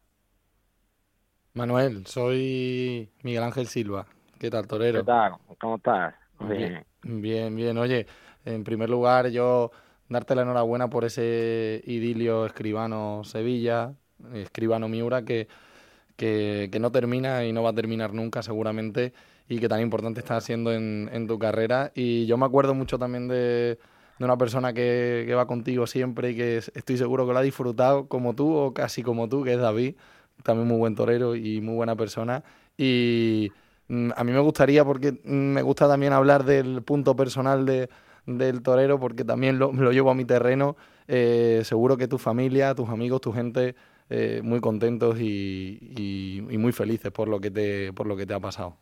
Manuel, 1.56 2.08
soy 2.08 3.12
Miguel 3.22 3.44
Ángel 3.44 3.68
Silva. 3.68 4.08
¿Qué 4.40 4.50
tal, 4.50 4.66
torero? 4.66 5.02
¿Qué 5.02 5.06
tal? 5.06 5.34
¿Cómo 5.62 5.76
estás? 5.76 6.16
Bien. 6.40 6.84
bien, 7.04 7.56
bien. 7.56 7.78
Oye, 7.78 8.08
en 8.44 8.64
primer 8.64 8.90
lugar, 8.90 9.30
yo 9.30 9.70
darte 10.10 10.34
la 10.34 10.42
enhorabuena 10.42 10.90
por 10.90 11.06
ese 11.06 11.84
idilio 11.86 12.48
escribano-Sevilla, 12.48 13.94
escribano-Miura, 14.34 15.26
que, 15.26 15.48
que, 16.18 16.76
no 16.80 16.92
termina 16.92 17.46
y 17.46 17.54
no 17.54 17.62
va 17.62 17.70
a 17.70 17.76
terminar 17.76 18.14
nunca, 18.14 18.42
seguramente, 18.42 19.14
y 19.48 19.60
que 19.60 19.70
tan 19.70 19.80
importante 19.80 20.22
está 20.22 20.42
siendo 20.42 20.74
en, 20.74 21.08
en 21.14 21.28
tu 21.28 21.38
carrera. 21.38 21.92
Y 21.94 22.26
yo 22.26 22.36
me 22.36 22.48
acuerdo 22.48 22.74
mucho 22.74 22.98
también 22.98 23.28
de, 23.28 23.78
de 24.18 24.26
una 24.26 24.40
persona 24.40 24.74
que, 24.74 25.26
que 25.28 25.36
va 25.36 25.46
contigo 25.46 25.86
siempre 25.86 26.32
y 26.32 26.36
que 26.36 26.58
estoy 26.58 26.98
seguro 26.98 27.28
que 27.28 27.34
lo 27.34 27.38
ha 27.38 27.44
disfrutado 27.44 28.08
como 28.08 28.34
tú 28.34 28.56
o 28.56 28.74
casi 28.74 29.04
como 29.04 29.30
tú, 29.30 29.44
que 29.44 29.54
es 29.54 29.60
David 29.60 29.96
también 30.44 30.68
muy 30.68 30.78
buen 30.78 30.96
torero 30.96 31.36
y 31.36 31.62
muy 31.62 31.76
buena 31.76 31.96
persona. 31.96 32.44
Y 32.78 33.52
mm, 33.88 34.12
a 34.16 34.24
mí 34.24 34.32
me 34.32 34.40
gustaría, 34.40 34.86
porque 34.86 35.20
me 35.24 35.62
gusta 35.62 35.88
también 35.88 36.14
hablar 36.14 36.44
del 36.44 36.84
punto 36.84 37.16
personal 37.16 37.66
de, 37.66 37.90
del 38.26 38.62
torero, 38.62 39.00
porque 39.00 39.24
también 39.24 39.60
lo, 39.60 39.72
lo 39.74 39.92
llevo 39.92 40.12
a 40.12 40.16
mi 40.16 40.26
terreno. 40.26 40.76
Eh, 41.08 41.62
seguro 41.64 41.98
que 41.98 42.08
tu 42.08 42.18
familia, 42.18 42.76
tus 42.76 42.90
amigos, 42.90 43.22
tu 43.22 43.34
gente, 43.34 43.76
eh, 44.10 44.42
muy 44.44 44.60
contentos 44.60 45.20
y, 45.20 45.80
y, 46.50 46.58
muy 46.58 46.72
felices 46.72 47.12
por 47.12 47.28
lo 47.28 47.40
que 47.40 47.52
te, 47.52 47.92
por 47.94 48.08
lo 48.08 48.16
que 48.16 48.26
te 48.26 48.34
ha 48.34 48.40
pasado. 48.40 48.78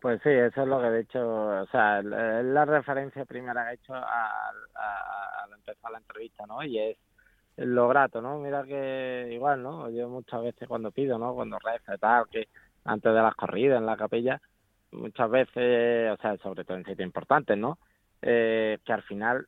Pues 0.00 0.20
sí, 0.22 0.30
eso 0.30 0.62
es 0.62 0.68
lo 0.68 0.80
que 0.80 0.86
he 0.86 1.00
hecho, 1.00 1.20
o 1.22 1.66
sea, 1.66 2.00
es 2.00 2.04
la 2.04 2.64
referencia 2.64 3.24
primera 3.24 3.64
que 3.64 3.70
he 3.70 3.74
hecho 3.74 3.94
al 3.94 5.52
empezar 5.54 5.90
la 5.90 5.98
entrevista, 5.98 6.44
¿no? 6.46 6.62
Y 6.62 6.78
es 6.78 6.98
lo 7.56 7.88
grato, 7.88 8.20
¿no? 8.20 8.38
Mira 8.38 8.64
que 8.64 9.28
igual, 9.30 9.62
¿no? 9.62 9.90
Yo 9.90 10.08
muchas 10.08 10.42
veces 10.42 10.68
cuando 10.68 10.90
pido, 10.90 11.18
¿no? 11.18 11.34
Cuando 11.34 11.58
reza 11.58 11.94
y 11.94 11.98
tal, 11.98 12.28
que 12.28 12.48
antes 12.84 13.14
de 13.14 13.22
las 13.22 13.34
corridas 13.34 13.78
en 13.78 13.86
la 13.86 13.96
capilla, 13.96 14.40
muchas 14.92 15.30
veces, 15.30 16.12
o 16.12 16.16
sea, 16.20 16.36
sobre 16.38 16.64
todo 16.64 16.76
en 16.76 16.84
sitios 16.84 17.06
importantes, 17.06 17.56
¿no? 17.56 17.78
Eh, 18.22 18.78
que 18.84 18.92
al 18.92 19.02
final 19.02 19.46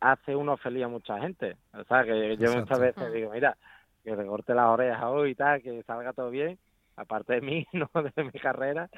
hace 0.00 0.34
uno 0.34 0.56
feliz 0.56 0.84
a 0.84 0.88
mucha 0.88 1.18
gente. 1.20 1.56
O 1.72 1.84
sea, 1.84 2.04
que 2.04 2.36
yo 2.36 2.54
muchas 2.54 2.78
veces 2.78 3.12
digo, 3.12 3.30
mira, 3.32 3.56
que 4.02 4.16
te 4.16 4.26
corte 4.26 4.54
las 4.54 4.66
orejas 4.66 5.04
hoy 5.04 5.30
y 5.30 5.34
tal, 5.34 5.62
que 5.62 5.82
salga 5.84 6.12
todo 6.12 6.30
bien, 6.30 6.58
aparte 6.96 7.34
de 7.34 7.40
mí, 7.40 7.66
no 7.72 7.88
de 7.94 8.24
mi 8.24 8.38
carrera, 8.38 8.88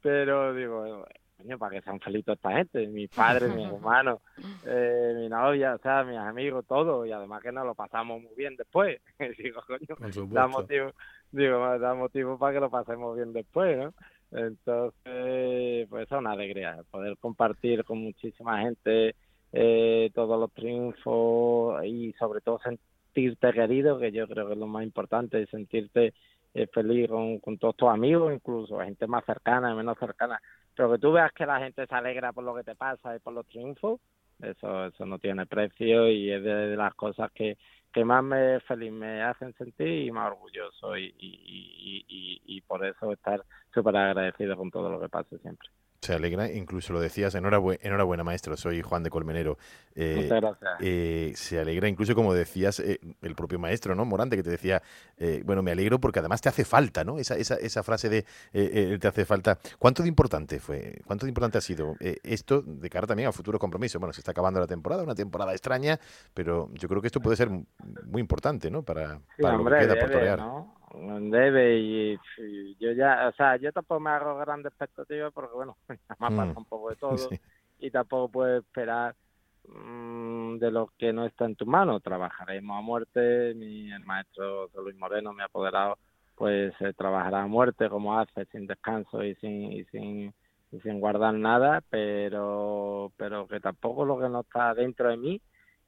pero 0.00 0.54
digo, 0.54 1.06
para 1.58 1.76
que 1.76 1.82
sean 1.82 2.00
felices 2.00 2.34
esta 2.34 2.52
gente, 2.52 2.86
mi 2.88 3.08
padre, 3.08 3.48
mi 3.48 3.64
hermano, 3.64 4.20
eh, 4.66 5.14
mi 5.16 5.28
novia, 5.28 5.74
o 5.74 5.78
sea, 5.78 6.04
mis 6.04 6.18
amigos, 6.18 6.64
todo, 6.66 7.04
y 7.06 7.12
además 7.12 7.42
que 7.42 7.52
nos 7.52 7.66
lo 7.66 7.74
pasamos 7.74 8.22
muy 8.22 8.34
bien 8.36 8.56
después. 8.56 9.00
digo, 9.38 9.62
coño, 9.66 10.28
da 10.28 10.46
motivo, 10.46 10.92
digo, 11.30 11.78
da 11.78 11.94
motivo 11.94 12.38
para 12.38 12.54
que 12.54 12.60
lo 12.60 12.70
pasemos 12.70 13.16
bien 13.16 13.32
después, 13.32 13.78
¿no? 13.78 13.94
Entonces, 14.32 15.88
pues 15.88 16.06
es 16.06 16.12
una 16.12 16.32
alegría 16.32 16.82
poder 16.90 17.18
compartir 17.18 17.84
con 17.84 17.98
muchísima 17.98 18.62
gente 18.62 19.14
eh, 19.52 20.10
todos 20.14 20.40
los 20.40 20.50
triunfos 20.52 21.84
y 21.84 22.14
sobre 22.14 22.40
todo 22.40 22.58
sentirte 22.60 23.52
querido, 23.52 23.98
que 23.98 24.10
yo 24.10 24.26
creo 24.26 24.46
que 24.46 24.54
es 24.54 24.58
lo 24.58 24.66
más 24.66 24.84
importante, 24.84 25.46
sentirte 25.46 26.14
eh, 26.54 26.66
feliz 26.66 27.08
con, 27.08 27.38
con 27.40 27.58
todos 27.58 27.76
tus 27.76 27.88
amigos, 27.88 28.32
incluso 28.32 28.78
gente 28.78 29.06
más 29.06 29.24
cercana 29.26 29.72
y 29.72 29.76
menos 29.76 29.98
cercana 29.98 30.40
pero 30.74 30.92
que 30.92 30.98
tú 30.98 31.12
veas 31.12 31.32
que 31.32 31.46
la 31.46 31.58
gente 31.58 31.86
se 31.86 31.94
alegra 31.94 32.32
por 32.32 32.44
lo 32.44 32.54
que 32.54 32.64
te 32.64 32.74
pasa 32.74 33.14
y 33.14 33.18
por 33.18 33.32
los 33.32 33.46
triunfos, 33.46 34.00
Eso, 34.40 34.86
eso 34.86 35.06
no 35.06 35.18
tiene 35.18 35.46
precio 35.46 36.08
y 36.08 36.30
es 36.32 36.42
de, 36.42 36.76
las 36.76 36.94
cosas 36.94 37.30
que, 37.32 37.56
que 37.92 38.04
más 38.04 38.24
me 38.24 38.60
feliz 38.60 38.92
me 38.92 39.22
hacen 39.22 39.52
sentir 39.54 40.06
y 40.06 40.10
más 40.10 40.32
orgulloso 40.32 40.96
y, 40.96 41.14
y, 41.18 42.04
y, 42.08 42.42
y 42.56 42.60
por 42.62 42.84
eso 42.84 43.12
estar 43.12 43.42
súper 43.72 43.96
agradecido 43.96 44.56
con 44.56 44.70
todo 44.70 44.90
lo 44.90 45.00
que 45.00 45.08
pase 45.08 45.38
siempre 45.38 45.68
se 46.02 46.14
alegra, 46.14 46.50
incluso 46.50 46.92
lo 46.92 47.00
decías, 47.00 47.32
enhorabuena, 47.36 47.78
enhorabuena 47.80 48.24
maestro, 48.24 48.56
soy 48.56 48.82
Juan 48.82 49.04
de 49.04 49.10
Colmenero. 49.10 49.56
Eh, 49.94 50.22
Muchas 50.22 50.40
gracias. 50.40 50.70
Eh, 50.80 51.32
se 51.36 51.60
alegra, 51.60 51.88
incluso 51.88 52.16
como 52.16 52.34
decías, 52.34 52.80
eh, 52.80 52.98
el 53.22 53.36
propio 53.36 53.60
maestro, 53.60 53.94
¿no? 53.94 54.04
Morante, 54.04 54.36
que 54.36 54.42
te 54.42 54.50
decía, 54.50 54.82
bueno, 55.44 55.62
me 55.62 55.70
alegro 55.70 56.00
porque 56.00 56.18
además 56.18 56.40
te 56.40 56.48
hace 56.48 56.64
falta, 56.64 57.04
¿no? 57.04 57.18
Esa, 57.18 57.36
esa, 57.36 57.54
esa 57.54 57.84
frase 57.84 58.08
de 58.08 58.26
te 58.98 59.08
hace 59.08 59.24
falta. 59.24 59.58
¿Cuánto 59.78 60.02
de 60.02 60.08
importante 60.08 60.58
fue? 60.58 61.00
¿Cuánto 61.06 61.26
de 61.26 61.30
importante 61.30 61.58
ha 61.58 61.60
sido 61.60 61.94
esto 62.00 62.62
de 62.62 62.90
cara 62.90 63.06
también 63.06 63.28
a 63.28 63.32
futuro 63.32 63.60
compromiso? 63.60 64.00
Bueno, 64.00 64.12
se 64.12 64.20
está 64.20 64.32
acabando 64.32 64.58
la 64.58 64.66
temporada, 64.66 65.04
una 65.04 65.14
temporada 65.14 65.52
extraña, 65.52 66.00
pero 66.34 66.68
yo 66.72 66.88
creo 66.88 67.00
que 67.00 67.06
esto 67.06 67.20
puede 67.20 67.36
ser 67.36 67.48
muy 67.48 68.20
importante, 68.20 68.72
¿no? 68.72 68.82
Para, 68.82 69.20
para 69.40 69.56
lo 69.56 69.64
que 69.64 69.78
queda 69.78 70.00
por 70.00 70.10
torear 70.10 70.40
debe 71.30 71.78
y, 71.78 72.18
yo 72.78 72.92
ya, 72.92 73.28
o 73.28 73.32
sea, 73.32 73.56
yo 73.56 73.72
tampoco 73.72 74.00
me 74.00 74.10
hago 74.10 74.36
grandes 74.38 74.72
expectativas 74.72 75.32
porque 75.32 75.54
bueno, 75.54 75.76
me 75.88 75.98
ha 76.08 76.16
pasado 76.16 76.54
mm. 76.54 76.58
un 76.58 76.64
poco 76.64 76.90
de 76.90 76.96
todo 76.96 77.16
y 77.78 77.90
tampoco 77.90 78.30
puedo 78.30 78.58
esperar 78.58 79.14
mm, 79.68 80.56
de 80.58 80.70
lo 80.70 80.90
que 80.98 81.12
no 81.12 81.26
está 81.26 81.44
en 81.46 81.56
tu 81.56 81.66
mano. 81.66 82.00
Trabajaremos 82.00 82.78
a 82.78 82.80
muerte, 82.80 83.54
mi 83.54 83.90
el 83.92 84.04
maestro 84.04 84.68
Luis 84.74 84.96
Moreno, 84.96 85.32
mi 85.32 85.42
apoderado, 85.42 85.98
pues 86.34 86.74
eh, 86.80 86.92
trabajará 86.94 87.42
a 87.42 87.46
muerte 87.46 87.88
como 87.88 88.18
hace, 88.18 88.44
sin 88.46 88.66
descanso 88.66 89.22
y 89.24 89.34
sin, 89.36 89.72
y 89.72 89.84
sin 89.86 90.34
y 90.72 90.80
sin 90.80 91.00
guardar 91.00 91.34
nada, 91.34 91.82
pero 91.90 93.12
pero 93.16 93.46
que 93.46 93.60
tampoco 93.60 94.04
lo 94.04 94.18
que 94.18 94.28
no 94.28 94.40
está 94.40 94.74
dentro 94.74 95.10
de 95.10 95.16
mí, 95.18 95.40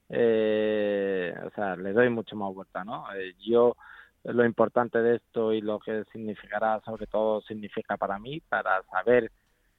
eh, 0.09 1.33
o 1.43 1.49
sea, 1.51 1.75
le 1.75 1.91
doy 1.91 2.09
mucho 2.09 2.35
más 2.35 2.53
vuelta, 2.53 2.83
¿no? 2.83 3.11
Eh, 3.15 3.33
yo 3.39 3.75
lo 4.33 4.45
importante 4.45 5.01
de 5.01 5.17
esto 5.17 5.53
y 5.53 5.61
lo 5.61 5.79
que 5.79 6.03
significará, 6.11 6.81
sobre 6.81 7.07
todo 7.07 7.41
significa 7.41 7.97
para 7.97 8.19
mí, 8.19 8.41
para 8.41 8.81
saber 8.83 9.31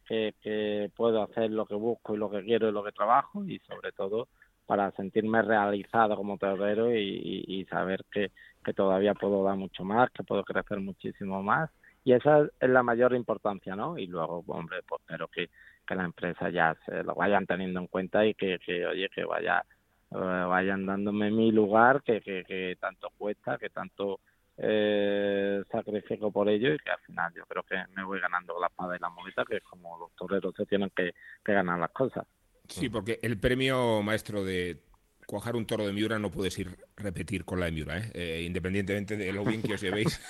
que, 0.07 0.90
puedo 0.97 1.22
hacer 1.22 1.51
lo 1.51 1.66
que 1.66 1.74
busco 1.74 2.14
y 2.14 2.18
lo 2.18 2.30
que 2.30 2.44
quiero 2.44 2.68
y 2.68 2.72
lo 2.72 2.84
que 2.84 2.92
trabajo 2.92 3.44
y 3.44 3.59
sobre 3.61 3.92
todo 3.92 4.28
para 4.64 4.90
sentirme 4.92 5.42
realizado 5.42 6.16
como 6.16 6.38
torero 6.38 6.94
y, 6.94 7.44
y, 7.47 7.64
saber 7.66 8.05
que, 8.11 8.30
que 8.64 8.72
todavía 8.72 9.14
puedo 9.14 9.44
dar 9.44 9.57
mucho 9.57 9.84
más, 9.84 10.11
que 10.11 10.24
puedo 10.24 10.44
crecer 10.44 10.80
muchísimo 10.80 11.42
más 11.42 11.70
y 12.05 12.12
esa 12.12 12.49
es 12.61 12.70
la 12.70 12.84
mayor 12.84 13.14
importancia, 13.14 13.74
¿no? 13.74 13.99
Y 13.99 14.07
luego, 14.07 14.44
hombre, 14.47 14.78
pues 14.88 15.01
espero 15.03 15.26
que, 15.26 15.51
que 15.84 15.94
la 15.97 16.05
empresa 16.05 16.51
ya 16.51 16.76
se 16.86 17.03
lo 17.03 17.16
vayan 17.16 17.47
teniendo 17.47 17.80
en 17.80 17.88
cuenta 17.88 18.24
y 18.24 18.34
que, 18.34 18.61
que 18.64 18.86
oye, 18.86 19.09
que 19.12 19.24
vaya 19.24 19.64
eh, 20.12 20.16
vayan 20.16 20.86
dándome 20.86 21.32
mi 21.32 21.51
lugar 21.51 22.03
que, 22.05 22.20
que, 22.20 22.44
que 22.44 22.76
tanto 22.80 23.11
cuesta, 23.18 23.59
que 23.59 23.70
tanto 23.70 24.20
eh, 24.59 25.62
sacrifico 25.70 26.32
por 26.32 26.48
ello 26.48 26.72
y 26.72 26.78
que 26.78 26.90
al 26.90 27.00
final 27.00 27.32
yo 27.34 27.44
creo 27.44 27.62
que 27.62 27.76
me 27.94 28.04
voy 28.04 28.20
ganando 28.20 28.59
la 28.59 28.68
espada 28.68 28.96
y 28.96 29.00
la 29.00 29.11
muleta, 29.11 29.44
que 29.44 29.57
es 29.57 29.62
como 29.62 29.98
los 29.98 30.14
toreros 30.14 30.54
se 30.57 30.64
tienen 30.66 30.90
que, 30.96 31.12
ganar 31.44 31.78
las 31.78 31.90
cosas. 31.90 32.26
Sí, 32.68 32.88
porque 32.88 33.18
el 33.22 33.38
premio 33.38 34.02
maestro 34.02 34.44
de 34.44 34.82
cuajar 35.26 35.57
un 35.57 35.66
toro 35.66 35.86
de 35.86 35.92
Miura 35.92 36.18
no 36.18 36.30
puedes 36.30 36.59
ir 36.59 36.76
repetir 36.96 37.44
con 37.44 37.61
la 37.61 37.66
de 37.66 37.72
Miura, 37.72 37.98
¿eh? 37.98 38.11
Eh, 38.14 38.42
independientemente 38.46 39.16
de 39.16 39.32
lo 39.32 39.44
bien 39.44 39.62
que 39.62 39.74
os 39.74 39.80
llevéis. 39.80 40.20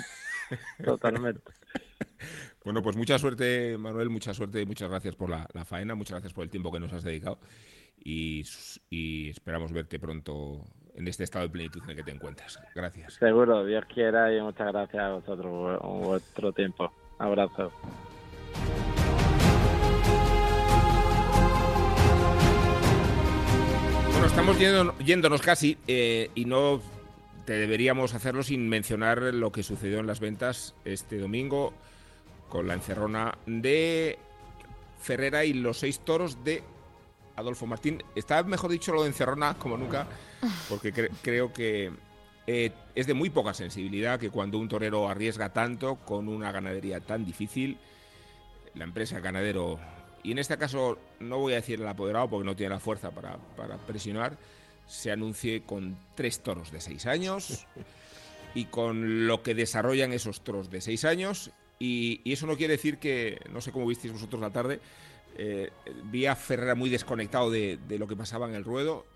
Totalmente. 0.85 1.43
bueno, 2.65 2.83
pues 2.83 2.97
mucha 2.97 3.19
suerte, 3.19 3.79
Manuel, 3.79 4.11
mucha 4.11 4.35
suerte 4.35 4.61
y 4.61 4.67
muchas 4.67 4.91
gracias 4.91 5.15
por 5.15 5.31
la, 5.31 5.47
faena, 5.65 5.95
muchas 5.95 6.15
gracias 6.15 6.33
por 6.33 6.45
el 6.45 6.51
tiempo 6.51 6.73
que 6.73 6.81
nos 6.81 6.93
has 6.93 7.05
dedicado 7.05 7.39
y, 7.97 8.45
y 8.91 9.31
esperamos 9.31 9.73
verte 9.73 9.99
pronto 9.99 10.65
en 10.97 11.07
este 11.09 11.25
estado 11.25 11.45
de 11.45 11.51
plenitud 11.51 11.83
en 11.85 11.91
el 11.91 11.97
que 11.97 12.03
te 12.03 12.11
encuentras. 12.11 12.59
Gracias. 12.75 13.15
Seguro, 13.15 13.65
Dios 13.65 13.85
quiera 13.93 14.35
y 14.35 14.41
muchas 14.41 14.73
gracias 14.73 15.03
a 15.03 15.13
vosotros 15.13 15.79
por 15.81 16.05
vuestro 16.05 16.53
tiempo. 16.53 16.93
Abrazo. 17.19 17.71
Bueno, 24.13 24.27
estamos 24.27 24.59
yéndonos 25.05 25.43
casi 25.43 25.77
eh, 25.87 26.31
y 26.35 26.47
no 26.47 26.81
te 27.45 27.55
deberíamos 27.55 28.15
hacerlo 28.15 28.43
sin 28.43 28.69
mencionar 28.69 29.23
lo 29.23 29.53
que 29.53 29.63
sucedió 29.63 30.01
en 30.01 30.07
las 30.07 30.21
ventas 30.21 30.75
este 30.85 31.19
domingo 31.19 31.73
con 32.49 32.67
la 32.67 32.75
encerrona 32.75 33.39
de 33.47 34.19
Ferrera 35.01 35.45
y 35.45 35.53
los 35.53 35.79
seis 35.79 36.01
toros 36.01 36.43
de 36.43 36.63
Adolfo 37.37 37.67
Martín. 37.67 38.03
Está 38.15 38.43
mejor 38.43 38.71
dicho 38.71 38.93
lo 38.93 39.03
de 39.03 39.09
encerrona 39.09 39.55
como 39.55 39.77
nunca, 39.77 40.07
porque 40.69 40.93
creo 41.23 41.53
que 41.53 41.93
eh, 42.47 42.73
es 42.95 43.07
de 43.07 43.15
muy 43.15 43.31
poca 43.31 43.55
sensibilidad 43.55 44.19
que 44.19 44.31
cuando 44.31 44.59
un 44.59 44.69
torero 44.69 45.09
arriesga 45.09 45.53
tanto 45.53 45.97
con 45.97 46.29
una 46.29 46.53
ganadería 46.53 47.01
tan 47.01 47.25
difícil, 47.25 47.79
la 48.75 48.85
empresa 48.85 49.21
ganadero, 49.21 49.79
y 50.23 50.33
en 50.33 50.39
este 50.39 50.57
caso 50.57 50.99
no 51.21 51.39
voy 51.39 51.55
a 51.55 51.57
decir 51.57 51.81
el 51.81 51.89
apoderado 51.89 52.29
porque 52.29 52.47
no 52.47 52.57
tiene 52.57 52.75
la 52.75 52.81
fuerza 52.81 53.11
para, 53.11 53.39
presionar, 53.87 54.37
se 54.87 55.11
anuncie 55.11 55.63
con 55.63 55.97
tres 56.15 56.41
toros 56.41 56.71
de 56.71 56.81
seis 56.81 57.07
años 57.07 57.67
y 58.55 58.67
con 58.67 59.27
lo 59.27 59.43
que 59.43 59.55
desarrollan 59.55 60.13
esos 60.13 60.43
toros 60.43 60.71
de 60.71 60.81
seis 60.81 61.05
años. 61.05 61.51
Y, 61.79 62.23
y 62.25 62.33
eso 62.33 62.47
no 62.47 62.57
quiere 62.57 62.75
decir 62.75 62.99
que, 62.99 63.41
no 63.51 63.61
sé 63.61 63.71
cómo 63.71 63.87
visteis 63.87 64.13
vosotros 64.13 64.41
la 64.41 64.51
tarde, 64.51 64.81
eh, 65.39 65.71
vi 66.05 66.27
a 66.27 66.35
Ferrera 66.35 66.75
muy 66.75 66.91
desconectado 66.91 67.51
de, 67.51 67.79
lo 67.99 68.07
que 68.07 68.17
pasaba 68.17 68.49
en 68.49 68.55
el 68.55 68.65
ruedo. 68.65 69.07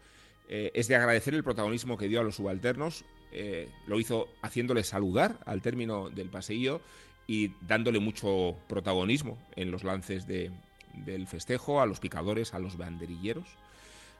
Eh, 0.48 0.70
es 0.74 0.88
de 0.88 0.96
agradecer 0.96 1.34
el 1.34 1.44
protagonismo 1.44 1.96
que 1.96 2.08
dio 2.08 2.20
a 2.20 2.24
los 2.24 2.36
subalternos. 2.36 3.04
Eh, 3.32 3.68
lo 3.86 4.00
hizo 4.00 4.28
haciéndole 4.42 4.82
saludar 4.82 5.38
al 5.46 5.62
término 5.62 6.10
del 6.10 6.28
paseillo 6.28 6.80
y 7.26 7.52
dándole 7.60 8.00
mucho 8.00 8.56
protagonismo 8.68 9.38
en 9.54 9.70
los 9.70 9.84
lances 9.84 10.26
del 10.26 11.26
festejo, 11.28 11.80
a 11.80 11.86
los 11.86 12.00
picadores, 12.00 12.54
a 12.54 12.58
los 12.58 12.76
banderilleros, 12.76 13.46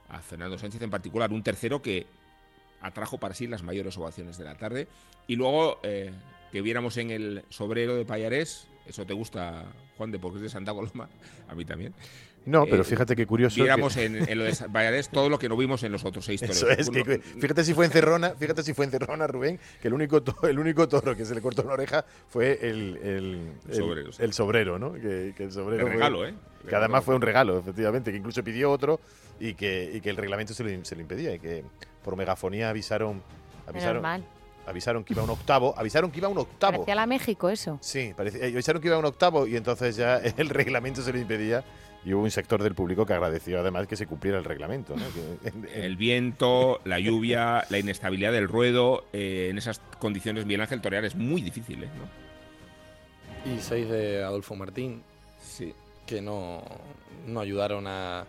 a 0.08 0.20
Fernando 0.20 0.58
Sánchez 0.58 0.80
en 0.82 0.90
particular, 0.90 1.32
un 1.32 1.42
tercero 1.42 1.82
que 1.82 2.06
atrajo 2.80 3.18
para 3.18 3.34
sí 3.34 3.48
las 3.48 3.64
mayores 3.64 3.98
ovaciones 3.98 4.38
de 4.38 4.44
la 4.44 4.56
tarde. 4.56 4.86
Y 5.26 5.34
luego 5.34 5.80
que 5.82 6.62
viéramos 6.62 6.96
en 6.98 7.10
el 7.10 7.44
sobrero 7.48 7.96
de 7.96 8.04
Payarés 8.04 8.69
eso 8.86 9.06
te 9.06 9.14
gusta, 9.14 9.64
Juan, 9.96 10.10
de 10.10 10.18
porque 10.18 10.38
es 10.38 10.42
de 10.42 10.48
Santa 10.48 10.72
Coloma. 10.72 11.08
A 11.48 11.54
mí 11.54 11.64
también. 11.64 11.94
No, 12.46 12.64
pero 12.64 12.82
eh, 12.82 12.84
fíjate 12.84 13.14
qué 13.14 13.26
curioso. 13.26 13.56
Viéramos 13.56 13.96
en, 13.96 14.14
lo 14.38 14.44
de 14.44 14.56
Valladolid 14.68 15.04
todo 15.12 15.28
lo 15.28 15.38
que 15.38 15.48
no 15.48 15.56
vimos 15.56 15.82
en 15.82 15.92
los 15.92 16.04
otros 16.04 16.24
seis 16.24 16.40
toros. 16.40 16.56
Eso 16.56 16.70
es, 16.70 16.90
que, 16.90 17.18
fíjate 17.18 17.64
si 17.64 17.74
fue 17.74 17.84
en 17.84 17.90
Cerrona, 17.92 18.30
fíjate 18.30 18.62
si 18.62 18.72
fue 18.72 18.86
en 18.86 18.90
Cerrona, 18.90 19.26
Rubén, 19.26 19.60
que 19.80 19.88
el 19.88 19.94
único, 19.94 20.22
el 20.48 20.58
único 20.58 20.88
toro 20.88 21.14
que 21.16 21.24
se 21.24 21.34
le 21.34 21.42
cortó 21.42 21.62
la 21.64 21.74
oreja 21.74 22.04
fue 22.28 22.58
el, 22.62 22.96
el, 23.02 23.52
el, 24.18 24.32
sobrero, 24.32 24.78
¿no? 24.78 24.94
Que, 24.94 25.34
el 25.36 25.52
sobrero. 25.52 25.86
regalo, 25.86 26.26
¿eh? 26.26 26.34
Que 26.66 26.74
además 26.74 27.04
fue 27.04 27.14
un 27.14 27.22
regalo, 27.22 27.58
efectivamente, 27.58 28.10
que 28.10 28.16
incluso 28.16 28.42
pidió 28.42 28.70
otro 28.70 29.00
y 29.38 29.54
que, 29.54 29.90
y 29.94 30.00
que 30.00 30.10
el 30.10 30.16
reglamento 30.16 30.54
se 30.54 30.64
lo, 30.64 30.84
se 30.84 30.94
lo 30.94 31.02
impedía 31.02 31.34
y 31.34 31.38
que 31.38 31.64
por 32.02 32.16
megafonía 32.16 32.70
avisaron. 32.70 33.22
avisaron 33.66 34.02
avisaron 34.70 35.04
que 35.04 35.12
iba 35.12 35.22
un 35.22 35.30
octavo, 35.30 35.74
avisaron 35.76 36.10
que 36.10 36.18
iba 36.18 36.28
un 36.28 36.38
octavo. 36.38 36.72
Parecía 36.72 36.94
la 36.94 37.06
México 37.06 37.50
eso. 37.50 37.78
Sí, 37.80 38.12
parecía, 38.16 38.46
eh, 38.46 38.52
avisaron 38.52 38.80
que 38.80 38.88
iba 38.88 38.98
un 38.98 39.04
octavo 39.04 39.46
y 39.46 39.56
entonces 39.56 39.96
ya 39.96 40.16
el 40.36 40.48
reglamento 40.48 41.02
se 41.02 41.12
lo 41.12 41.18
impedía 41.18 41.64
y 42.04 42.14
hubo 42.14 42.22
un 42.22 42.30
sector 42.30 42.62
del 42.62 42.74
público 42.74 43.04
que 43.04 43.12
agradeció 43.12 43.60
además 43.60 43.86
que 43.86 43.96
se 43.96 44.06
cumpliera 44.06 44.38
el 44.38 44.44
reglamento. 44.44 44.94
el 45.74 45.96
viento, 45.96 46.80
la 46.84 46.98
lluvia, 46.98 47.66
la 47.68 47.78
inestabilidad 47.78 48.32
del 48.32 48.48
ruedo, 48.48 49.04
eh, 49.12 49.48
en 49.50 49.58
esas 49.58 49.80
condiciones 49.98 50.46
Miguel 50.46 50.62
Ángel 50.62 50.80
torear 50.80 51.04
es 51.04 51.14
muy 51.14 51.42
difícil. 51.42 51.84
¿eh? 51.84 51.88
¿no? 51.98 53.52
Y 53.52 53.60
seis 53.60 53.88
de 53.88 54.22
Adolfo 54.22 54.54
Martín, 54.54 55.02
sí. 55.42 55.74
que 56.06 56.22
no, 56.22 56.62
no 57.26 57.40
ayudaron 57.40 57.86
a, 57.86 58.24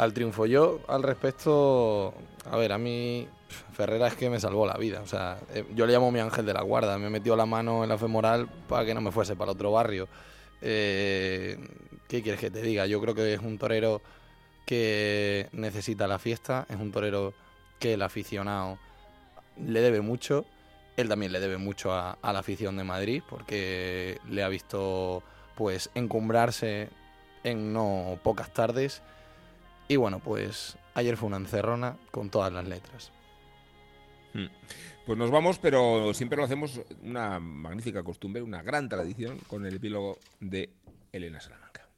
al 0.00 0.14
triunfo. 0.14 0.46
Yo 0.46 0.80
al 0.88 1.02
respecto, 1.02 2.14
a 2.50 2.56
ver, 2.56 2.72
a 2.72 2.78
mí 2.78 3.28
Ferrera 3.72 4.06
es 4.08 4.14
que 4.14 4.30
me 4.30 4.40
salvó 4.40 4.66
la 4.66 4.74
vida. 4.78 5.02
O 5.02 5.06
sea, 5.06 5.38
eh, 5.52 5.64
yo 5.74 5.86
le 5.86 5.92
llamo 5.92 6.10
mi 6.10 6.20
ángel 6.20 6.46
de 6.46 6.54
la 6.54 6.62
guarda. 6.62 6.96
Me 6.98 7.10
metió 7.10 7.36
la 7.36 7.44
mano 7.44 7.82
en 7.82 7.90
la 7.90 7.98
femoral 7.98 8.48
para 8.66 8.86
que 8.86 8.94
no 8.94 9.02
me 9.02 9.12
fuese 9.12 9.36
para 9.36 9.52
otro 9.52 9.72
barrio. 9.72 10.08
Eh, 10.62 11.58
¿Qué 12.08 12.22
quieres 12.22 12.40
que 12.40 12.50
te 12.50 12.62
diga? 12.62 12.86
Yo 12.86 12.98
creo 13.00 13.14
que 13.14 13.34
es 13.34 13.40
un 13.40 13.58
torero 13.58 14.00
que 14.64 15.48
necesita 15.52 16.06
la 16.06 16.18
fiesta. 16.18 16.66
Es 16.70 16.76
un 16.76 16.92
torero 16.92 17.34
que 17.78 17.92
el 17.92 18.02
aficionado 18.02 18.78
le 19.58 19.82
debe 19.82 20.00
mucho. 20.00 20.46
Él 20.96 21.10
también 21.10 21.32
le 21.32 21.40
debe 21.40 21.58
mucho 21.58 21.92
a, 21.92 22.16
la 22.22 22.38
afición 22.38 22.76
de 22.78 22.84
Madrid 22.84 23.22
porque 23.28 24.18
le 24.30 24.42
ha 24.42 24.48
visto 24.48 25.22
pues 25.56 25.90
encumbrarse 25.94 26.88
en 27.44 27.74
no 27.74 28.18
pocas 28.22 28.50
tardes. 28.54 29.02
Y 29.90 29.96
bueno, 29.96 30.20
pues 30.20 30.76
ayer 30.94 31.16
fue 31.16 31.26
una 31.26 31.38
encerrona 31.38 31.96
con 32.12 32.30
todas 32.30 32.52
las 32.52 32.64
letras. 32.64 33.10
Hmm. 34.32 34.46
Pues 35.04 35.18
nos 35.18 35.32
vamos, 35.32 35.58
pero 35.58 36.14
siempre 36.14 36.36
lo 36.36 36.44
hacemos 36.44 36.80
una 37.02 37.40
magnífica 37.40 38.04
costumbre, 38.04 38.40
una 38.40 38.62
gran 38.62 38.88
tradición 38.88 39.38
con 39.48 39.66
el 39.66 39.74
epílogo 39.74 40.18
de 40.38 40.70
Elena 41.10 41.40
Salamanca. 41.40 41.88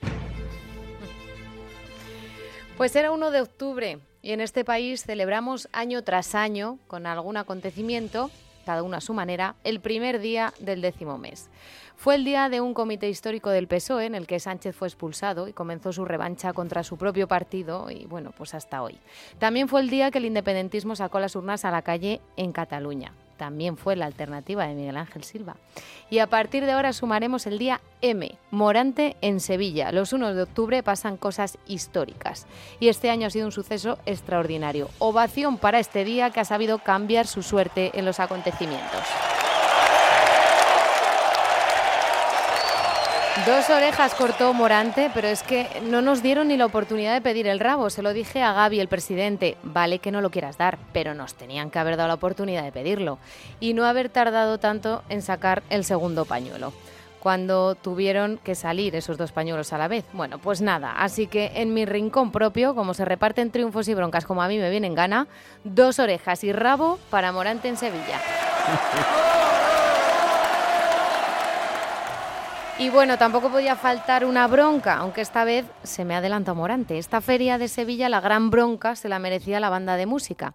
Pues 2.78 2.97
era 2.97 3.11
1 3.11 3.30
de 3.30 3.43
octubre 3.43 3.99
y 4.22 4.32
en 4.32 4.40
este 4.40 4.64
país 4.64 5.05
celebramos 5.05 5.68
año 5.72 6.03
tras 6.03 6.34
año, 6.34 6.78
con 6.86 7.05
algún 7.05 7.36
acontecimiento, 7.36 8.30
cada 8.65 8.83
uno 8.83 8.97
a 8.97 9.01
su 9.01 9.15
manera, 9.15 9.55
el 9.65 9.81
primer 9.81 10.21
día 10.21 10.53
del 10.61 10.81
décimo 10.81 11.19
mes. 11.19 11.49
Fue 11.97 12.17
el 12.17 12.25
día 12.25 12.49
de 12.49 12.61
un 12.61 12.75
comité 12.75 13.09
histórico 13.09 13.51
del 13.51 13.69
PSOE 13.69 14.07
en 14.07 14.15
el 14.15 14.27
que 14.27 14.41
Sánchez 14.41 14.75
fue 14.75 14.89
expulsado 14.89 15.47
y 15.47 15.53
comenzó 15.53 15.93
su 15.93 16.05
revancha 16.05 16.53
contra 16.53 16.83
su 16.83 16.97
propio 16.97 17.29
partido 17.29 17.91
y 17.91 18.07
bueno, 18.07 18.33
pues 18.37 18.55
hasta 18.55 18.83
hoy. 18.83 18.99
También 19.39 19.69
fue 19.69 19.81
el 19.81 19.91
día 19.91 20.11
que 20.11 20.19
el 20.19 20.25
independentismo 20.25 20.97
sacó 20.97 21.21
las 21.21 21.37
urnas 21.37 21.65
a 21.65 21.71
la 21.71 21.83
calle 21.83 22.21
en 22.37 22.53
Cataluña 22.53 23.13
también 23.43 23.76
fue 23.76 23.97
la 23.97 24.07
alternativa 24.07 24.68
de 24.68 24.74
Miguel 24.76 24.97
Ángel 24.97 25.24
Silva. 25.24 25.57
Y 26.11 26.20
a 26.20 26.28
partir 26.28 26.64
de 26.64 26.70
ahora 26.70 26.93
sumaremos 26.93 27.45
el 27.49 27.59
día 27.59 27.80
M, 28.01 28.38
Morante 28.53 29.16
en 29.20 29.40
Sevilla. 29.40 29.90
Los 29.90 30.12
1 30.12 30.32
de 30.32 30.43
octubre 30.43 30.84
pasan 30.84 31.16
cosas 31.16 31.59
históricas. 31.66 32.47
Y 32.78 32.86
este 32.86 33.11
año 33.11 33.26
ha 33.26 33.30
sido 33.30 33.47
un 33.47 33.51
suceso 33.51 33.99
extraordinario. 34.07 34.90
Ovación 35.01 35.59
para 35.59 35.80
este 35.80 36.05
día 36.05 36.30
que 36.30 36.38
ha 36.38 36.45
sabido 36.45 36.78
cambiar 36.78 37.26
su 37.26 37.43
suerte 37.43 37.90
en 37.99 38.05
los 38.05 38.20
acontecimientos. 38.20 39.03
Dos 43.47 43.70
orejas 43.70 44.14
cortó 44.14 44.53
Morante, 44.53 45.11
pero 45.14 45.26
es 45.26 45.43
que 45.43 45.66
no 45.85 46.03
nos 46.03 46.22
dieron 46.22 46.49
ni 46.49 46.59
la 46.59 46.66
oportunidad 46.66 47.14
de 47.14 47.22
pedir 47.22 47.47
el 47.47 47.61
rabo. 47.61 47.89
Se 47.89 48.03
lo 48.03 48.12
dije 48.12 48.43
a 48.43 48.53
Gaby, 48.53 48.78
el 48.78 48.89
presidente. 48.89 49.57
Vale 49.62 50.01
que 50.01 50.12
no 50.12 50.20
lo 50.20 50.30
quieras 50.30 50.59
dar, 50.59 50.78
pero 50.93 51.14
nos 51.14 51.35
tenían 51.35 51.70
que 51.70 51.78
haber 51.78 51.97
dado 51.97 52.09
la 52.09 52.14
oportunidad 52.14 52.62
de 52.62 52.72
pedirlo. 52.72 53.18
Y 53.59 53.72
no 53.72 53.87
haber 53.87 54.11
tardado 54.11 54.59
tanto 54.59 55.03
en 55.09 55.22
sacar 55.22 55.62
el 55.70 55.85
segundo 55.85 56.26
pañuelo. 56.26 56.74
Cuando 57.20 57.74
tuvieron 57.74 58.37
que 58.37 58.55
salir 58.55 58.95
esos 58.97 59.16
dos 59.16 59.33
pañuelos 59.33 59.72
a 59.72 59.78
la 59.78 59.89
vez. 59.89 60.05
Bueno, 60.12 60.39
pues 60.39 60.61
nada. 60.61 60.93
Así 60.99 61.26
que 61.26 61.53
en 61.55 61.72
mi 61.72 61.87
rincón 61.87 62.33
propio, 62.33 62.74
como 62.74 62.93
se 62.93 63.07
reparten 63.07 63.51
triunfos 63.51 63.89
y 63.89 63.95
broncas 63.95 64.26
como 64.26 64.43
a 64.43 64.49
mí 64.49 64.59
me 64.59 64.68
vienen 64.68 64.95
gana, 64.95 65.26
dos 65.64 65.99
orejas 65.99 66.45
y 66.45 66.53
rabo 66.53 66.99
para 67.09 67.33
Morante 67.33 67.68
en 67.68 67.78
Sevilla. 67.78 68.20
Y 72.79 72.89
bueno, 72.89 73.18
tampoco 73.18 73.51
podía 73.51 73.77
faltar 73.77 74.25
una 74.25 74.47
bronca, 74.49 74.97
aunque 74.97 75.20
esta 75.20 75.45
vez 75.45 75.66
se 75.83 76.05
me 76.05 76.16
adelanta 76.16 76.55
Morante. 76.55 76.99
Esta 76.99 77.20
feria 77.20 77.59
de 77.59 77.68
Sevilla, 77.68 78.09
la 78.09 78.20
gran 78.20 78.51
bronca, 78.51 78.97
se 78.97 79.09
la 79.09 79.18
merecía 79.18 79.61
la 79.61 79.68
banda 79.68 79.97
de 79.97 80.07
música, 80.07 80.55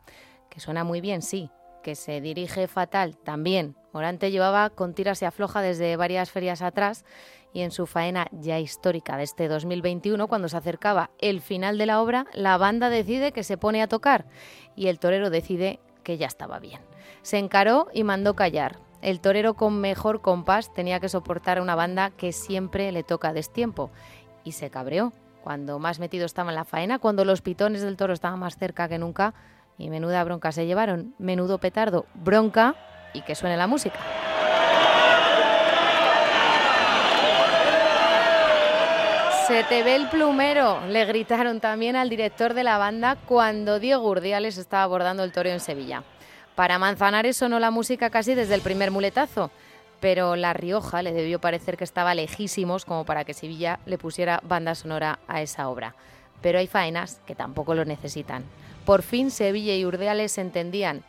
que 0.49 0.59
suena 0.59 0.83
muy 0.83 0.99
bien, 0.99 1.21
sí, 1.21 1.51
que 1.83 1.95
se 1.95 2.19
dirige 2.19 2.67
fatal 2.67 3.17
también. 3.17 3.77
Morante 3.93 4.31
llevaba 4.31 4.71
con 4.71 4.93
tiras 4.93 5.21
y 5.21 5.25
afloja 5.25 5.61
desde 5.61 5.95
varias 5.95 6.31
ferias 6.31 6.61
atrás 6.61 7.05
y 7.53 7.61
en 7.61 7.71
su 7.71 7.85
faena 7.85 8.27
ya 8.31 8.59
histórica 8.59 9.15
de 9.15 9.23
este 9.23 9.47
2021, 9.47 10.27
cuando 10.27 10.49
se 10.49 10.57
acercaba 10.57 11.11
el 11.19 11.39
final 11.39 11.77
de 11.77 11.85
la 11.85 12.01
obra, 12.01 12.25
la 12.33 12.57
banda 12.57 12.89
decide 12.89 13.31
que 13.31 13.43
se 13.43 13.57
pone 13.57 13.81
a 13.81 13.87
tocar 13.87 14.25
y 14.75 14.87
el 14.87 14.99
torero 14.99 15.29
decide 15.29 15.79
que 16.03 16.17
ya 16.17 16.27
estaba 16.27 16.59
bien. 16.59 16.81
Se 17.21 17.37
encaró 17.37 17.87
y 17.93 18.03
mandó 18.03 18.35
callar. 18.35 18.86
El 19.07 19.21
torero 19.21 19.53
con 19.53 19.79
mejor 19.79 20.19
compás 20.19 20.73
tenía 20.73 20.99
que 20.99 21.07
soportar 21.07 21.59
a 21.59 21.61
una 21.61 21.75
banda 21.75 22.09
que 22.09 22.33
siempre 22.33 22.91
le 22.91 23.03
toca 23.03 23.31
destiempo 23.31 23.89
y 24.43 24.51
se 24.51 24.69
cabreó. 24.69 25.13
Cuando 25.41 25.79
más 25.79 25.99
metido 25.99 26.25
estaba 26.25 26.51
en 26.51 26.55
la 26.55 26.65
faena, 26.65 26.99
cuando 26.99 27.23
los 27.23 27.41
pitones 27.41 27.81
del 27.81 27.95
toro 27.95 28.11
estaban 28.11 28.37
más 28.37 28.57
cerca 28.57 28.89
que 28.89 28.97
nunca 28.97 29.33
y 29.77 29.89
menuda 29.89 30.25
bronca 30.25 30.51
se 30.51 30.65
llevaron, 30.65 31.15
menudo 31.19 31.57
petardo, 31.57 32.05
bronca 32.15 32.75
y 33.13 33.21
que 33.21 33.33
suene 33.33 33.55
la 33.55 33.65
música. 33.67 33.97
Se 39.47 39.63
te 39.63 39.83
ve 39.83 39.95
el 39.95 40.09
plumero, 40.09 40.85
le 40.85 41.05
gritaron 41.05 41.61
también 41.61 41.95
al 41.95 42.09
director 42.09 42.53
de 42.53 42.65
la 42.65 42.77
banda 42.77 43.15
cuando 43.25 43.79
Diego 43.79 44.09
Urdiales 44.09 44.57
estaba 44.57 44.83
abordando 44.83 45.23
el 45.23 45.31
toro 45.31 45.47
en 45.47 45.61
Sevilla. 45.61 46.03
Para 46.57 46.79
Manzanares 46.79 47.37
sonó 47.37 47.59
la 47.59 47.69
música 47.69 48.09
casi 48.09 48.33
desde 48.33 48.55
el 48.55 48.61
primer 48.61 48.89
muletazo, 48.89 49.51
pero 49.99 50.35
La 50.35 50.53
Rioja 50.53 51.03
le 51.03 51.13
debió 51.13 51.39
parecer 51.39 51.77
que 51.77 51.83
estaba 51.83 52.15
lejísimos 52.15 52.83
como 52.83 53.05
para 53.05 53.25
que 53.25 53.35
Sevilla 53.35 53.79
le 53.85 53.99
pusiera 53.99 54.41
banda 54.41 54.73
sonora 54.73 55.19
a 55.27 55.43
esa 55.43 55.69
obra. 55.69 55.93
Pero 56.41 56.57
hay 56.57 56.65
faenas 56.65 57.21
que 57.27 57.35
tampoco 57.35 57.75
lo 57.75 57.85
necesitan. 57.85 58.43
Por 58.87 59.03
fin 59.03 59.29
Sevilla 59.29 59.75
y 59.75 59.85
Urdeales 59.85 60.31
se 60.31 60.41
entendían. 60.41 61.03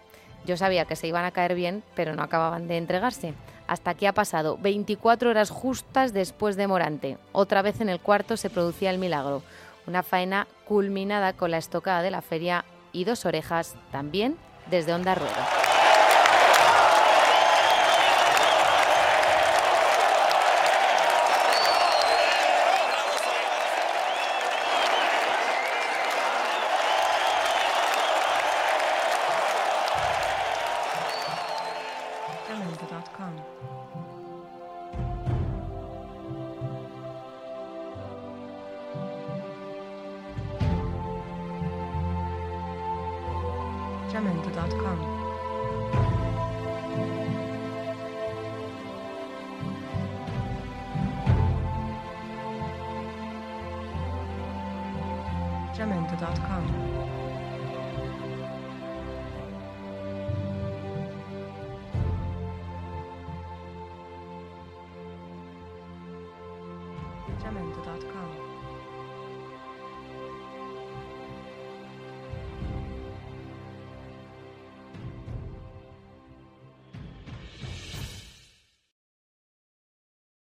Yo 0.45 0.59
sabía 0.59 0.85
que 0.85 0.97
se 0.97 1.07
iban 1.07 1.25
a 1.25 1.31
caer 1.31 1.55
bien, 1.55 1.83
pero 1.95 2.15
no 2.15 2.23
acababan 2.23 2.69
de 2.69 2.77
entregarse. 2.77 3.33
Hasta 3.69 3.95
que 3.95 4.07
ha 4.07 4.13
pasado 4.13 4.59
24 4.59 5.31
horas 5.31 5.49
justas 5.49 6.13
después 6.13 6.57
de 6.57 6.67
Morante. 6.67 7.17
Otra 7.33 7.63
vez 7.63 7.81
en 7.81 7.89
el 7.89 8.01
cuarto 8.01 8.37
se 8.37 8.51
producía 8.51 8.91
el 8.91 8.99
milagro. 8.99 9.43
Una 9.87 10.03
faena 10.03 10.47
culminada 10.67 11.33
con 11.33 11.51
la 11.51 11.57
estocada 11.57 12.03
de 12.03 12.11
la 12.11 12.21
feria 12.21 12.67
y 12.93 13.05
dos 13.05 13.25
orejas 13.25 13.77
también 13.91 14.37
desde 14.71 14.93
Onda 14.93 15.15
Rueda. 15.15 15.58